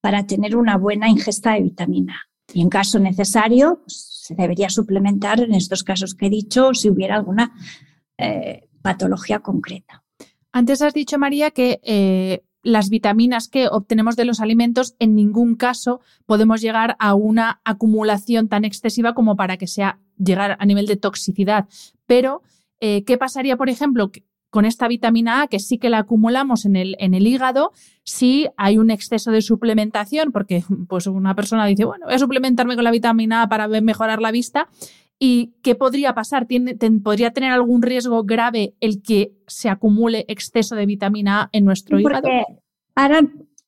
para 0.00 0.26
tener 0.26 0.56
una 0.56 0.76
buena 0.76 1.08
ingesta 1.08 1.54
de 1.54 1.62
vitamina. 1.62 2.28
Y 2.52 2.62
en 2.62 2.68
caso 2.68 2.98
necesario, 2.98 3.80
pues, 3.84 4.06
se 4.22 4.34
debería 4.34 4.68
suplementar 4.68 5.40
en 5.40 5.54
estos 5.54 5.82
casos 5.82 6.14
que 6.14 6.26
he 6.26 6.30
dicho 6.30 6.74
si 6.74 6.88
hubiera 6.88 7.16
alguna 7.16 7.52
eh, 8.18 8.68
patología 8.82 9.40
concreta. 9.40 10.04
Antes 10.52 10.82
has 10.82 10.94
dicho, 10.94 11.18
María, 11.18 11.50
que 11.50 11.80
eh, 11.82 12.42
las 12.62 12.90
vitaminas 12.90 13.48
que 13.48 13.68
obtenemos 13.68 14.16
de 14.16 14.24
los 14.24 14.40
alimentos 14.40 14.94
en 14.98 15.14
ningún 15.14 15.54
caso 15.54 16.00
podemos 16.26 16.60
llegar 16.60 16.96
a 16.98 17.14
una 17.14 17.60
acumulación 17.64 18.48
tan 18.48 18.64
excesiva 18.64 19.14
como 19.14 19.36
para 19.36 19.56
que 19.56 19.66
sea 19.66 20.00
llegar 20.18 20.56
a 20.58 20.66
nivel 20.66 20.86
de 20.86 20.96
toxicidad. 20.96 21.68
Pero, 22.06 22.42
eh, 22.80 23.04
¿qué 23.04 23.16
pasaría, 23.16 23.56
por 23.56 23.70
ejemplo, 23.70 24.10
con 24.50 24.64
esta 24.64 24.88
vitamina 24.88 25.42
A, 25.42 25.46
que 25.46 25.60
sí 25.60 25.78
que 25.78 25.88
la 25.88 25.98
acumulamos 25.98 26.66
en 26.66 26.76
el, 26.76 26.96
en 26.98 27.14
el 27.14 27.26
hígado, 27.26 27.72
si 28.02 28.48
hay 28.56 28.78
un 28.78 28.90
exceso 28.90 29.30
de 29.30 29.42
suplementación, 29.42 30.32
porque 30.32 30.64
pues 30.88 31.06
una 31.06 31.34
persona 31.34 31.66
dice, 31.66 31.84
bueno, 31.84 32.06
voy 32.06 32.14
a 32.14 32.18
suplementarme 32.18 32.74
con 32.74 32.84
la 32.84 32.90
vitamina 32.90 33.42
A 33.42 33.48
para 33.48 33.68
mejorar 33.68 34.20
la 34.20 34.32
vista. 34.32 34.68
¿Y 35.18 35.52
qué 35.62 35.74
podría 35.74 36.14
pasar? 36.14 36.46
¿Tiene, 36.46 36.76
¿Podría 37.02 37.30
tener 37.32 37.52
algún 37.52 37.82
riesgo 37.82 38.24
grave 38.24 38.74
el 38.80 39.02
que 39.02 39.34
se 39.46 39.68
acumule 39.68 40.24
exceso 40.28 40.74
de 40.74 40.86
vitamina 40.86 41.42
A 41.42 41.48
en 41.52 41.64
nuestro 41.64 42.00
hígado? 42.00 42.26
Ahora 42.94 43.20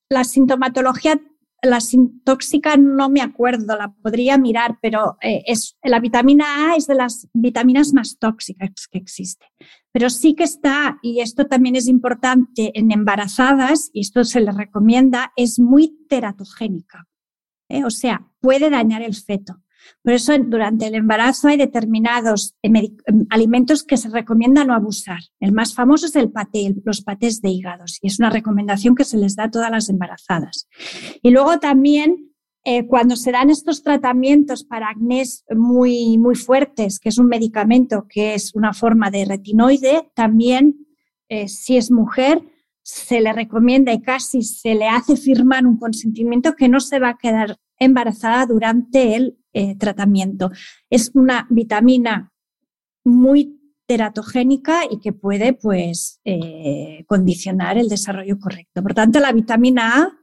la 0.08 0.24
sintomatología 0.24 1.20
la 1.62 1.78
tóxica 2.24 2.76
no 2.76 3.08
me 3.08 3.20
acuerdo, 3.20 3.76
la 3.76 3.92
podría 4.02 4.36
mirar, 4.36 4.78
pero 4.82 5.16
eh, 5.22 5.42
es, 5.46 5.78
la 5.82 6.00
vitamina 6.00 6.72
A 6.72 6.76
es 6.76 6.88
de 6.88 6.96
las 6.96 7.28
vitaminas 7.32 7.92
más 7.92 8.18
tóxicas 8.18 8.88
que 8.90 8.98
existe. 8.98 9.46
Pero 9.92 10.10
sí 10.10 10.34
que 10.34 10.42
está, 10.42 10.98
y 11.02 11.20
esto 11.20 11.46
también 11.46 11.76
es 11.76 11.86
importante 11.86 12.72
en 12.74 12.90
embarazadas, 12.90 13.90
y 13.92 14.00
esto 14.00 14.24
se 14.24 14.40
le 14.40 14.50
recomienda, 14.50 15.32
es 15.36 15.60
muy 15.60 16.04
teratogénica. 16.08 17.06
¿eh? 17.68 17.84
O 17.84 17.90
sea, 17.90 18.28
puede 18.40 18.68
dañar 18.68 19.02
el 19.02 19.14
feto. 19.14 19.62
Por 20.02 20.12
eso 20.12 20.32
durante 20.38 20.86
el 20.86 20.94
embarazo 20.94 21.48
hay 21.48 21.56
determinados 21.56 22.54
eh, 22.62 22.70
em, 23.06 23.26
alimentos 23.30 23.84
que 23.84 23.96
se 23.96 24.08
recomienda 24.08 24.64
no 24.64 24.74
abusar. 24.74 25.20
El 25.40 25.52
más 25.52 25.74
famoso 25.74 26.06
es 26.06 26.16
el 26.16 26.30
paté, 26.30 26.74
los 26.84 27.02
patés 27.02 27.40
de 27.40 27.50
hígados, 27.50 27.98
y 28.02 28.08
es 28.08 28.18
una 28.18 28.30
recomendación 28.30 28.94
que 28.94 29.04
se 29.04 29.16
les 29.16 29.36
da 29.36 29.44
a 29.44 29.50
todas 29.50 29.70
las 29.70 29.88
embarazadas. 29.88 30.68
Y 31.22 31.30
luego 31.30 31.58
también 31.58 32.32
eh, 32.64 32.86
cuando 32.86 33.16
se 33.16 33.32
dan 33.32 33.50
estos 33.50 33.82
tratamientos 33.82 34.62
para 34.62 34.88
acné 34.88 35.24
muy, 35.50 36.16
muy 36.16 36.36
fuertes, 36.36 37.00
que 37.00 37.08
es 37.08 37.18
un 37.18 37.26
medicamento 37.26 38.06
que 38.08 38.34
es 38.34 38.54
una 38.54 38.72
forma 38.72 39.10
de 39.10 39.24
retinoide, 39.24 40.10
también 40.14 40.86
eh, 41.28 41.48
si 41.48 41.76
es 41.76 41.90
mujer, 41.90 42.40
se 42.82 43.20
le 43.20 43.32
recomienda 43.32 43.92
y 43.92 44.00
casi 44.00 44.42
se 44.42 44.74
le 44.74 44.88
hace 44.88 45.16
firmar 45.16 45.66
un 45.66 45.76
consentimiento 45.76 46.54
que 46.54 46.68
no 46.68 46.78
se 46.78 46.98
va 46.98 47.10
a 47.10 47.18
quedar 47.18 47.56
embarazada 47.78 48.46
durante 48.46 49.16
el 49.16 49.38
eh, 49.52 49.76
tratamiento. 49.76 50.50
Es 50.90 51.10
una 51.14 51.46
vitamina 51.50 52.32
muy 53.04 53.58
teratogénica 53.86 54.82
y 54.90 55.00
que 55.00 55.12
puede 55.12 55.52
pues, 55.52 56.20
eh, 56.24 57.04
condicionar 57.06 57.78
el 57.78 57.88
desarrollo 57.88 58.38
correcto. 58.38 58.82
Por 58.82 58.94
tanto, 58.94 59.20
la 59.20 59.32
vitamina 59.32 60.02
A, 60.02 60.18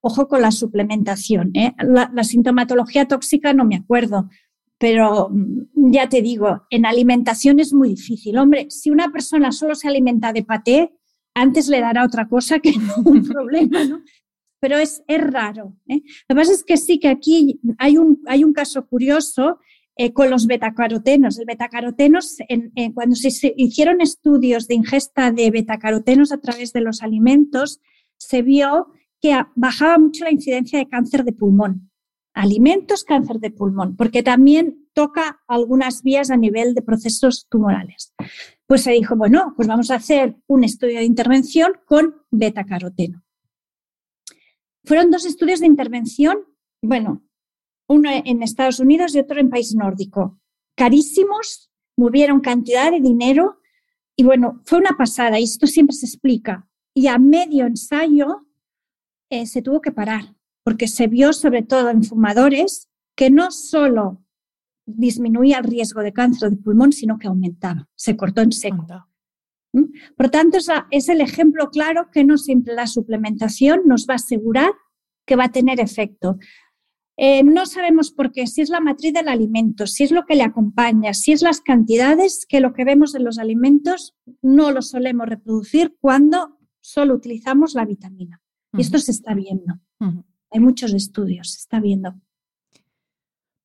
ojo 0.00 0.28
con 0.28 0.42
la 0.42 0.50
suplementación. 0.50 1.50
¿eh? 1.54 1.74
La, 1.78 2.10
la, 2.14 2.24
sintomatología 2.24 3.08
tóxica 3.08 3.52
no 3.52 3.64
me 3.64 3.76
acuerdo, 3.76 4.28
pero 4.78 5.28
mm, 5.30 5.92
ya 5.92 6.08
te 6.08 6.22
digo, 6.22 6.62
en 6.70 6.86
alimentación 6.86 7.60
es 7.60 7.72
muy 7.72 7.90
difícil. 7.90 8.38
Hombre, 8.38 8.66
si 8.70 8.90
una 8.90 9.10
persona 9.10 9.52
solo 9.52 9.74
se 9.74 9.88
alimenta 9.88 10.32
de 10.32 10.44
paté, 10.44 10.92
antes 11.34 11.68
le 11.68 11.80
dará 11.80 12.04
otra 12.04 12.28
cosa 12.28 12.60
que 12.60 12.72
no 12.72 12.94
un 13.04 13.24
problema, 13.28 13.84
¿no? 13.84 14.02
Pero 14.60 14.78
es, 14.78 15.02
es 15.08 15.20
raro. 15.20 15.76
¿eh? 15.88 16.02
Lo 16.28 16.34
que 16.34 16.40
pasa 16.40 16.52
es 16.52 16.62
que 16.62 16.76
sí 16.76 16.98
que 17.00 17.08
aquí 17.08 17.60
hay 17.78 17.96
un, 17.98 18.22
hay 18.26 18.44
un 18.44 18.52
caso 18.52 18.86
curioso. 18.86 19.58
eh, 19.96 20.14
con 20.14 20.30
los 20.30 20.46
betacarotenos. 20.46 21.38
El 21.38 21.44
betacarotenos, 21.44 22.38
cuando 22.94 23.16
se 23.16 23.52
hicieron 23.56 24.00
estudios 24.00 24.66
de 24.66 24.74
ingesta 24.76 25.30
de 25.30 25.50
betacarotenos 25.50 26.32
a 26.32 26.38
través 26.38 26.72
de 26.72 26.80
los 26.80 27.02
alimentos, 27.02 27.80
se 28.16 28.40
vio 28.40 28.92
que 29.20 29.38
bajaba 29.56 29.98
mucho 29.98 30.24
la 30.24 30.32
incidencia 30.32 30.78
de 30.78 30.88
cáncer 30.88 31.24
de 31.24 31.32
pulmón. 31.32 31.90
Alimentos, 32.32 33.04
cáncer 33.04 33.40
de 33.40 33.50
pulmón, 33.50 33.96
porque 33.96 34.22
también 34.22 34.88
toca 34.94 35.40
algunas 35.46 36.02
vías 36.02 36.30
a 36.30 36.36
nivel 36.38 36.72
de 36.74 36.82
procesos 36.82 37.46
tumorales. 37.50 38.14
Pues 38.66 38.82
se 38.82 38.92
dijo, 38.92 39.16
bueno, 39.16 39.52
pues 39.54 39.68
vamos 39.68 39.90
a 39.90 39.96
hacer 39.96 40.36
un 40.46 40.64
estudio 40.64 41.00
de 41.00 41.04
intervención 41.04 41.72
con 41.84 42.14
betacaroteno. 42.30 43.22
Fueron 44.84 45.10
dos 45.10 45.24
estudios 45.24 45.60
de 45.60 45.66
intervención, 45.66 46.38
bueno, 46.82 47.22
uno 47.88 48.10
en 48.12 48.42
Estados 48.42 48.80
Unidos 48.80 49.14
y 49.14 49.18
otro 49.18 49.40
en 49.40 49.50
país 49.50 49.74
nórdico. 49.74 50.38
Carísimos, 50.76 51.70
movieron 51.96 52.40
cantidad 52.40 52.90
de 52.90 53.00
dinero 53.00 53.60
y 54.16 54.24
bueno, 54.24 54.60
fue 54.64 54.78
una 54.78 54.96
pasada 54.96 55.38
y 55.38 55.44
esto 55.44 55.66
siempre 55.66 55.94
se 55.94 56.06
explica. 56.06 56.68
Y 56.94 57.06
a 57.08 57.18
medio 57.18 57.66
ensayo 57.66 58.46
eh, 59.30 59.46
se 59.46 59.62
tuvo 59.62 59.80
que 59.80 59.92
parar 59.92 60.34
porque 60.64 60.88
se 60.88 61.06
vio 61.06 61.32
sobre 61.32 61.62
todo 61.62 61.90
en 61.90 62.04
fumadores 62.04 62.88
que 63.16 63.30
no 63.30 63.50
solo 63.50 64.24
disminuía 64.86 65.58
el 65.58 65.64
riesgo 65.64 66.00
de 66.00 66.12
cáncer 66.12 66.50
de 66.50 66.56
pulmón, 66.56 66.92
sino 66.92 67.18
que 67.18 67.28
aumentaba, 67.28 67.88
se 67.94 68.16
cortó 68.16 68.40
en 68.40 68.52
seco. 68.52 68.86
Por 70.16 70.30
tanto, 70.30 70.58
es 70.90 71.08
el 71.08 71.20
ejemplo 71.20 71.70
claro 71.70 72.08
que 72.12 72.24
no 72.24 72.38
siempre 72.38 72.74
la 72.74 72.86
suplementación 72.86 73.82
nos 73.86 74.06
va 74.08 74.14
a 74.14 74.16
asegurar 74.16 74.72
que 75.26 75.36
va 75.36 75.44
a 75.44 75.52
tener 75.52 75.80
efecto. 75.80 76.38
Eh, 77.16 77.42
no 77.44 77.66
sabemos 77.66 78.10
por 78.10 78.32
qué, 78.32 78.46
si 78.46 78.62
es 78.62 78.70
la 78.70 78.80
matriz 78.80 79.12
del 79.12 79.28
alimento, 79.28 79.86
si 79.86 80.04
es 80.04 80.10
lo 80.10 80.24
que 80.24 80.34
le 80.34 80.42
acompaña, 80.42 81.12
si 81.12 81.32
es 81.32 81.42
las 81.42 81.60
cantidades, 81.60 82.46
que 82.48 82.60
lo 82.60 82.72
que 82.72 82.84
vemos 82.84 83.14
en 83.14 83.24
los 83.24 83.38
alimentos 83.38 84.16
no 84.40 84.72
lo 84.72 84.80
solemos 84.80 85.28
reproducir 85.28 85.96
cuando 86.00 86.58
solo 86.80 87.14
utilizamos 87.14 87.74
la 87.74 87.84
vitamina. 87.84 88.40
Y 88.72 88.80
esto 88.80 88.98
se 88.98 89.10
está 89.10 89.34
viendo. 89.34 89.80
Hay 90.50 90.60
muchos 90.60 90.94
estudios, 90.94 91.52
se 91.52 91.58
está 91.58 91.78
viendo. 91.78 92.14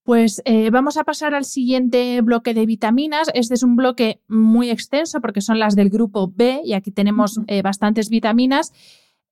Pues 0.06 0.44
eh, 0.46 0.70
vamos 0.70 0.98
a 0.98 1.04
pasar 1.04 1.34
al 1.34 1.46
siguiente 1.46 2.22
bloque 2.22 2.54
de 2.54 2.68
vitaminas. 2.68 3.32
Este 3.34 3.56
es 3.56 3.64
un 3.64 3.76
bloque 3.76 4.22
muy 4.28 4.70
extenso 4.70 5.20
porque 5.20 5.42
son 5.42 5.58
las 5.58 5.76
del 5.76 5.90
grupo 5.90 6.32
B 6.32 6.62
y 6.64 6.74
aquí 6.74 6.92
tenemos 6.92 7.42
eh, 7.48 7.64
bastantes 7.64 8.10
vitaminas. 8.10 8.72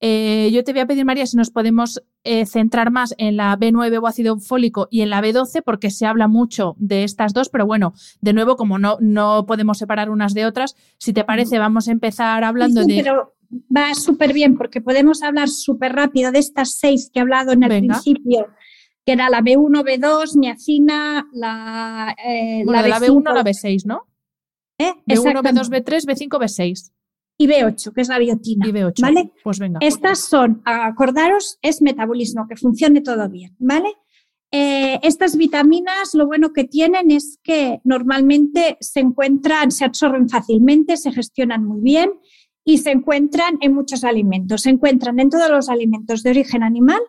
Eh, 0.02 0.50
yo 0.52 0.64
te 0.64 0.74
voy 0.74 0.82
a 0.82 0.88
pedir, 0.88 1.06
María, 1.06 1.28
si 1.28 1.38
nos 1.38 1.52
podemos 1.52 2.02
centrar 2.46 2.90
más 2.90 3.14
en 3.20 3.38
la 3.38 3.56
B9 3.56 4.02
o 4.02 4.08
ácido 4.08 4.40
fólico 4.40 4.88
y 4.90 5.02
en 5.02 5.12
la 5.12 5.22
B12, 5.22 5.62
porque 5.64 5.92
se 5.92 6.08
habla 6.08 6.28
mucho 6.28 6.76
de 6.80 7.04
estas 7.04 7.34
dos, 7.34 7.50
pero 7.50 7.68
bueno, 7.68 7.94
de 8.22 8.34
nuevo, 8.34 8.56
como 8.56 8.80
no, 8.80 8.98
no 9.00 9.46
podemos 9.46 9.78
separar 9.78 10.10
unas 10.10 10.34
de 10.34 10.46
otras, 10.46 10.76
si 10.98 11.14
te 11.14 11.24
parece, 11.24 11.60
vamos 11.60 11.88
a 11.88 11.92
empezar 11.92 12.44
hablando 12.44 12.82
sí, 12.84 12.96
de. 12.96 13.04
Pero 13.04 13.36
va 13.76 13.94
súper 13.94 14.34
bien, 14.34 14.58
porque 14.58 14.82
podemos 14.82 15.22
hablar 15.22 15.50
súper 15.50 15.94
rápido 15.94 16.32
de 16.32 16.40
estas 16.40 16.72
seis 16.72 17.12
que 17.14 17.20
he 17.20 17.22
hablado 17.22 17.52
en 17.52 17.64
el 17.64 17.70
principio 17.70 18.48
que 19.06 19.14
era 19.14 19.30
la 19.30 19.42
B1, 19.42 19.84
B2, 19.84 20.36
niacina, 20.38 21.28
la, 21.34 22.16
eh, 22.24 22.64
la, 22.66 22.88
la 22.88 23.00
B1, 23.00 23.34
la 23.34 23.44
B6, 23.44 23.86
¿no? 23.86 24.08
¿Eh? 24.78 24.94
B1, 25.06 25.42
B2, 25.42 25.70
B3, 25.70 26.06
B5, 26.06 26.28
B6 26.40 26.92
y 27.38 27.48
B8, 27.48 27.94
que 27.94 28.02
es 28.02 28.08
la 28.08 28.20
biotina. 28.20 28.68
Y 28.68 28.72
B8. 28.72 29.02
¿Vale? 29.02 29.32
Pues 29.44 29.60
venga. 29.60 29.80
Estas 29.82 30.20
son, 30.20 30.62
acordaros, 30.66 31.58
es 31.62 31.82
metabolismo, 31.82 32.48
que 32.48 32.56
funcione 32.56 33.02
todo 33.02 33.28
bien, 33.30 33.56
¿vale? 33.60 33.90
Eh, 34.56 35.00
estas 35.02 35.36
vitaminas 35.36 36.14
lo 36.14 36.28
bueno 36.28 36.54
que 36.54 36.64
tienen 36.64 37.10
es 37.10 37.40
que 37.42 37.82
normalmente 37.84 38.78
se 38.82 39.00
encuentran, 39.00 39.72
se 39.72 39.84
absorben 39.84 40.30
fácilmente, 40.30 40.96
se 40.96 41.12
gestionan 41.12 41.66
muy 41.66 41.82
bien 41.82 42.12
y 42.64 42.78
se 42.78 42.92
encuentran 42.92 43.58
en 43.62 43.74
muchos 43.74 44.04
alimentos. 44.04 44.62
Se 44.62 44.70
encuentran 44.70 45.20
en 45.20 45.30
todos 45.32 45.50
los 45.50 45.70
alimentos 45.70 46.22
de 46.22 46.30
origen 46.30 46.62
animal 46.62 47.02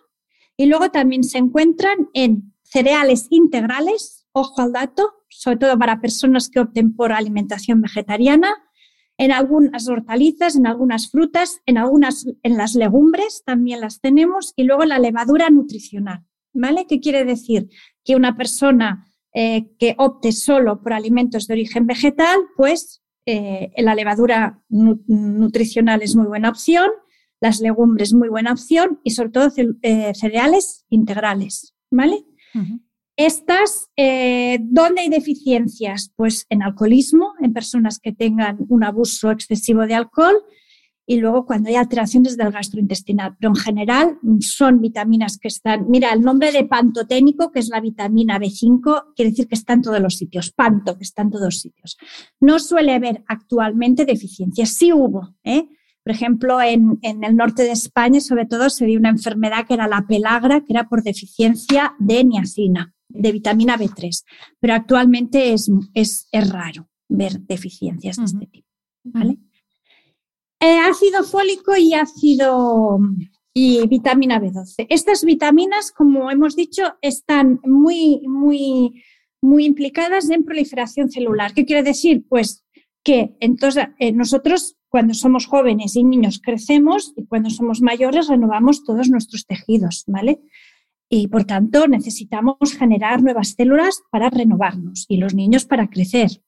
y 0.57 0.67
luego 0.67 0.91
también 0.91 1.25
se 1.25 1.39
encuentran 1.39 2.09
en 2.15 2.55
cereales 2.63 3.27
integrales, 3.31 4.27
ojo 4.33 4.63
al 4.63 4.73
dato, 4.73 5.13
sobre 5.29 5.59
todo 5.59 5.79
para 5.79 6.01
personas 6.01 6.49
que 6.49 6.61
opten 6.61 6.95
por 6.95 7.13
alimentación 7.13 7.81
vegetariana, 7.81 8.55
en 9.17 9.31
algunas 9.31 9.89
hortalizas, 9.89 10.57
en 10.57 10.67
algunas 10.67 11.11
frutas, 11.11 11.61
en 11.67 11.79
algunas, 11.79 12.27
en 12.43 12.57
las 12.57 12.75
legumbres 12.75 13.43
también 13.45 13.81
las 13.81 14.01
tenemos 14.01 14.53
y 14.57 14.65
luego 14.65 14.85
la 14.85 14.99
levadura 14.99 15.51
nutricional, 15.51 16.25
¿vale? 16.53 16.87
¿Qué 16.89 17.01
quiere 17.01 17.25
decir? 17.25 17.69
Que 18.05 18.17
una 18.17 18.37
persona 18.37 19.07
eh, 19.33 19.71
que 19.79 19.95
opte 19.99 20.33
solo 20.33 20.83
por 20.83 20.93
alimentos 20.93 21.47
de 21.47 21.55
origen 21.55 21.87
vegetal, 21.87 22.41
pues 22.57 23.03
eh, 23.27 23.73
la 23.77 23.95
levadura 23.95 24.61
nutricional 24.69 26.03
es 26.03 26.17
muy 26.17 26.27
buena 26.27 26.49
opción, 26.49 26.89
las 27.45 27.61
legumbres 27.61 28.15
muy 28.15 28.31
buena 28.31 28.53
opción 28.53 29.01
y 29.05 29.11
sobre 29.11 29.29
todo 29.29 29.53
eh, 29.83 30.13
cereales 30.15 30.87
integrales, 30.89 31.75
¿vale? 31.91 32.25
Estas, 33.17 33.91
eh, 33.99 34.61
¿dónde 34.63 35.03
hay 35.03 35.11
deficiencias? 35.11 36.11
Pues 36.17 36.47
en 36.49 36.63
alcoholismo, 36.63 37.35
en 37.43 37.53
personas 37.53 37.99
que 37.99 38.13
tengan 38.13 38.57
un 38.71 38.83
abuso 38.83 39.31
excesivo 39.31 39.87
de 39.87 39.93
alcohol 39.93 40.37
y 41.07 41.19
luego 41.19 41.45
cuando 41.45 41.69
hay 41.69 41.75
alteraciones 41.75 42.39
del 42.39 42.51
gastrointestinal. 42.51 43.37
Pero 43.39 43.51
en 43.51 43.57
general 43.57 44.19
son 44.41 44.81
vitaminas 44.81 45.37
que 45.37 45.49
están, 45.49 45.91
mira, 45.91 46.15
el 46.15 46.23
nombre 46.23 46.51
de 46.51 46.65
pantoténico, 46.65 47.53
que 47.53 47.61
es 47.61 47.69
la 47.69 47.83
vitamina 47.83 48.39
B5, 48.39 49.13
quiere 49.15 49.33
decir 49.33 49.49
que 49.49 49.55
está 49.55 49.75
en 49.75 49.83
todos 49.83 50.01
los 50.01 50.17
sitios, 50.17 50.51
panto, 50.51 50.97
que 50.97 51.05
está 51.05 51.21
en 51.21 51.31
todos 51.31 51.45
los 51.45 51.61
sitios. 51.61 51.99
No 52.41 52.59
suele 52.59 52.95
haber 52.95 53.23
actualmente 53.29 54.07
deficiencias, 54.07 54.71
sí 54.71 54.95
hubo, 54.95 55.37
¿eh? 55.45 55.69
Por 56.05 56.15
ejemplo, 56.15 56.61
en, 56.61 56.99
en, 57.03 57.25
el 57.25 57.35
norte 57.35 57.63
de 57.63 57.73
España, 57.73 58.21
sobre 58.21 58.47
todo, 58.47 58.69
se 58.69 58.85
dio 58.85 58.99
una 58.99 59.09
enfermedad 59.09 59.67
que 59.67 59.75
era 59.75 59.89
la 59.89 60.05
pelagra, 60.07 60.61
que 60.61 60.73
era 60.75 60.89
por 60.89 61.03
deficiencia 61.03 61.95
de 61.99 62.25
niacina 62.25 62.95
de 63.09 63.33
vitamina 63.33 63.79
B3, 63.79 64.25
pero 64.61 64.75
actualmente 64.75 65.53
es, 65.53 65.71
es, 65.95 66.29
es 66.33 66.51
raro 66.51 66.89
ver 67.09 67.41
deficiencias 67.41 68.17
de 68.17 68.25
este 68.25 68.47
tipo. 68.47 68.69
¿vale? 69.05 69.39
Eh, 70.61 70.79
ácido 70.79 71.23
fólico 71.25 71.77
y 71.77 71.95
ácido 71.95 72.99
y 73.53 73.87
vitamina 73.87 74.41
B12. 74.41 74.87
Estas 74.89 75.25
vitaminas, 75.25 75.93
como 75.93 76.31
hemos 76.31 76.57
dicho, 76.57 76.83
están 77.01 77.61
muy, 77.63 78.21
muy, 78.27 79.03
muy 79.41 79.65
implicadas 79.65 80.29
en 80.31 80.45
proliferación 80.45 81.11
celular. 81.11 81.55
¿Qué 81.55 81.65
quiere 81.65 81.83
decir? 81.83 82.25
Pues 82.29 82.65
que 83.05 83.37
entonces 83.41 83.89
eh, 83.99 84.13
nosotros 84.13 84.77
cuando 84.95 85.13
somos 85.13 85.47
jóvenes 85.47 85.97
y 85.97 86.05
niños 86.05 86.41
crecemos 86.41 87.15
y 87.17 87.27
cuando 87.27 87.51
somos 87.51 87.81
mayores 87.81 88.29
renovamos 88.29 88.85
todos 88.85 89.11
nuestros 89.11 89.45
tejidos, 89.45 90.05
¿vale? 90.07 90.41
y 91.09 91.27
por 91.27 91.43
tanto 91.47 91.89
necesitamos 91.89 92.77
generar 92.79 93.21
nuevas 93.21 93.57
células 93.57 94.03
para 94.13 94.31
renovarnos 94.31 95.07
y 95.09 95.17
los 95.17 95.35
niños 95.35 95.65
para 95.65 95.89
crecer. 95.91 96.45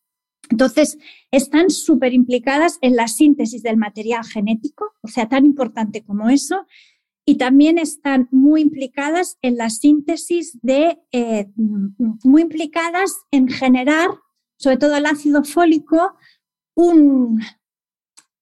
Entonces, 0.48 0.96
están 1.32 1.70
súper 1.70 2.14
implicadas 2.14 2.78
en 2.82 2.94
la 2.94 3.08
síntesis 3.08 3.64
del 3.64 3.78
material 3.78 4.24
genético, 4.24 4.92
o 5.02 5.08
sea, 5.08 5.28
tan 5.28 5.44
importante 5.44 6.04
como 6.04 6.28
eso, 6.28 6.66
y 7.24 7.38
también 7.38 7.78
están 7.78 8.28
muy 8.30 8.60
implicadas 8.60 9.38
en 9.42 9.56
la 9.56 9.70
síntesis 9.70 10.56
de, 10.62 11.00
eh, 11.10 11.48
muy 11.56 12.42
implicadas 12.42 13.12
en 13.32 13.48
generar, 13.48 14.10
sobre 14.56 14.76
todo 14.76 14.94
el 14.94 15.06
ácido 15.06 15.42
fólico, 15.42 16.14
un, 16.76 17.40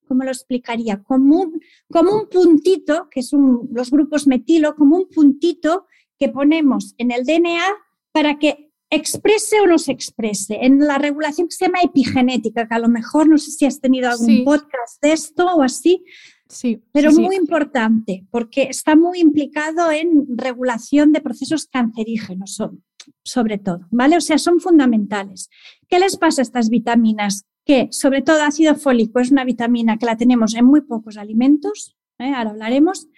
¿cómo 0.06 0.24
lo 0.24 0.30
explicaría? 0.30 1.02
Como 1.02 1.40
un, 1.40 1.60
como 1.90 2.14
un 2.16 2.28
puntito, 2.28 3.08
que 3.10 3.22
son 3.22 3.68
los 3.72 3.90
grupos 3.90 4.26
metilo, 4.26 4.74
como 4.74 4.96
un 4.96 5.08
puntito 5.08 5.86
que 6.18 6.28
ponemos 6.28 6.94
en 6.98 7.10
el 7.10 7.24
DNA 7.24 7.64
para 8.12 8.38
que 8.38 8.70
exprese 8.90 9.60
o 9.60 9.66
no 9.66 9.78
se 9.78 9.92
exprese. 9.92 10.58
En 10.62 10.78
la 10.78 10.98
regulación 10.98 11.48
que 11.48 11.56
se 11.56 11.66
llama 11.66 11.82
epigenética, 11.82 12.68
que 12.68 12.74
a 12.74 12.78
lo 12.78 12.88
mejor 12.88 13.28
no 13.28 13.38
sé 13.38 13.50
si 13.50 13.64
has 13.64 13.80
tenido 13.80 14.10
algún 14.10 14.44
podcast 14.44 15.02
de 15.02 15.12
esto 15.12 15.46
o 15.46 15.62
así, 15.62 16.04
sí, 16.48 16.82
pero 16.92 17.12
muy 17.12 17.36
importante 17.36 18.26
porque 18.30 18.64
está 18.64 18.96
muy 18.96 19.18
implicado 19.18 19.90
en 19.90 20.26
regulación 20.36 21.12
de 21.12 21.20
procesos 21.20 21.66
cancerígenos, 21.66 22.62
sobre 23.22 23.58
todo, 23.58 23.86
¿vale? 23.90 24.16
O 24.16 24.20
sea, 24.20 24.38
son 24.38 24.60
fundamentales. 24.60 25.48
¿Qué 25.88 25.98
les 25.98 26.16
pasa 26.16 26.42
a 26.42 26.44
estas 26.44 26.70
vitaminas? 26.70 27.44
Que 27.64 27.88
sobre 27.90 28.22
todo 28.22 28.42
ácido 28.42 28.74
fólico 28.74 29.20
es 29.20 29.30
una 29.30 29.44
vitamina 29.44 29.96
que 29.96 30.06
la 30.06 30.16
tenemos 30.16 30.54
en 30.54 30.66
muy 30.66 30.82
pocos 30.82 31.16
alimentos, 31.16 31.96
¿eh? 32.18 32.32
ahora 32.34 32.50
hablaremos, 32.50 33.08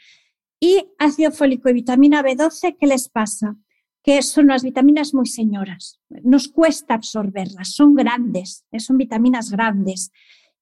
y 0.61 0.87
ácido 0.99 1.33
fólico 1.33 1.69
y 1.69 1.75
vitamina 1.75 2.23
B12, 2.23 2.77
¿qué 2.79 2.87
les 2.87 3.09
pasa? 3.09 3.57
Que 4.03 4.23
son 4.23 4.47
unas 4.47 4.63
vitaminas 4.63 5.15
muy 5.15 5.27
señoras. 5.27 6.01
Nos 6.09 6.49
cuesta 6.49 6.95
absorberlas, 6.95 7.75
son 7.75 7.95
grandes, 7.95 8.65
son 8.79 8.97
vitaminas 8.97 9.51
grandes. 9.51 10.13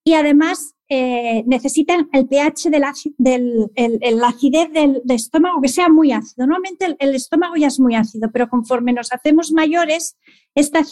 Y 0.03 0.15
además 0.15 0.75
eh, 0.89 1.45
necesitan 1.47 2.09
el 2.13 2.27
pH 2.27 2.71
del, 2.71 2.85
del 3.17 3.71
el, 3.75 4.25
acidez 4.25 4.71
del, 4.73 5.03
estómago 5.09 5.61
que 5.61 5.69
sea 5.69 5.89
muy 5.89 6.13
ácido. 6.13 6.47
Normalmente 6.47 6.87
el, 6.87 6.97
el, 6.99 7.15
estómago 7.15 7.57
ya 7.57 7.69
es 7.69 7.81
muy 7.81 7.95
ácido, 7.95 8.31
pero 8.33 8.49
conforme 8.49 8.93
nos 8.93 9.13
hacemos 9.13 9.53
mayores, 9.53 10.19
esta 10.55 10.83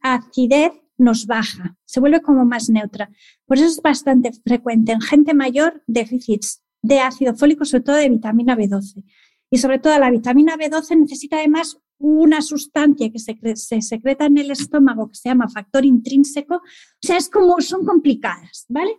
acidez 0.00 0.72
nos 0.98 1.26
baja, 1.26 1.76
se 1.84 2.00
vuelve 2.00 2.22
como 2.22 2.44
más 2.44 2.68
neutra. 2.68 3.10
Por 3.46 3.58
eso 3.58 3.66
es 3.66 3.80
bastante 3.82 4.32
frecuente 4.44 4.92
en 4.92 5.00
gente 5.00 5.34
mayor 5.34 5.82
déficits 5.86 6.62
de 6.82 7.00
ácido 7.00 7.34
fólico, 7.34 7.64
sobre 7.64 7.84
todo 7.84 7.96
de 7.96 8.08
vitamina 8.08 8.56
B12. 8.56 9.04
Y 9.50 9.58
sobre 9.58 9.78
todo 9.78 9.98
la 9.98 10.10
vitamina 10.10 10.56
B12 10.56 10.98
necesita 11.00 11.36
además 11.36 11.78
una 11.98 12.42
sustancia 12.42 13.10
que 13.10 13.18
se, 13.18 13.38
se, 13.54 13.80
secreta 13.80 14.26
en 14.26 14.38
el 14.38 14.50
estómago 14.50 15.08
que 15.08 15.16
se 15.16 15.28
llama 15.28 15.48
factor 15.48 15.84
intrínseco. 15.84 16.56
O 16.56 16.60
sea, 17.00 17.16
es 17.16 17.28
como, 17.28 17.60
son 17.60 17.84
complicadas, 17.84 18.66
¿vale? 18.68 18.98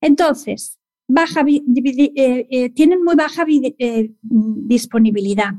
Entonces, 0.00 0.78
baja, 1.08 1.42
eh, 1.48 2.46
eh, 2.50 2.70
tienen 2.70 3.02
muy 3.02 3.16
baja 3.16 3.44
eh, 3.48 4.12
disponibilidad. 4.22 5.54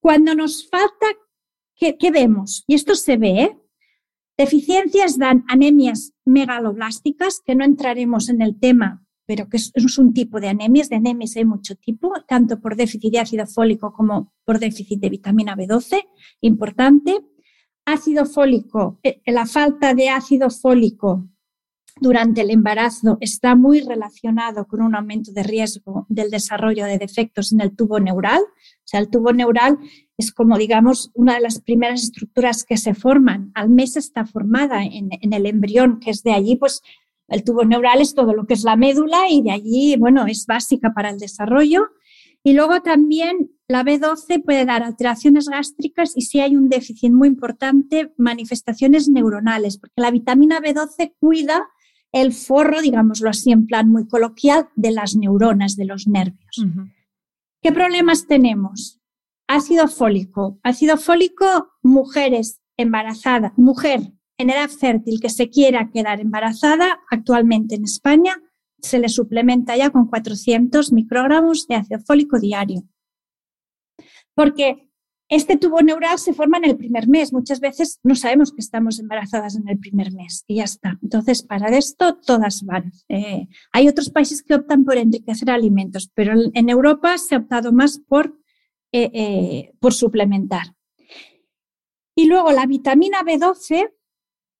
Cuando 0.00 0.34
nos 0.34 0.68
falta, 0.68 1.06
¿qué, 1.76 1.96
¿qué, 1.96 2.10
vemos? 2.10 2.64
Y 2.66 2.74
esto 2.74 2.94
se 2.94 3.16
ve, 3.16 3.56
Deficiencias 4.38 5.18
dan 5.18 5.44
anemias 5.48 6.12
megaloblásticas, 6.24 7.42
que 7.44 7.56
no 7.56 7.64
entraremos 7.64 8.28
en 8.28 8.40
el 8.40 8.56
tema, 8.60 9.04
pero 9.26 9.48
que 9.48 9.56
es, 9.56 9.98
un 9.98 10.14
tipo 10.14 10.38
de 10.38 10.48
anemias. 10.48 10.88
De 10.88 10.94
anemias 10.94 11.36
hay 11.36 11.44
mucho 11.44 11.74
tipo, 11.74 12.12
tanto 12.28 12.60
por 12.60 12.76
déficit 12.76 13.12
de 13.12 13.18
ácido 13.18 13.46
fólico 13.46 13.92
como 13.92 14.32
por 14.44 14.60
déficit 14.60 15.00
de 15.00 15.10
vitamina 15.10 15.56
B12, 15.56 16.06
importante. 16.40 17.18
Ácido 17.84 18.26
fólico, 18.26 19.00
la 19.26 19.46
falta 19.46 19.94
de 19.94 20.10
ácido 20.10 20.50
fólico 20.50 21.28
durante 22.00 22.42
el 22.42 22.50
embarazo 22.50 23.18
está 23.20 23.54
muy 23.54 23.80
relacionado 23.80 24.66
con 24.66 24.82
un 24.82 24.94
aumento 24.94 25.32
de 25.32 25.42
riesgo 25.42 26.06
del 26.08 26.30
desarrollo 26.30 26.84
de 26.86 26.98
defectos 26.98 27.52
en 27.52 27.60
el 27.60 27.74
tubo 27.74 28.00
neural. 28.00 28.40
O 28.42 28.84
sea, 28.84 29.00
el 29.00 29.08
tubo 29.08 29.32
neural 29.32 29.78
es 30.16 30.32
como, 30.32 30.58
digamos, 30.58 31.10
una 31.14 31.34
de 31.34 31.40
las 31.40 31.60
primeras 31.60 32.02
estructuras 32.02 32.64
que 32.64 32.76
se 32.76 32.94
forman. 32.94 33.52
Al 33.54 33.70
mes 33.70 33.96
está 33.96 34.26
formada 34.26 34.82
en, 34.84 35.10
el 35.20 35.46
embrión, 35.46 36.00
que 36.00 36.10
es 36.10 36.22
de 36.22 36.32
allí, 36.32 36.56
pues 36.56 36.82
el 37.28 37.44
tubo 37.44 37.64
neural 37.64 38.00
es 38.00 38.14
todo 38.14 38.34
lo 38.34 38.46
que 38.46 38.54
es 38.54 38.64
la 38.64 38.76
médula 38.76 39.28
y 39.30 39.42
de 39.42 39.50
allí, 39.50 39.96
bueno, 39.96 40.26
es 40.26 40.46
básica 40.46 40.92
para 40.94 41.10
el 41.10 41.18
desarrollo. 41.18 41.88
Y 42.42 42.54
luego 42.54 42.80
también 42.82 43.50
la 43.68 43.84
B12 43.84 44.42
puede 44.42 44.64
dar 44.64 44.82
alteraciones 44.82 45.48
gástricas 45.48 46.16
y 46.16 46.22
si 46.22 46.40
hay 46.40 46.56
un 46.56 46.68
déficit 46.68 47.12
muy 47.12 47.28
importante, 47.28 48.12
manifestaciones 48.16 49.08
neuronales, 49.08 49.76
porque 49.76 50.00
la 50.00 50.10
vitamina 50.10 50.60
B12 50.60 51.14
cuida 51.20 51.68
el 52.12 52.32
forro, 52.32 52.80
digámoslo 52.80 53.30
así, 53.30 53.52
en 53.52 53.66
plan 53.66 53.90
muy 53.90 54.06
coloquial, 54.06 54.68
de 54.76 54.90
las 54.92 55.16
neuronas, 55.16 55.76
de 55.76 55.84
los 55.84 56.06
nervios. 56.06 56.64
¿Qué 57.62 57.72
problemas 57.72 58.26
tenemos? 58.26 59.00
Ácido 59.46 59.88
fólico. 59.88 60.58
Ácido 60.62 60.96
fólico, 60.96 61.68
mujeres 61.82 62.60
embarazadas, 62.76 63.52
mujer 63.56 64.12
en 64.38 64.50
edad 64.50 64.70
fértil 64.70 65.20
que 65.20 65.30
se 65.30 65.50
quiera 65.50 65.90
quedar 65.90 66.20
embarazada, 66.20 67.00
actualmente 67.10 67.74
en 67.74 67.84
España 67.84 68.40
se 68.80 68.98
le 68.98 69.08
suplementa 69.08 69.76
ya 69.76 69.90
con 69.90 70.06
400 70.06 70.92
microgramos 70.92 71.66
de 71.66 71.74
ácido 71.74 72.00
fólico 72.00 72.38
diario. 72.38 72.82
Porque 74.34 74.87
este 75.28 75.58
tubo 75.58 75.82
neural 75.82 76.18
se 76.18 76.32
forma 76.32 76.56
en 76.56 76.64
el 76.64 76.76
primer 76.76 77.06
mes. 77.06 77.32
Muchas 77.32 77.60
veces 77.60 78.00
no 78.02 78.14
sabemos 78.14 78.52
que 78.52 78.60
estamos 78.60 78.98
embarazadas 78.98 79.56
en 79.56 79.68
el 79.68 79.78
primer 79.78 80.12
mes 80.12 80.44
y 80.46 80.56
ya 80.56 80.64
está. 80.64 80.98
Entonces, 81.02 81.42
para 81.42 81.68
esto 81.76 82.16
todas 82.16 82.64
van. 82.64 82.92
Eh, 83.08 83.46
hay 83.72 83.88
otros 83.88 84.08
países 84.08 84.42
que 84.42 84.54
optan 84.54 84.84
por 84.84 84.96
enriquecer 84.96 85.50
alimentos, 85.50 86.10
pero 86.14 86.32
en 86.52 86.68
Europa 86.70 87.18
se 87.18 87.34
ha 87.34 87.38
optado 87.38 87.72
más 87.72 87.98
por, 87.98 88.38
eh, 88.92 89.10
eh, 89.12 89.72
por 89.80 89.92
suplementar. 89.92 90.74
Y 92.14 92.26
luego 92.26 92.50
la 92.50 92.66
vitamina 92.66 93.22
B12 93.22 93.92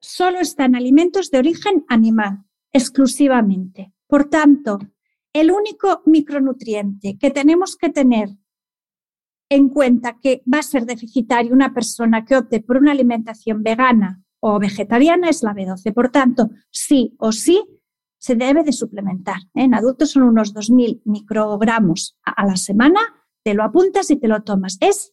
solo 0.01 0.39
está 0.39 0.66
en 0.66 0.77
alimentos 0.77 1.31
de 1.31 1.39
origen 1.39 1.85
animal, 1.89 2.45
exclusivamente. 2.73 3.93
Por 4.07 4.29
tanto, 4.29 4.79
el 5.33 5.51
único 5.51 6.03
micronutriente 6.05 7.16
que 7.19 7.31
tenemos 7.31 7.77
que 7.77 7.89
tener 7.89 8.31
en 9.49 9.68
cuenta 9.68 10.18
que 10.20 10.42
va 10.53 10.59
a 10.59 10.62
ser 10.62 10.84
deficitaria 10.84 11.53
una 11.53 11.72
persona 11.72 12.24
que 12.24 12.36
opte 12.36 12.61
por 12.61 12.76
una 12.76 12.92
alimentación 12.92 13.62
vegana 13.62 14.22
o 14.40 14.59
vegetariana 14.59 15.28
es 15.28 15.42
la 15.42 15.55
B12. 15.55 15.92
Por 15.92 16.11
tanto, 16.11 16.51
sí 16.70 17.14
o 17.18 17.32
sí 17.32 17.62
se 18.18 18.34
debe 18.34 18.62
de 18.62 18.72
suplementar. 18.72 19.38
¿eh? 19.55 19.64
En 19.64 19.74
adultos 19.74 20.11
son 20.11 20.24
unos 20.24 20.55
2.000 20.55 21.03
microgramos 21.05 22.18
a 22.24 22.46
la 22.46 22.57
semana, 22.57 23.01
te 23.42 23.55
lo 23.55 23.62
apuntas 23.64 24.11
y 24.11 24.16
te 24.16 24.28
lo 24.28 24.42
tomas. 24.42 24.76
Es 24.80 25.12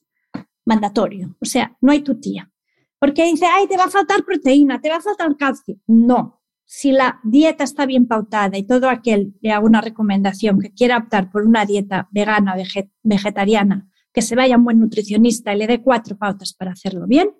mandatorio, 0.65 1.36
o 1.39 1.45
sea, 1.45 1.77
no 1.81 1.91
hay 1.91 2.01
tu 2.01 2.19
tía. 2.19 2.51
Porque 2.99 3.25
dice, 3.25 3.45
ay, 3.45 3.67
te 3.67 3.77
va 3.77 3.86
a 3.86 3.89
faltar 3.89 4.23
proteína, 4.23 4.81
te 4.81 4.89
va 4.89 4.97
a 4.97 5.01
faltar 5.01 5.36
calcio. 5.38 5.77
No, 5.86 6.41
si 6.65 6.91
la 6.91 7.19
dieta 7.23 7.63
está 7.63 7.86
bien 7.86 8.07
pautada 8.07 8.57
y 8.57 8.63
todo 8.63 8.89
aquel, 8.89 9.36
le 9.41 9.51
hago 9.51 9.67
una 9.67 9.81
recomendación, 9.81 10.59
que 10.59 10.73
quiera 10.73 10.97
optar 10.97 11.31
por 11.31 11.45
una 11.45 11.65
dieta 11.65 12.07
vegana, 12.11 12.55
vegetariana, 13.03 13.88
que 14.16 14.22
se 14.22 14.36
vaya 14.36 14.55
un 14.55 14.63
buen 14.63 14.80
nutricionista 14.80 15.53
y 15.53 15.57
le 15.57 15.68
dé 15.68 15.82
cuatro 15.82 16.18
pautas 16.18 16.53
para 16.53 16.72
hacerlo 16.72 17.05
bien, 17.05 17.32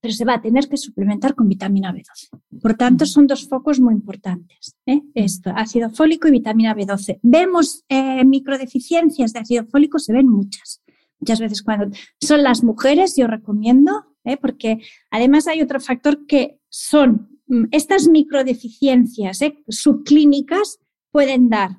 pero 0.00 0.12
se 0.12 0.26
va 0.26 0.34
a 0.34 0.42
tener 0.42 0.68
que 0.68 0.76
suplementar 0.76 1.34
con 1.34 1.48
vitamina 1.48 1.92
B12. 1.92 2.60
Por 2.60 2.74
tanto, 2.74 3.06
son 3.06 3.26
dos 3.26 3.48
focos 3.48 3.80
muy 3.80 3.94
importantes. 3.94 4.76
¿eh? 4.84 5.00
Esto, 5.14 5.52
ácido 5.56 5.90
fólico 5.90 6.28
y 6.28 6.32
vitamina 6.32 6.74
B12. 6.74 7.18
Vemos 7.22 7.84
eh, 7.88 8.24
microdeficiencias 8.26 9.32
de 9.32 9.40
ácido 9.40 9.64
fólico, 9.66 9.98
se 9.98 10.12
ven 10.12 10.28
muchas. 10.28 10.82
Muchas 11.18 11.40
veces 11.40 11.62
cuando 11.62 11.96
son 12.20 12.42
las 12.42 12.62
mujeres, 12.62 13.16
yo 13.16 13.26
recomiendo, 13.26 14.04
¿eh? 14.24 14.36
porque 14.36 14.82
además 15.10 15.46
hay 15.46 15.62
otro 15.62 15.80
factor 15.80 16.26
que 16.26 16.60
son 16.68 17.40
mm, 17.46 17.64
estas 17.70 18.06
microdeficiencias 18.08 19.40
subclínicas 19.68 20.78
pueden 21.10 21.48
dar 21.48 21.70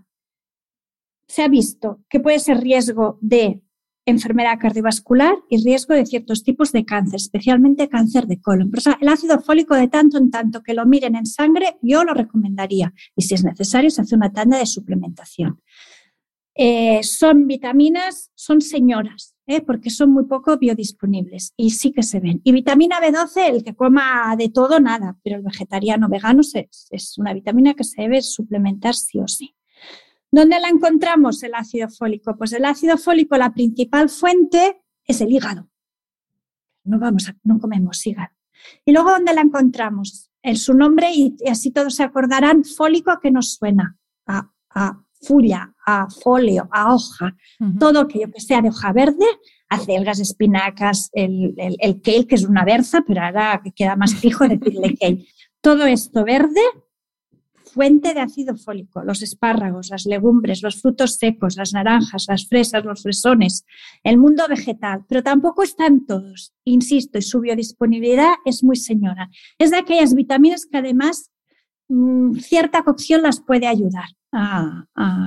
se 1.31 1.43
ha 1.43 1.47
visto 1.47 2.01
que 2.09 2.19
puede 2.19 2.39
ser 2.39 2.59
riesgo 2.59 3.17
de 3.21 3.63
enfermedad 4.05 4.59
cardiovascular 4.59 5.33
y 5.49 5.63
riesgo 5.63 5.93
de 5.93 6.05
ciertos 6.05 6.43
tipos 6.43 6.73
de 6.73 6.83
cáncer, 6.83 7.17
especialmente 7.17 7.87
cáncer 7.87 8.27
de 8.27 8.41
colon. 8.41 8.69
Pero, 8.69 8.97
el 8.99 9.07
ácido 9.07 9.39
fólico 9.39 9.75
de 9.75 9.87
tanto 9.87 10.17
en 10.17 10.29
tanto 10.29 10.61
que 10.61 10.73
lo 10.73 10.85
miren 10.85 11.15
en 11.15 11.25
sangre, 11.25 11.77
yo 11.81 12.03
lo 12.03 12.13
recomendaría. 12.13 12.93
Y 13.15 13.21
si 13.21 13.35
es 13.35 13.45
necesario, 13.45 13.89
se 13.89 14.01
hace 14.01 14.15
una 14.15 14.33
tanda 14.33 14.57
de 14.57 14.65
suplementación. 14.65 15.61
Eh, 16.53 17.01
son 17.03 17.47
vitaminas, 17.47 18.29
son 18.35 18.59
señoras, 18.59 19.33
¿eh? 19.47 19.61
porque 19.61 19.89
son 19.89 20.11
muy 20.11 20.25
poco 20.25 20.57
biodisponibles 20.57 21.53
y 21.55 21.69
sí 21.69 21.93
que 21.93 22.03
se 22.03 22.19
ven. 22.19 22.41
Y 22.43 22.51
vitamina 22.51 22.99
B12, 22.99 23.47
el 23.47 23.63
que 23.63 23.73
coma 23.73 24.35
de 24.37 24.49
todo, 24.49 24.81
nada, 24.81 25.17
pero 25.23 25.37
el 25.37 25.43
vegetariano 25.43 26.09
vegano 26.09 26.41
es 26.41 27.17
una 27.17 27.33
vitamina 27.33 27.73
que 27.73 27.85
se 27.85 28.01
debe 28.01 28.21
suplementar 28.21 28.95
sí 28.95 29.19
o 29.19 29.29
sí. 29.29 29.55
¿Dónde 30.31 30.59
la 30.59 30.69
encontramos 30.69 31.43
el 31.43 31.53
ácido 31.53 31.89
fólico? 31.89 32.37
Pues 32.37 32.53
el 32.53 32.63
ácido 32.63 32.97
fólico, 32.97 33.37
la 33.37 33.53
principal 33.53 34.09
fuente 34.09 34.81
es 35.05 35.19
el 35.19 35.31
hígado. 35.31 35.69
No 36.85 36.99
vamos 36.99 37.27
a, 37.27 37.35
no 37.43 37.59
comemos 37.59 38.05
hígado. 38.07 38.33
Y 38.85 38.93
luego, 38.93 39.11
¿dónde 39.11 39.33
la 39.33 39.41
encontramos? 39.41 40.31
En 40.41 40.55
su 40.55 40.73
nombre, 40.73 41.11
y, 41.13 41.35
así 41.49 41.71
todos 41.71 41.95
se 41.95 42.03
acordarán, 42.03 42.63
fólico 42.63 43.19
que 43.21 43.29
nos 43.29 43.55
suena 43.55 43.97
a, 44.25 44.49
a 44.69 45.03
fulla, 45.21 45.75
a 45.85 46.07
folio, 46.09 46.67
a 46.71 46.93
hoja, 46.93 47.35
todo 47.79 48.01
aquello 48.01 48.31
que 48.31 48.39
sea 48.39 48.61
de 48.61 48.69
hoja 48.69 48.91
verde, 48.91 49.25
acelgas, 49.69 50.19
espinacas, 50.19 51.09
el, 51.13 51.53
el, 51.57 51.75
el 51.79 52.01
kale, 52.01 52.25
que 52.25 52.35
es 52.35 52.43
una 52.43 52.65
berza, 52.65 53.03
pero 53.05 53.21
ahora 53.21 53.61
queda 53.75 53.95
más 53.95 54.15
fijo 54.15 54.47
decirle 54.47 54.97
kale. 54.97 55.25
Todo 55.61 55.85
esto 55.85 56.23
verde 56.23 56.61
fuente 57.73 58.13
de 58.13 58.19
ácido 58.19 58.55
fólico, 58.55 59.03
los 59.03 59.21
espárragos, 59.21 59.89
las 59.89 60.05
legumbres, 60.05 60.61
los 60.61 60.81
frutos 60.81 61.15
secos, 61.15 61.55
las 61.55 61.73
naranjas, 61.73 62.25
las 62.27 62.47
fresas, 62.47 62.83
los 62.83 63.01
fresones, 63.01 63.65
el 64.03 64.17
mundo 64.17 64.43
vegetal, 64.49 65.05
pero 65.07 65.23
tampoco 65.23 65.63
están 65.63 66.05
todos, 66.05 66.53
insisto, 66.65 67.17
y 67.17 67.21
su 67.21 67.39
biodisponibilidad 67.39 68.33
es 68.45 68.63
muy 68.63 68.75
señora. 68.75 69.29
Es 69.57 69.71
de 69.71 69.77
aquellas 69.77 70.13
vitaminas 70.13 70.65
que 70.65 70.77
además 70.77 71.31
mm, 71.87 72.35
cierta 72.39 72.83
cocción 72.83 73.21
las 73.21 73.39
puede 73.41 73.67
ayudar, 73.67 74.09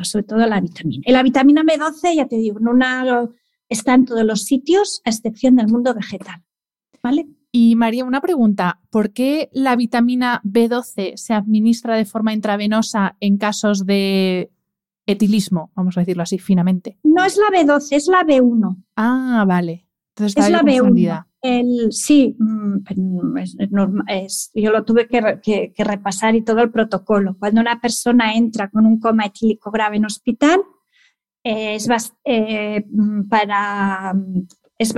sobre 0.02 0.24
todo 0.24 0.46
la 0.46 0.60
vitamina. 0.60 1.02
Y 1.06 1.12
la 1.12 1.22
vitamina 1.22 1.62
B12, 1.62 2.16
ya 2.16 2.26
te 2.26 2.36
digo, 2.36 2.60
no 2.60 2.72
está 3.68 3.94
en 3.94 4.04
todos 4.04 4.24
los 4.24 4.44
sitios, 4.44 5.00
a 5.04 5.10
excepción 5.10 5.56
del 5.56 5.68
mundo 5.68 5.94
vegetal. 5.94 6.42
¿Vale? 7.02 7.26
Y 7.56 7.76
María, 7.76 8.04
una 8.04 8.20
pregunta. 8.20 8.80
¿Por 8.90 9.12
qué 9.12 9.48
la 9.52 9.76
vitamina 9.76 10.40
B12 10.42 11.16
se 11.16 11.34
administra 11.34 11.94
de 11.94 12.04
forma 12.04 12.32
intravenosa 12.32 13.16
en 13.20 13.38
casos 13.38 13.86
de 13.86 14.50
etilismo, 15.06 15.70
vamos 15.76 15.96
a 15.96 16.00
decirlo 16.00 16.24
así 16.24 16.40
finamente? 16.40 16.98
No 17.04 17.24
es 17.24 17.36
la 17.36 17.56
B12, 17.56 17.92
es 17.92 18.08
la 18.08 18.24
B1. 18.24 18.82
Ah, 18.96 19.44
vale. 19.46 19.86
Entonces 20.16 20.46
es 20.46 20.50
la 20.50 20.62
B1. 20.62 21.26
el, 21.42 21.92
sí, 21.92 22.34
mm, 22.36 23.38
es, 23.38 23.56
es, 24.08 24.50
yo 24.52 24.72
lo 24.72 24.84
tuve 24.84 25.06
que, 25.06 25.38
que, 25.40 25.72
que, 25.72 25.84
repasar 25.84 26.34
y 26.34 26.42
todo 26.42 26.60
el 26.60 26.72
protocolo. 26.72 27.36
Cuando 27.38 27.60
una 27.60 27.80
persona 27.80 28.34
entra 28.34 28.68
con 28.68 28.84
un 28.84 28.98
coma 28.98 29.26
etílico 29.26 29.70
grave 29.70 29.98
en 29.98 30.06
hospital, 30.06 30.60
eh, 31.44 31.76
es, 31.76 31.88
eh, 32.24 32.84
mm, 32.90 33.28
para, 33.28 34.12
es, 34.76 34.92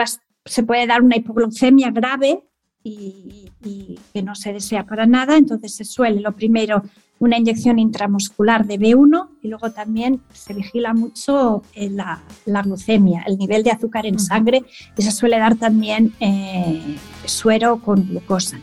se 0.47 0.63
puede 0.63 0.87
dar 0.87 1.03
una 1.03 1.17
hipoglucemia 1.17 1.91
grave 1.91 2.43
y, 2.83 3.51
y, 3.65 3.99
que 4.13 4.23
no 4.23 4.35
se 4.35 4.53
desea 4.53 4.87
para 4.87 5.07
nada, 5.07 5.37
entonces 5.37 5.75
se 5.75 5.85
suele 5.85 6.21
lo 6.21 6.33
primero 6.33 6.83
una 7.19 7.39
inyección 7.39 7.79
intramuscular 7.79 8.67
de 8.67 8.79
B1 8.79 9.29
y 9.43 9.49
luego 9.49 9.71
también 9.71 10.21
se 10.33 10.55
vigila 10.55 10.93
mucho 10.93 11.63
eh, 11.75 11.89
la, 11.91 12.23
la, 12.45 12.63
glucemia, 12.63 13.25
el 13.27 13.39
nivel 13.39 13.63
de 13.63 13.71
azúcar 13.71 14.07
en 14.07 14.19
sangre 14.19 14.65
y 14.97 15.03
se 15.03 15.11
suele 15.11 15.39
dar 15.39 15.57
también 15.57 16.13
eh, 16.21 16.97
suero 17.25 17.79
con 17.79 18.07
glucosa. 18.07 18.59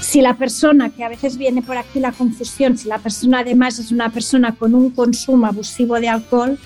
Si 0.00 0.20
la 0.20 0.34
persona, 0.34 0.90
que 0.90 1.02
a 1.02 1.08
veces 1.08 1.36
viene 1.36 1.62
por 1.62 1.76
aquí 1.76 1.98
la 1.98 2.12
confusión, 2.12 2.78
si 2.78 2.86
la 2.88 2.98
persona 2.98 3.40
además 3.40 3.80
es 3.80 3.90
una 3.90 4.10
persona 4.10 4.54
con 4.54 4.74
un 4.74 4.90
consumo 4.90 5.46
abusivo 5.46 5.98
de 5.98 6.08
alcohol, 6.08 6.58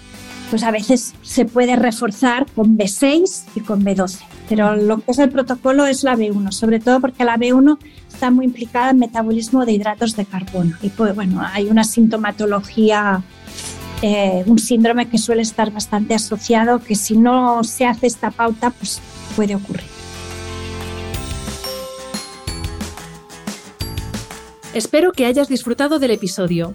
pues 0.50 0.64
a 0.64 0.72
veces 0.72 1.14
se 1.22 1.44
puede 1.44 1.76
reforzar 1.76 2.44
con 2.54 2.76
B6 2.76 3.44
y 3.54 3.60
con 3.60 3.84
B12. 3.84 4.18
Pero 4.48 4.74
lo 4.74 4.98
que 4.98 5.12
es 5.12 5.18
el 5.20 5.30
protocolo 5.30 5.86
es 5.86 6.02
la 6.02 6.16
B1, 6.16 6.50
sobre 6.50 6.80
todo 6.80 7.00
porque 7.00 7.24
la 7.24 7.36
B1 7.36 7.78
está 8.12 8.32
muy 8.32 8.46
implicada 8.46 8.90
en 8.90 8.98
metabolismo 8.98 9.64
de 9.64 9.72
hidratos 9.72 10.16
de 10.16 10.26
carbono. 10.26 10.76
Y 10.82 10.88
pues, 10.88 11.14
bueno, 11.14 11.40
hay 11.40 11.68
una 11.68 11.84
sintomatología, 11.84 13.22
eh, 14.02 14.42
un 14.46 14.58
síndrome 14.58 15.08
que 15.08 15.18
suele 15.18 15.42
estar 15.42 15.70
bastante 15.72 16.14
asociado, 16.14 16.80
que 16.80 16.96
si 16.96 17.16
no 17.16 17.62
se 17.62 17.86
hace 17.86 18.08
esta 18.08 18.32
pauta, 18.32 18.70
pues 18.70 19.00
puede 19.36 19.54
ocurrir. 19.54 19.86
Espero 24.74 25.12
que 25.12 25.26
hayas 25.26 25.48
disfrutado 25.48 26.00
del 26.00 26.10
episodio. 26.10 26.74